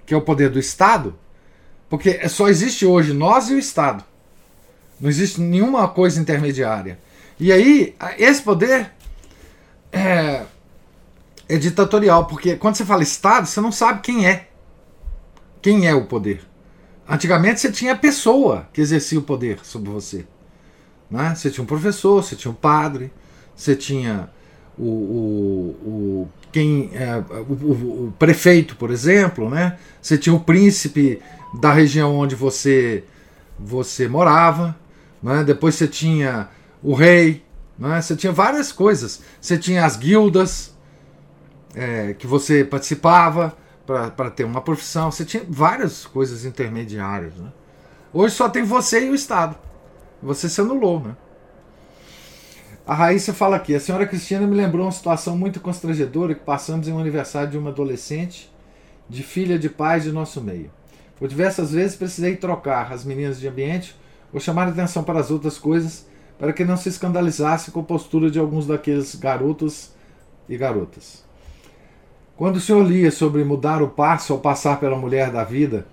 que 0.05 0.13
é 0.13 0.17
o 0.17 0.21
poder 0.21 0.49
do 0.49 0.59
Estado, 0.59 1.15
porque 1.89 2.27
só 2.27 2.47
existe 2.47 2.85
hoje 2.85 3.13
nós 3.13 3.49
e 3.49 3.53
o 3.53 3.59
Estado. 3.59 4.03
Não 4.99 5.09
existe 5.09 5.39
nenhuma 5.39 5.87
coisa 5.87 6.19
intermediária. 6.19 6.99
E 7.39 7.51
aí, 7.51 7.95
esse 8.17 8.41
poder 8.41 8.91
é, 9.91 10.43
é 11.47 11.57
ditatorial, 11.57 12.25
porque 12.25 12.55
quando 12.55 12.75
você 12.75 12.85
fala 12.85 13.03
Estado, 13.03 13.45
você 13.45 13.61
não 13.61 13.71
sabe 13.71 14.01
quem 14.01 14.27
é. 14.27 14.47
Quem 15.61 15.87
é 15.87 15.93
o 15.93 16.05
poder. 16.05 16.41
Antigamente 17.07 17.59
você 17.59 17.71
tinha 17.71 17.93
a 17.93 17.97
pessoa 17.97 18.67
que 18.73 18.81
exercia 18.81 19.19
o 19.19 19.23
poder 19.23 19.59
sobre 19.63 19.89
você. 19.89 20.25
Né? 21.09 21.35
Você 21.35 21.51
tinha 21.51 21.63
um 21.63 21.67
professor, 21.67 22.23
você 22.23 22.35
tinha 22.35 22.51
um 22.51 22.55
padre, 22.55 23.11
você 23.55 23.75
tinha 23.75 24.29
o, 24.77 24.83
o, 24.83 25.69
o 25.85 26.29
quem 26.51 26.91
é, 26.93 27.17
o, 27.17 27.53
o- 27.53 28.07
o 28.07 28.13
prefeito, 28.19 28.75
por 28.75 28.91
exemplo, 28.91 29.49
né? 29.49 29.77
Você 30.01 30.17
tinha 30.17 30.35
o 30.35 30.39
príncipe 30.39 31.21
da 31.59 31.71
região 31.73 32.15
onde 32.15 32.35
você 32.35 33.03
você 33.59 34.07
morava, 34.07 34.75
né? 35.21 35.43
Depois 35.43 35.75
você 35.75 35.87
tinha 35.87 36.49
o 36.81 36.93
rei, 36.93 37.43
né? 37.77 38.01
Você 38.01 38.15
tinha 38.15 38.31
várias 38.31 38.71
coisas. 38.71 39.21
Você 39.41 39.57
tinha 39.57 39.85
as 39.85 39.95
guildas 39.97 40.73
é, 41.75 42.13
que 42.13 42.27
você 42.27 42.63
participava 42.63 43.55
para 43.85 44.29
ter 44.31 44.43
uma 44.43 44.61
profissão. 44.61 45.11
Você 45.11 45.25
tinha 45.25 45.43
várias 45.47 46.05
coisas 46.05 46.45
intermediárias. 46.45 47.33
Né? 47.35 47.51
Hoje 48.13 48.35
só 48.35 48.49
tem 48.49 48.63
você 48.63 49.05
e 49.07 49.09
o 49.09 49.15
Estado. 49.15 49.55
Você 50.21 50.49
se 50.49 50.61
anulou, 50.61 50.99
né? 51.01 51.15
A 52.85 52.93
Raíssa 52.93 53.33
fala 53.33 53.55
aqui: 53.55 53.73
a 53.73 53.79
senhora 53.79 54.05
Cristina 54.05 54.45
me 54.45 54.55
lembrou 54.55 54.85
uma 54.85 54.91
situação 54.91 55.37
muito 55.37 55.61
constrangedora 55.61 56.35
que 56.35 56.43
passamos 56.43 56.87
em 56.87 56.91
um 56.91 56.99
aniversário 56.99 57.49
de 57.49 57.57
uma 57.57 57.69
adolescente, 57.69 58.51
de 59.09 59.23
filha 59.23 59.57
de 59.57 59.69
pais 59.69 60.03
de 60.03 60.11
nosso 60.11 60.41
meio. 60.41 60.69
Por 61.17 61.29
diversas 61.29 61.71
vezes 61.71 61.95
precisei 61.95 62.35
trocar 62.35 62.91
as 62.91 63.05
meninas 63.05 63.39
de 63.39 63.47
ambiente 63.47 63.95
ou 64.33 64.39
chamar 64.39 64.67
atenção 64.67 65.03
para 65.03 65.19
as 65.19 65.31
outras 65.31 65.57
coisas 65.57 66.05
para 66.37 66.51
que 66.51 66.65
não 66.65 66.75
se 66.75 66.89
escandalizasse 66.89 67.71
com 67.71 67.79
a 67.79 67.83
postura 67.83 68.29
de 68.29 68.37
alguns 68.37 68.67
daqueles 68.67 69.15
garotos 69.15 69.91
e 70.49 70.57
garotas. 70.57 71.23
Quando 72.35 72.57
o 72.57 72.59
senhor 72.59 72.83
lia 72.83 73.11
sobre 73.11 73.45
mudar 73.45 73.81
o 73.81 73.87
passo 73.87 74.33
ao 74.33 74.39
passar 74.39 74.79
pela 74.79 74.97
mulher 74.97 75.31
da 75.31 75.43
vida, 75.45 75.87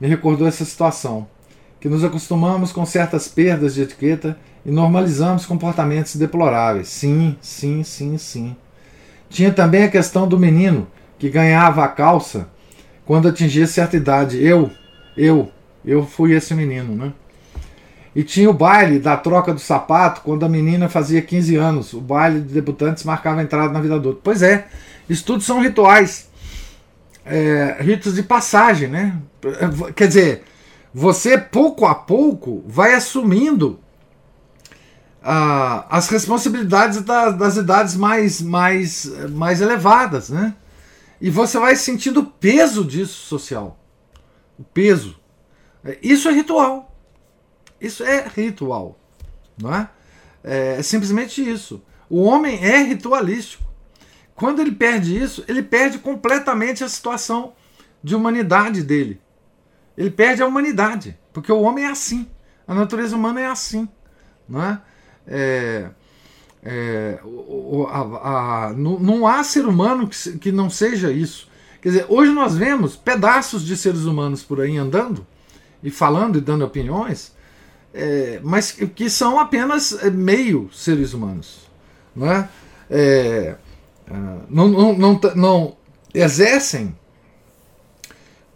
me 0.00 0.06
recordou 0.06 0.46
essa 0.46 0.64
situação, 0.64 1.26
que 1.80 1.88
nos 1.88 2.04
acostumamos 2.04 2.70
com 2.70 2.86
certas 2.86 3.26
perdas 3.26 3.74
de 3.74 3.82
etiqueta 3.82 4.38
e 4.64 4.70
normalizamos 4.70 5.46
comportamentos 5.46 6.16
deploráveis. 6.16 6.88
Sim, 6.88 7.36
sim, 7.40 7.82
sim, 7.82 8.18
sim. 8.18 8.56
Tinha 9.28 9.52
também 9.52 9.84
a 9.84 9.90
questão 9.90 10.26
do 10.26 10.38
menino 10.38 10.86
que 11.18 11.28
ganhava 11.28 11.84
a 11.84 11.88
calça 11.88 12.48
quando 13.04 13.28
atingia 13.28 13.66
certa 13.66 13.96
idade. 13.96 14.42
Eu, 14.42 14.70
eu, 15.16 15.50
eu 15.84 16.04
fui 16.04 16.32
esse 16.32 16.54
menino, 16.54 16.94
né? 16.94 17.12
E 18.14 18.22
tinha 18.22 18.50
o 18.50 18.54
baile 18.54 18.98
da 18.98 19.16
troca 19.16 19.52
do 19.52 19.60
sapato 19.60 20.22
quando 20.22 20.44
a 20.44 20.48
menina 20.48 20.88
fazia 20.88 21.22
15 21.22 21.56
anos. 21.56 21.92
O 21.92 22.00
baile 22.00 22.40
de 22.40 22.52
debutantes 22.52 23.04
marcava 23.04 23.40
a 23.40 23.42
entrada 23.42 23.72
na 23.72 23.80
vida 23.80 23.94
outro. 23.94 24.20
Pois 24.22 24.42
é, 24.42 24.66
isso 25.08 25.24
tudo 25.24 25.42
são 25.42 25.60
rituais. 25.60 26.28
É, 27.24 27.76
ritos 27.80 28.14
de 28.14 28.22
passagem, 28.22 28.88
né? 28.88 29.16
Quer 29.94 30.08
dizer, 30.08 30.42
você 30.92 31.36
pouco 31.36 31.86
a 31.86 31.94
pouco 31.94 32.64
vai 32.66 32.94
assumindo 32.94 33.78
ah, 35.22 35.86
as 35.90 36.08
responsabilidades 36.08 37.02
da, 37.02 37.30
das 37.30 37.56
idades 37.56 37.96
mais, 37.96 38.40
mais, 38.40 39.06
mais 39.30 39.60
elevadas, 39.60 40.30
né? 40.30 40.54
E 41.20 41.30
você 41.30 41.58
vai 41.58 41.74
sentindo 41.74 42.20
o 42.20 42.26
peso 42.26 42.84
disso 42.84 43.26
social. 43.26 43.78
O 44.58 44.62
peso. 44.62 45.18
Isso 46.02 46.28
é 46.28 46.32
ritual. 46.32 46.94
Isso 47.80 48.04
é 48.04 48.26
ritual. 48.28 48.98
Não 49.60 49.74
é? 49.74 49.88
é? 50.44 50.76
É 50.78 50.82
simplesmente 50.82 51.42
isso. 51.42 51.82
O 52.08 52.22
homem 52.22 52.64
é 52.64 52.78
ritualístico. 52.82 53.64
Quando 54.34 54.60
ele 54.60 54.72
perde 54.72 55.20
isso, 55.20 55.44
ele 55.48 55.62
perde 55.62 55.98
completamente 55.98 56.84
a 56.84 56.88
situação 56.88 57.54
de 58.02 58.14
humanidade 58.14 58.82
dele. 58.82 59.20
Ele 59.96 60.10
perde 60.10 60.42
a 60.42 60.46
humanidade. 60.46 61.18
Porque 61.32 61.50
o 61.50 61.60
homem 61.60 61.84
é 61.84 61.88
assim. 61.88 62.28
A 62.66 62.74
natureza 62.74 63.16
humana 63.16 63.40
é 63.40 63.46
assim. 63.46 63.88
Não 64.48 64.62
é? 64.62 64.80
É, 65.28 65.90
é, 66.62 67.18
a, 67.88 68.66
a, 68.66 68.72
não, 68.72 68.98
não, 68.98 69.26
há 69.26 69.42
ser 69.44 69.66
humano 69.66 70.08
que, 70.08 70.38
que 70.38 70.52
não 70.52 70.68
seja 70.68 71.12
isso. 71.12 71.48
Quer 71.80 71.88
dizer, 71.90 72.06
hoje 72.08 72.32
nós 72.32 72.56
vemos 72.56 72.96
pedaços 72.96 73.64
de 73.64 73.76
seres 73.76 74.04
humanos 74.04 74.42
por 74.42 74.60
aí 74.60 74.76
andando 74.76 75.26
e 75.82 75.90
falando 75.90 76.38
e 76.38 76.40
dando 76.40 76.64
opiniões, 76.64 77.32
é, 77.94 78.40
mas 78.42 78.72
que 78.72 79.08
são 79.08 79.38
apenas 79.38 79.92
é, 80.02 80.10
meio 80.10 80.68
seres 80.72 81.14
humanos. 81.14 81.68
Não, 82.16 82.30
é? 82.30 82.48
é 82.90 83.56
não, 84.48 84.68
não, 84.68 84.98
não, 84.98 85.20
não 85.34 85.76
exercem 86.14 86.96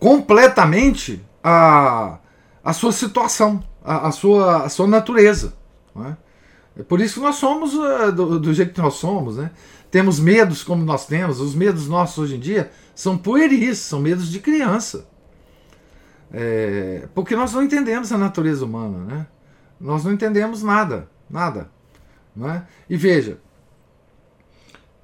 completamente 0.01 1.23
a, 1.45 2.19
a 2.65 2.73
sua 2.73 2.91
situação, 2.91 3.63
a, 3.85 4.09
a, 4.09 4.11
sua, 4.11 4.65
a 4.65 4.69
sua 4.69 4.87
natureza. 4.87 5.55
Não 5.95 6.17
é? 6.77 6.83
Por 6.83 7.01
isso 7.01 7.15
que 7.15 7.21
nós 7.21 7.37
somos 7.37 7.75
uh, 7.75 8.13
do, 8.13 8.39
do, 8.39 8.55
jeito 8.55 8.73
que 8.73 8.81
nós 8.81 8.95
somos, 8.95 9.37
né? 9.37 9.51
Temos 9.91 10.19
medos 10.19 10.65
como 10.65 10.85
nós 10.85 11.07
temos. 11.07 11.41
Os 11.41 11.55
medos 11.55 11.89
nossos 11.89 12.19
hoje 12.19 12.37
em 12.37 12.41
dia 12.41 12.71
são 12.95 13.19
pueris, 13.19 13.79
são 13.79 14.01
medos 14.01 14.31
de 14.31 14.41
criança. 14.41 15.09
É, 16.33 17.09
porque 17.15 17.37
nós 17.37 17.53
não 17.53 17.63
entendemos 17.63 18.11
a 18.11 18.17
natureza 18.17 18.65
humana, 18.65 19.05
né? 19.05 19.27
Nós 19.79 20.05
não 20.05 20.13
entendemos 20.13 20.63
nada, 20.63 21.09
nada. 21.29 21.71
Não 22.35 22.49
é? 22.49 22.67
E 22.89 22.97
veja, 22.97 23.39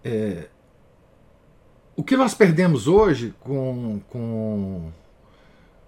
é, 0.02 0.48
o 1.94 2.02
que 2.02 2.16
nós 2.16 2.32
perdemos 2.32 2.88
hoje 2.88 3.34
com, 3.40 4.00
com, 4.08 4.90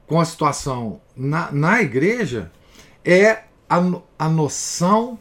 com 0.07 0.21
a 0.21 0.25
situação 0.27 1.01
na, 1.17 1.51
na 1.53 1.81
igreja 1.81 2.53
é 3.03 3.45
a, 3.69 3.81
a 4.19 4.29
noção 4.29 5.19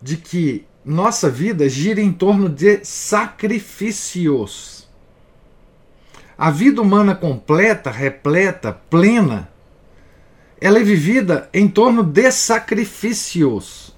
de 0.00 0.16
que 0.16 0.64
nossa 0.84 1.28
vida 1.28 1.68
gira 1.68 2.00
em 2.00 2.12
torno 2.12 2.48
de 2.48 2.84
sacrifícios. 2.84 4.78
A 6.36 6.50
vida 6.50 6.80
humana 6.80 7.14
completa, 7.14 7.90
repleta, 7.90 8.72
plena, 8.72 9.50
ela 10.60 10.78
é 10.78 10.82
vivida 10.82 11.48
em 11.52 11.68
torno 11.68 12.02
de 12.02 12.30
sacrifícios. 12.30 13.94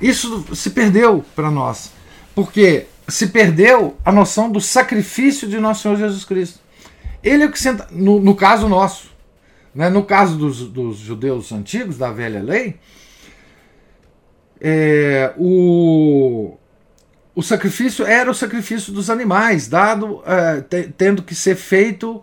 Isso 0.00 0.44
se 0.54 0.70
perdeu 0.70 1.24
para 1.34 1.50
nós, 1.50 1.92
porque 2.34 2.86
se 3.08 3.28
perdeu 3.28 3.96
a 4.04 4.12
noção 4.12 4.50
do 4.50 4.60
sacrifício 4.60 5.48
de 5.48 5.58
nosso 5.58 5.82
Senhor 5.82 5.96
Jesus 5.96 6.24
Cristo. 6.24 6.60
Ele 7.22 7.42
é 7.42 7.46
o 7.46 7.50
que 7.50 7.58
senta, 7.58 7.88
no, 7.90 8.20
no 8.20 8.34
caso 8.34 8.68
nosso, 8.68 9.10
né, 9.74 9.88
no 9.88 10.04
caso 10.04 10.36
dos, 10.36 10.60
dos 10.68 10.98
judeus 10.98 11.50
antigos, 11.50 11.98
da 11.98 12.12
velha 12.12 12.42
lei, 12.42 12.76
é, 14.60 15.32
o, 15.36 16.56
o 17.34 17.42
sacrifício 17.42 18.04
era 18.04 18.30
o 18.30 18.34
sacrifício 18.34 18.92
dos 18.92 19.08
animais, 19.08 19.68
dado 19.68 20.22
é, 20.26 20.60
te, 20.60 20.92
tendo 20.96 21.22
que 21.22 21.34
ser 21.34 21.56
feito 21.56 22.22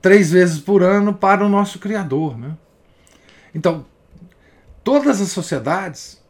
três 0.00 0.30
vezes 0.30 0.60
por 0.60 0.82
ano 0.82 1.14
para 1.14 1.44
o 1.44 1.48
nosso 1.48 1.78
Criador. 1.78 2.38
Né? 2.38 2.56
Então, 3.54 3.86
todas 4.84 5.20
as 5.20 5.30
sociedades 5.30 6.20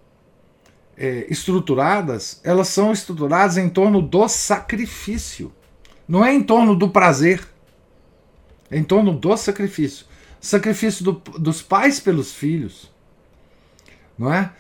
é, 0.96 1.26
estruturadas, 1.30 2.40
elas 2.44 2.68
são 2.68 2.92
estruturadas 2.92 3.56
em 3.56 3.68
torno 3.68 4.02
do 4.02 4.28
sacrifício. 4.28 5.52
Não 6.06 6.24
é 6.24 6.34
em 6.34 6.42
torno 6.42 6.74
do 6.76 6.90
prazer, 6.90 7.46
é 8.70 8.78
em 8.78 8.84
torno 8.84 9.12
do 9.12 9.36
sacrifício. 9.36 10.06
Sacrifício 10.40 11.04
do, 11.04 11.12
dos 11.38 11.62
pais 11.62 12.00
pelos 12.00 12.32
filhos, 12.32 12.90
não 14.18 14.32
é? 14.32 14.52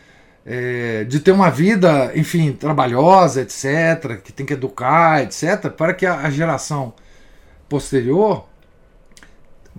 É, 0.52 1.04
de 1.04 1.20
ter 1.20 1.30
uma 1.30 1.48
vida, 1.48 2.10
enfim, 2.16 2.52
trabalhosa, 2.52 3.42
etc., 3.42 4.20
que 4.20 4.32
tem 4.32 4.44
que 4.44 4.54
educar, 4.54 5.22
etc., 5.22 5.70
para 5.70 5.94
que 5.94 6.04
a, 6.04 6.22
a 6.22 6.30
geração 6.30 6.92
posterior 7.68 8.48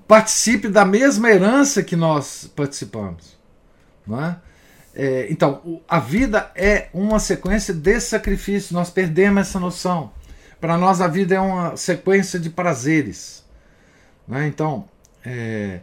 participe 0.08 0.70
da 0.70 0.86
mesma 0.86 1.30
herança 1.30 1.84
que 1.84 1.98
nós 1.98 2.50
participamos. 2.56 3.38
Não 4.08 4.24
é? 4.24 4.38
É, 4.96 5.28
então, 5.30 5.82
a 5.90 6.00
vida 6.00 6.50
é 6.56 6.88
uma 6.94 7.20
sequência 7.20 7.74
de 7.74 8.00
sacrifícios, 8.00 8.72
nós 8.72 8.90
perdemos 8.90 9.42
essa 9.42 9.60
noção. 9.60 10.14
Para 10.62 10.78
nós, 10.78 11.02
a 11.02 11.08
vida 11.10 11.36
é 11.36 11.40
uma 11.42 11.76
sequência 11.76 12.40
de 12.40 12.50
prazeres. 12.50 13.44
É? 14.32 14.48
Então, 14.48 14.86
é, 15.26 15.82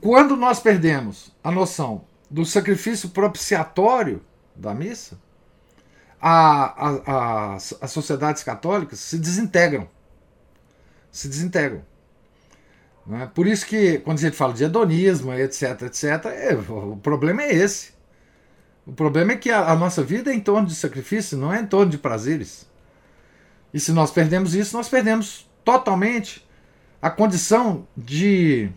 quando 0.00 0.36
nós 0.36 0.60
perdemos 0.60 1.32
a 1.42 1.50
noção 1.50 2.04
do 2.30 2.44
sacrifício 2.44 3.10
propiciatório 3.10 4.22
da 4.54 4.74
missa, 4.74 5.18
a, 6.20 6.88
a, 6.88 6.90
a, 7.06 7.54
as 7.56 7.90
sociedades 7.90 8.42
católicas 8.42 8.98
se 8.98 9.18
desintegram. 9.18 9.88
Se 11.10 11.28
desintegram. 11.28 11.82
É? 13.10 13.26
Por 13.26 13.46
isso 13.46 13.66
que, 13.66 13.98
quando 14.00 14.18
a 14.18 14.20
gente 14.20 14.36
fala 14.36 14.52
de 14.52 14.64
hedonismo, 14.64 15.32
etc, 15.32 15.82
etc, 15.82 16.26
é, 16.26 16.54
o 16.54 16.96
problema 16.96 17.42
é 17.42 17.54
esse. 17.54 17.92
O 18.86 18.92
problema 18.92 19.32
é 19.32 19.36
que 19.36 19.50
a, 19.50 19.70
a 19.70 19.76
nossa 19.76 20.02
vida 20.02 20.30
é 20.30 20.34
em 20.34 20.40
torno 20.40 20.66
de 20.66 20.74
sacrifício, 20.74 21.38
não 21.38 21.52
é 21.52 21.60
em 21.60 21.66
torno 21.66 21.90
de 21.90 21.98
prazeres. 21.98 22.66
E 23.72 23.80
se 23.80 23.92
nós 23.92 24.10
perdemos 24.10 24.54
isso, 24.54 24.76
nós 24.76 24.88
perdemos 24.88 25.48
totalmente 25.64 26.46
a 27.00 27.10
condição 27.10 27.86
de 27.96 28.70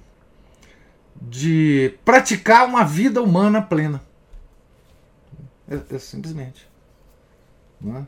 de 1.22 1.98
praticar 2.04 2.66
uma 2.68 2.84
vida 2.84 3.22
humana 3.22 3.62
plena. 3.62 4.02
É, 5.70 5.96
é 5.96 6.00
simplesmente. 6.00 6.68
Não 7.80 7.98
é? 7.98 8.08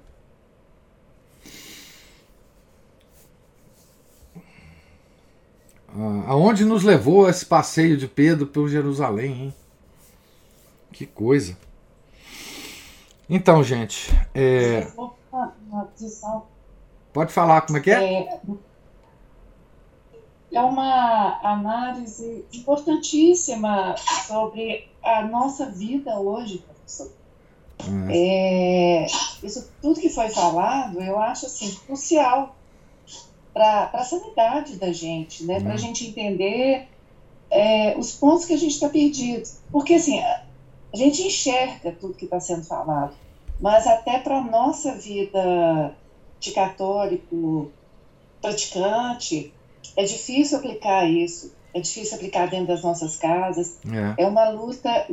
Ah, 5.95 6.23
aonde 6.27 6.65
nos 6.65 6.83
levou 6.83 7.29
esse 7.29 7.45
passeio 7.45 7.95
de 7.95 8.07
Pedro 8.07 8.47
por 8.47 8.67
Jerusalém, 8.67 9.31
hein? 9.31 9.55
Que 10.91 11.05
coisa. 11.05 11.55
Então, 13.29 13.63
gente. 13.63 14.11
É... 14.33 14.87
Pode 17.13 17.31
falar 17.31 17.61
como 17.61 17.77
é 17.77 17.81
que 17.81 17.91
é? 17.91 18.21
é 18.21 18.39
é 20.53 20.61
uma 20.61 21.39
análise 21.43 22.45
importantíssima 22.53 23.95
sobre 24.27 24.87
a 25.01 25.23
nossa 25.23 25.65
vida 25.65 26.19
hoje, 26.19 26.59
professor. 26.59 27.11
Hum. 27.87 28.07
É, 28.09 29.05
isso 29.41 29.69
tudo 29.81 29.99
que 29.99 30.09
foi 30.09 30.29
falado, 30.29 31.01
eu 31.01 31.19
acho 31.19 31.47
assim, 31.47 31.73
crucial. 31.85 32.55
para 33.53 33.89
a 33.93 34.03
sanidade 34.03 34.75
da 34.75 34.91
gente, 34.91 35.43
né? 35.43 35.59
Para 35.59 35.73
a 35.73 35.77
gente 35.77 36.07
entender 36.07 36.87
é, 37.49 37.95
os 37.97 38.13
pontos 38.13 38.45
que 38.45 38.53
a 38.53 38.57
gente 38.57 38.73
está 38.73 38.89
perdido. 38.89 39.49
Porque, 39.71 39.95
assim, 39.95 40.19
a, 40.19 40.43
a 40.93 40.97
gente 40.97 41.23
enxerga 41.23 41.91
tudo 41.91 42.13
que 42.13 42.25
está 42.25 42.39
sendo 42.39 42.63
falado, 42.63 43.15
mas 43.59 43.87
até 43.87 44.19
para 44.19 44.37
a 44.37 44.43
nossa 44.43 44.93
vida 44.93 45.95
de 46.39 46.51
católico 46.51 47.71
praticante, 48.41 49.53
é 49.95 50.03
difícil 50.03 50.57
aplicar 50.57 51.09
isso. 51.09 51.53
É 51.73 51.79
difícil 51.79 52.15
aplicar 52.15 52.47
dentro 52.49 52.67
das 52.67 52.83
nossas 52.83 53.17
casas. 53.17 53.77
É, 54.17 54.23
é 54.23 54.27
uma 54.27 54.49
luta, 54.49 55.07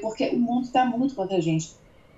porque 0.00 0.28
o 0.28 0.38
mundo 0.38 0.64
está 0.64 0.84
muito 0.84 1.14
contra 1.14 1.36
a 1.36 1.40
gente. 1.40 1.72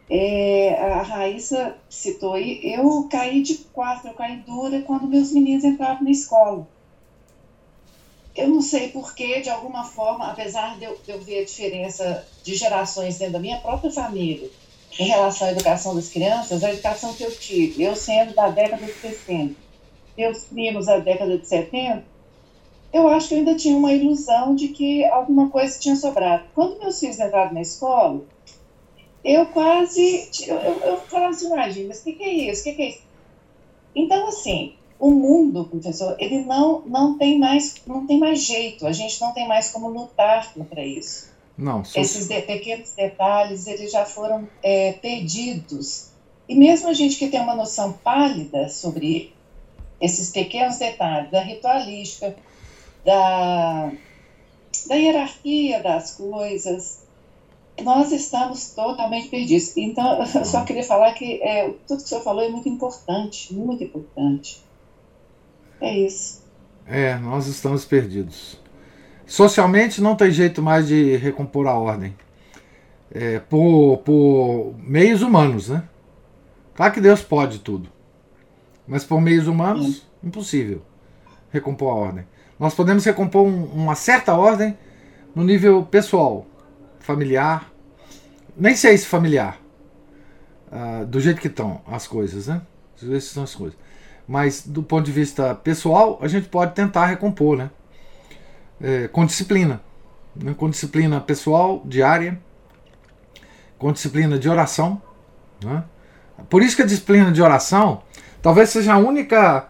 É, 0.08 0.74
a 0.74 1.02
Raíssa 1.02 1.76
citou 1.88 2.34
aí, 2.34 2.60
eu 2.64 3.06
caí 3.08 3.42
de 3.42 3.54
quatro, 3.72 4.08
eu 4.08 4.14
caí 4.14 4.38
dura 4.38 4.82
quando 4.82 5.06
meus 5.06 5.30
meninos 5.30 5.62
entravam 5.62 6.02
na 6.02 6.10
escola. 6.10 6.66
Eu 8.34 8.48
não 8.48 8.60
sei 8.60 8.88
porquê, 8.88 9.40
de 9.40 9.48
alguma 9.48 9.84
forma, 9.84 10.26
apesar 10.28 10.78
de 10.78 10.84
eu, 10.84 10.98
de 11.04 11.10
eu 11.12 11.20
ver 11.20 11.40
a 11.40 11.44
diferença 11.44 12.26
de 12.42 12.54
gerações 12.56 13.18
dentro 13.18 13.34
da 13.34 13.38
minha 13.38 13.58
própria 13.58 13.90
família 13.90 14.50
em 14.98 15.06
relação 15.06 15.46
à 15.46 15.52
educação 15.52 15.94
das 15.94 16.08
crianças, 16.08 16.64
a 16.64 16.72
educação 16.72 17.14
que 17.14 17.22
eu 17.22 17.30
tive, 17.30 17.82
eu 17.82 17.94
sendo 17.94 18.34
da 18.34 18.48
década 18.48 18.84
de 18.84 18.92
60, 18.92 19.54
meus 20.16 20.44
primos 20.44 20.86
da 20.86 20.98
década 20.98 21.38
de 21.38 21.46
70, 21.46 22.04
eu 22.92 23.08
acho 23.08 23.28
que 23.28 23.34
eu 23.34 23.38
ainda 23.38 23.54
tinha 23.54 23.76
uma 23.76 23.92
ilusão 23.92 24.54
de 24.54 24.68
que 24.68 25.04
alguma 25.04 25.48
coisa 25.48 25.78
tinha 25.78 25.94
sobrado. 25.94 26.44
Quando 26.54 26.78
meus 26.80 26.98
filhos 26.98 27.20
entraram 27.20 27.54
na 27.54 27.60
escola, 27.60 28.22
eu 29.24 29.46
quase. 29.46 30.28
Eu, 30.46 30.56
eu, 30.56 30.96
falava 31.02 31.30
assim, 31.30 31.46
imagina, 31.46 31.88
mas 31.88 32.00
o 32.00 32.04
que, 32.04 32.12
que, 32.14 32.24
é 32.24 32.32
isso? 32.50 32.60
O 32.60 32.64
que, 32.64 32.72
que, 32.72 32.82
é 32.82 32.88
isso? 32.88 33.02
Então, 33.94 34.26
assim, 34.26 34.74
o 34.98 35.10
mundo, 35.10 35.64
professor, 35.64 36.16
ele 36.18 36.44
não, 36.44 36.82
não, 36.82 37.16
tem 37.16 37.38
mais, 37.38 37.76
não 37.86 38.06
tem 38.06 38.18
mais 38.18 38.42
jeito, 38.42 38.86
a 38.86 38.92
gente 38.92 39.20
não 39.20 39.32
tem 39.32 39.46
mais 39.46 39.70
como 39.70 39.88
lutar 39.88 40.52
contra 40.52 40.84
isso. 40.84 41.30
Não, 41.56 41.84
só... 41.84 42.00
Esses 42.00 42.26
de, 42.26 42.40
pequenos 42.42 42.92
detalhes, 42.94 43.66
eles 43.66 43.92
já 43.92 44.04
foram 44.04 44.48
é, 44.62 44.92
perdidos. 44.92 46.10
E 46.48 46.54
mesmo 46.54 46.88
a 46.88 46.92
gente 46.92 47.16
que 47.16 47.28
tem 47.28 47.40
uma 47.40 47.54
noção 47.54 47.92
pálida 47.92 48.68
sobre 48.68 49.32
esses 50.00 50.30
pequenos 50.30 50.78
detalhes 50.78 51.30
da 51.30 51.40
ritualística, 51.40 52.34
da, 53.04 53.92
da 54.86 54.94
hierarquia 54.94 55.82
das 55.82 56.12
coisas, 56.16 57.02
nós 57.82 58.12
estamos 58.12 58.70
totalmente 58.70 59.28
perdidos. 59.28 59.76
Então, 59.76 60.22
eu 60.34 60.44
só 60.44 60.64
queria 60.64 60.84
falar 60.84 61.12
que 61.12 61.42
é, 61.42 61.70
tudo 61.86 61.98
que 61.98 62.04
o 62.04 62.08
senhor 62.08 62.22
falou 62.22 62.42
é 62.42 62.48
muito 62.48 62.68
importante, 62.68 63.52
muito 63.52 63.84
importante. 63.84 64.62
É 65.80 65.98
isso. 65.98 66.42
É, 66.86 67.16
nós 67.16 67.46
estamos 67.46 67.84
perdidos. 67.84 68.58
Socialmente 69.26 70.00
não 70.00 70.16
tem 70.16 70.30
jeito 70.30 70.60
mais 70.60 70.88
de 70.88 71.16
recompor 71.16 71.66
a 71.66 71.78
ordem. 71.78 72.14
É, 73.12 73.38
por, 73.40 73.98
por 73.98 74.74
meios 74.78 75.22
humanos, 75.22 75.68
né? 75.68 75.84
Claro 76.74 76.92
que 76.92 77.00
Deus 77.00 77.22
pode 77.22 77.58
tudo. 77.60 77.88
Mas 78.90 79.04
por 79.04 79.20
meios 79.20 79.46
humanos, 79.46 79.98
Sim. 79.98 80.02
impossível 80.24 80.82
recompor 81.52 81.92
a 81.92 81.94
ordem. 81.94 82.26
Nós 82.58 82.74
podemos 82.74 83.04
recompor 83.04 83.46
um, 83.46 83.66
uma 83.66 83.94
certa 83.94 84.34
ordem 84.34 84.76
no 85.32 85.44
nível 85.44 85.84
pessoal, 85.84 86.44
familiar, 86.98 87.70
nem 88.56 88.74
sei 88.74 88.98
se 88.98 89.06
familiar, 89.06 89.60
uh, 90.72 91.06
do 91.06 91.20
jeito 91.20 91.40
que 91.40 91.46
estão 91.46 91.80
as 91.86 92.08
coisas, 92.08 92.48
né? 92.48 92.62
Do 93.00 93.06
jeito 93.06 93.20
que 93.20 93.28
estão 93.28 93.44
as 93.44 93.54
coisas. 93.54 93.78
Mas 94.26 94.66
do 94.66 94.82
ponto 94.82 95.04
de 95.04 95.12
vista 95.12 95.54
pessoal, 95.54 96.18
a 96.20 96.26
gente 96.26 96.48
pode 96.48 96.74
tentar 96.74 97.06
recompor, 97.06 97.56
né? 97.56 97.70
É, 98.80 99.06
com 99.06 99.24
disciplina. 99.24 99.80
Né? 100.34 100.52
Com 100.52 100.68
disciplina 100.68 101.20
pessoal, 101.20 101.80
diária, 101.84 102.40
com 103.78 103.92
disciplina 103.92 104.36
de 104.36 104.48
oração. 104.48 105.00
Né? 105.64 105.84
Por 106.48 106.60
isso 106.60 106.74
que 106.74 106.82
a 106.82 106.86
disciplina 106.86 107.30
de 107.30 107.40
oração 107.40 108.02
talvez 108.42 108.70
seja 108.70 108.94
a 108.94 108.98
única 108.98 109.68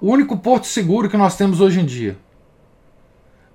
o 0.00 0.10
único 0.10 0.36
porto 0.36 0.66
seguro 0.66 1.08
que 1.08 1.16
nós 1.16 1.36
temos 1.36 1.60
hoje 1.60 1.80
em 1.80 1.86
dia. 1.86 2.18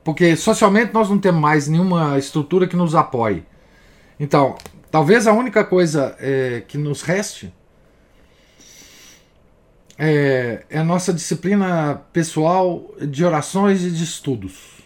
Porque 0.03 0.35
socialmente 0.37 0.93
nós 0.93 1.09
não 1.09 1.19
temos 1.19 1.41
mais 1.41 1.67
nenhuma 1.67 2.17
estrutura 2.17 2.65
que 2.65 2.75
nos 2.75 2.95
apoie. 2.95 3.45
Então, 4.17 4.55
talvez 4.89 5.27
a 5.27 5.33
única 5.33 5.65
coisa 5.65 6.15
é, 6.19 6.63
que 6.65 6.77
nos 6.77 7.01
reste 7.01 7.53
é, 9.97 10.63
é, 10.69 10.79
a 10.79 10.83
nossa 10.83 11.11
disciplina 11.11 11.95
pessoal 12.13 12.93
de 13.01 13.25
orações 13.25 13.83
e 13.83 13.89
de 13.89 14.03
estudos. 14.03 14.77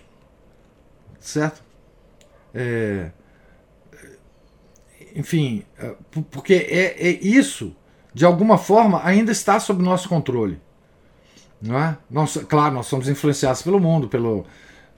Certo? 1.20 1.62
É, 2.55 3.12
enfim, 5.16 5.64
é, 5.78 5.93
porque 6.32 6.53
é, 6.53 7.07
é 7.07 7.09
isso, 7.22 7.76
de 8.14 8.26
alguma 8.26 8.57
forma, 8.57 9.01
ainda 9.03 9.32
está 9.32 9.59
sob 9.59 9.84
nosso 9.84 10.09
controle. 10.09 10.59
Não 11.62 11.78
é? 11.78 11.97
Nós, 12.09 12.38
claro, 12.47 12.74
nós 12.74 12.88
somos 12.88 13.07
influenciados 13.07 13.62
pelo 13.62 13.80
mundo, 13.80 14.07
pelo, 14.07 14.45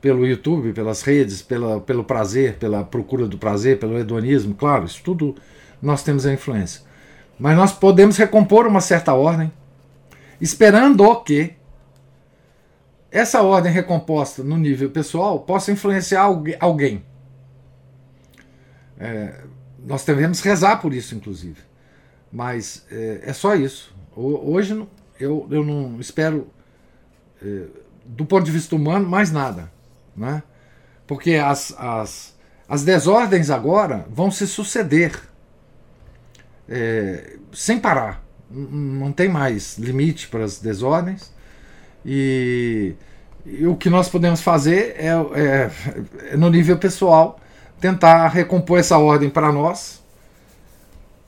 pelo 0.02 0.26
YouTube, 0.26 0.74
pelas 0.74 1.02
redes, 1.02 1.42
pela, 1.42 1.80
pelo 1.80 2.04
prazer, 2.04 2.56
pela 2.58 2.84
procura 2.84 3.28
do 3.28 3.38
prazer, 3.38 3.80
pelo 3.80 3.98
hedonismo, 3.98 4.56
claro, 4.56 4.86
isso 4.86 5.02
tudo 5.04 5.36
nós 5.82 6.02
temos 6.02 6.26
a 6.26 6.34
influência. 6.34 6.82
Mas 7.38 7.58
nós 7.58 7.74
podemos 7.74 8.16
recompor 8.16 8.66
uma 8.66 8.80
certa 8.80 9.14
ordem, 9.14 9.52
esperando 10.40 11.16
que 11.24 11.54
essa 13.12 13.42
ordem 13.42 13.72
recomposta 13.72 14.44
no 14.44 14.58
nível 14.58 14.90
pessoal 14.90 15.40
possa 15.42 15.72
influenciar 15.72 16.24
alguém. 16.60 17.04
É, 18.98 19.42
nós 19.86 20.04
devemos 20.06 20.40
rezar 20.40 20.78
por 20.78 20.94
isso, 20.94 21.14
inclusive. 21.14 21.73
Mas 22.34 22.84
é, 22.92 23.22
é 23.26 23.34
só 23.34 23.54
isso. 23.54 23.94
Hoje 24.16 24.88
eu, 25.20 25.48
eu 25.52 25.64
não 25.64 26.00
espero, 26.00 26.48
é, 27.40 27.66
do 28.04 28.26
ponto 28.26 28.44
de 28.44 28.52
vista 28.52 28.76
humano, 28.76 29.08
mais 29.08 29.32
nada. 29.32 29.72
Né? 30.18 30.42
Porque 31.06 31.36
as, 31.36 31.76
as, 31.78 32.36
as 32.68 32.84
desordens 32.84 33.52
agora 33.52 34.08
vão 34.10 34.32
se 34.32 34.48
suceder 34.48 35.20
é, 36.68 37.38
sem 37.54 37.80
parar. 37.80 38.26
Não 38.50 39.12
tem 39.12 39.30
mais 39.30 39.78
limite 39.78 40.28
para 40.28 40.44
as 40.44 40.60
desordens. 40.60 41.32
E, 42.04 42.96
e 43.46 43.68
o 43.68 43.76
que 43.76 43.92
nós 43.92 44.10
podemos 44.10 44.42
fazer 44.42 44.96
é, 44.98 45.10
é, 45.10 45.72
é, 46.32 46.38
no 46.38 46.50
nível 46.50 46.80
pessoal, 46.80 47.40
tentar 47.80 48.28
recompor 48.30 48.80
essa 48.80 48.98
ordem 48.98 49.30
para 49.30 49.52
nós 49.52 50.03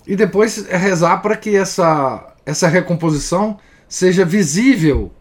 e 0.08 0.16
depois 0.16 0.66
rezar 0.68 1.18
para 1.18 1.36
que 1.36 1.56
essa, 1.56 2.34
essa 2.46 2.68
recomposição 2.68 3.60
seja 3.88 4.26
visível 4.26 5.12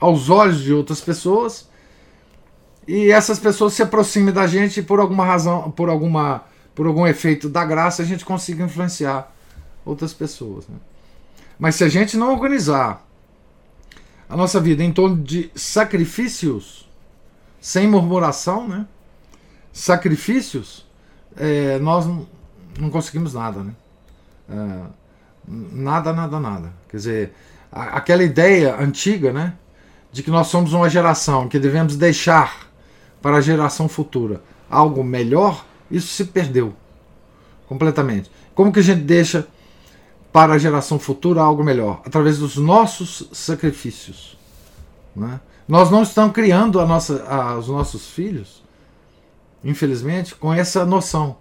aos 0.00 0.30
olhos 0.30 0.62
de 0.62 0.72
outras 0.72 1.00
pessoas 1.00 1.68
e 2.86 3.10
essas 3.10 3.38
pessoas 3.38 3.72
se 3.72 3.82
aproximem 3.82 4.32
da 4.32 4.46
gente 4.46 4.80
e 4.80 4.82
por 4.82 5.00
alguma 5.00 5.24
razão, 5.24 5.70
por 5.70 5.88
alguma 5.88 6.44
por 6.74 6.86
algum 6.86 7.06
efeito 7.06 7.48
da 7.48 7.64
graça, 7.64 8.02
a 8.02 8.04
gente 8.04 8.24
consiga 8.24 8.64
influenciar 8.64 9.32
outras 9.84 10.12
pessoas. 10.12 10.66
Né? 10.66 10.76
Mas 11.58 11.76
se 11.76 11.84
a 11.84 11.88
gente 11.88 12.16
não 12.16 12.32
organizar 12.32 13.06
a 14.28 14.36
nossa 14.36 14.60
vida 14.60 14.82
em 14.82 14.92
torno 14.92 15.22
de 15.22 15.50
sacrifícios, 15.54 16.88
sem 17.60 17.86
murmuração, 17.86 18.66
né? 18.66 18.86
sacrifícios, 19.72 20.84
é, 21.36 21.78
nós 21.78 22.06
não, 22.06 22.90
conseguimos 22.90 23.34
nada. 23.34 23.62
Né? 23.62 23.72
É, 24.48 24.80
nada, 25.46 26.12
nada, 26.12 26.40
nada. 26.40 26.72
Quer 26.88 26.96
dizer, 26.96 27.34
aquela 27.70 28.22
ideia 28.22 28.76
antiga, 28.78 29.32
né, 29.32 29.54
de 30.12 30.22
que 30.22 30.30
nós 30.30 30.46
somos 30.46 30.72
uma 30.72 30.88
geração 30.88 31.48
que 31.48 31.58
devemos 31.58 31.96
deixar 31.96 32.68
para 33.20 33.38
a 33.38 33.40
geração 33.40 33.88
futura 33.88 34.42
algo 34.70 35.02
melhor, 35.02 35.64
isso 35.90 36.08
se 36.08 36.24
perdeu 36.26 36.74
completamente. 37.66 38.30
Como 38.54 38.72
que 38.72 38.80
a 38.80 38.82
gente 38.82 39.00
deixa 39.00 39.46
para 40.32 40.54
a 40.54 40.58
geração 40.58 40.98
futura 40.98 41.40
algo 41.40 41.64
melhor? 41.64 42.02
Através 42.04 42.38
dos 42.38 42.56
nossos 42.56 43.28
sacrifícios. 43.32 44.38
Né? 45.14 45.40
Nós 45.66 45.90
não 45.90 46.02
estamos 46.02 46.32
criando 46.32 46.80
a 46.80 46.86
nossa, 46.86 47.24
a, 47.24 47.56
os 47.56 47.68
nossos 47.68 48.08
filhos, 48.08 48.62
infelizmente, 49.62 50.34
com 50.34 50.52
essa 50.52 50.84
noção. 50.84 51.36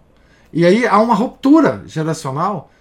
E 0.51 0.65
aí 0.65 0.87
há 0.87 0.99
uma 0.99 1.15
ruptura 1.15 1.83
geracional 1.85 2.71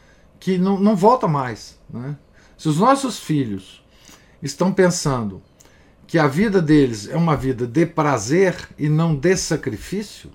que 0.42 0.58
não, 0.58 0.76
não 0.76 0.96
volta 0.96 1.28
mais. 1.28 1.78
Né? 1.88 2.16
Se 2.58 2.68
os 2.68 2.76
nossos 2.78 3.20
filhos 3.20 3.80
estão 4.42 4.72
pensando 4.72 5.40
que 6.04 6.18
a 6.18 6.26
vida 6.26 6.60
deles 6.60 7.08
é 7.08 7.16
uma 7.16 7.36
vida 7.36 7.64
de 7.64 7.86
prazer 7.86 8.68
e 8.76 8.88
não 8.88 9.14
de 9.14 9.36
sacrifício, 9.36 10.32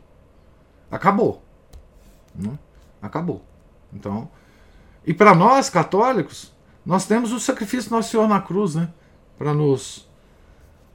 acabou. 0.90 1.44
Né? 2.34 2.58
Acabou. 3.02 3.44
Então, 3.92 4.30
e 5.06 5.14
para 5.14 5.36
nós 5.36 5.70
católicos, 5.70 6.54
nós 6.86 7.06
temos 7.06 7.34
o 7.34 7.40
sacrifício 7.40 7.90
do 7.90 7.98
Nosso 7.98 8.12
Senhor 8.12 8.30
na 8.30 8.40
cruz, 8.40 8.76
né? 8.76 8.90
Para 9.38 9.54
nos, 9.54 10.10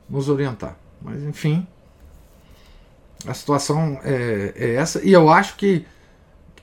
nos 0.08 0.30
orientar. 0.30 0.78
Mas, 1.02 1.22
enfim, 1.22 1.66
a 3.26 3.34
situação 3.34 4.00
é, 4.02 4.54
é, 4.56 4.74
essa. 4.76 5.06
E 5.06 5.12
eu 5.12 5.28
acho 5.28 5.56
que 5.56 5.84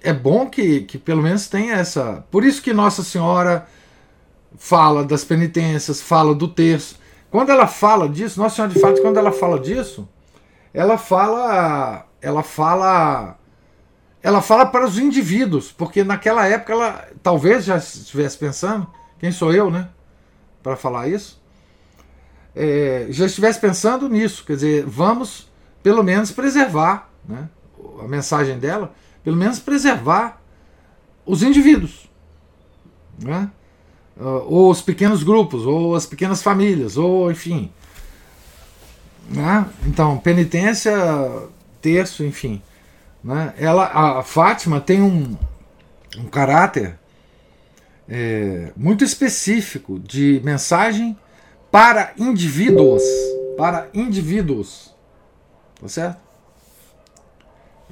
é 0.01 0.13
bom 0.13 0.49
que, 0.49 0.81
que 0.81 0.97
pelo 0.97 1.21
menos 1.21 1.47
tenha 1.47 1.75
essa. 1.75 2.25
Por 2.31 2.43
isso 2.43 2.61
que 2.61 2.73
Nossa 2.73 3.03
Senhora 3.03 3.67
fala 4.57 5.03
das 5.03 5.23
penitências, 5.23 6.01
fala 6.01 6.33
do 6.33 6.47
terço. 6.47 6.99
Quando 7.29 7.51
ela 7.51 7.67
fala 7.67 8.09
disso, 8.09 8.39
Nossa 8.39 8.55
Senhora 8.55 8.73
de 8.73 8.79
fato, 8.79 9.01
quando 9.01 9.17
ela 9.17 9.31
fala 9.31 9.59
disso, 9.59 10.07
ela 10.73 10.97
fala. 10.97 12.05
Ela 12.21 12.43
fala. 12.43 13.37
Ela 14.21 14.41
fala 14.41 14.65
para 14.65 14.85
os 14.85 14.97
indivíduos, 14.97 15.71
porque 15.71 16.03
naquela 16.03 16.45
época 16.45 16.73
ela 16.73 17.07
talvez 17.23 17.63
já 17.63 17.77
estivesse 17.77 18.37
pensando 18.37 18.85
quem 19.17 19.31
sou 19.31 19.53
eu, 19.53 19.71
né? 19.71 19.89
Para 20.61 20.75
falar 20.75 21.07
isso. 21.07 21.41
É, 22.53 23.07
já 23.09 23.25
estivesse 23.25 23.59
pensando 23.59 24.09
nisso, 24.09 24.43
quer 24.45 24.53
dizer, 24.53 24.85
vamos 24.85 25.49
pelo 25.81 26.03
menos 26.03 26.31
preservar, 26.31 27.09
né? 27.23 27.47
A 28.03 28.07
mensagem 28.07 28.59
dela, 28.59 28.93
pelo 29.23 29.37
menos 29.37 29.59
preservar 29.59 30.41
os 31.25 31.43
indivíduos, 31.43 32.09
né? 33.21 33.49
Uh, 34.17 34.43
ou 34.47 34.69
os 34.69 34.81
pequenos 34.81 35.23
grupos, 35.23 35.65
ou 35.65 35.95
as 35.95 36.05
pequenas 36.05 36.43
famílias, 36.43 36.97
ou 36.97 37.31
enfim. 37.31 37.71
Né? 39.29 39.65
Então, 39.85 40.17
penitência, 40.17 40.93
terço, 41.81 42.25
enfim. 42.25 42.61
Né? 43.23 43.53
Ela, 43.57 44.19
a 44.19 44.23
Fátima 44.23 44.81
tem 44.81 45.01
um, 45.01 45.37
um 46.17 46.25
caráter 46.25 46.99
é, 48.09 48.73
muito 48.75 49.03
específico 49.03 49.99
de 49.99 50.41
mensagem 50.43 51.17
para 51.71 52.13
indivíduos. 52.17 53.03
Para 53.55 53.87
indivíduos. 53.93 54.93
Tá 55.79 55.87
certo? 55.87 56.19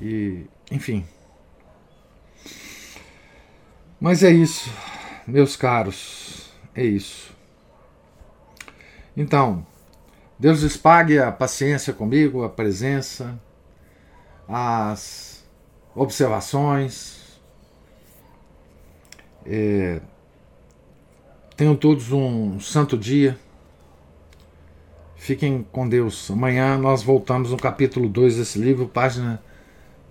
E, 0.01 0.45
enfim. 0.71 1.05
Mas 3.99 4.23
é 4.23 4.31
isso, 4.31 4.69
meus 5.25 5.55
caros. 5.55 6.51
É 6.75 6.83
isso. 6.83 7.35
Então, 9.15 9.65
Deus 10.37 10.61
lhes 10.61 10.77
pague 10.77 11.17
a 11.17 11.31
paciência 11.31 11.91
comigo, 11.91 12.43
a 12.43 12.49
presença, 12.49 13.39
as 14.47 15.43
observações, 15.95 17.17
é, 19.43 19.99
tenham 21.55 21.75
todos 21.75 22.11
um 22.11 22.59
santo 22.59 22.95
dia. 22.95 23.37
Fiquem 25.15 25.65
com 25.71 25.89
Deus. 25.89 26.29
Amanhã 26.29 26.77
nós 26.77 27.01
voltamos 27.01 27.49
no 27.49 27.57
capítulo 27.57 28.07
2 28.07 28.37
desse 28.37 28.59
livro, 28.59 28.87
página 28.87 29.41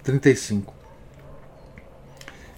35. 0.02 0.76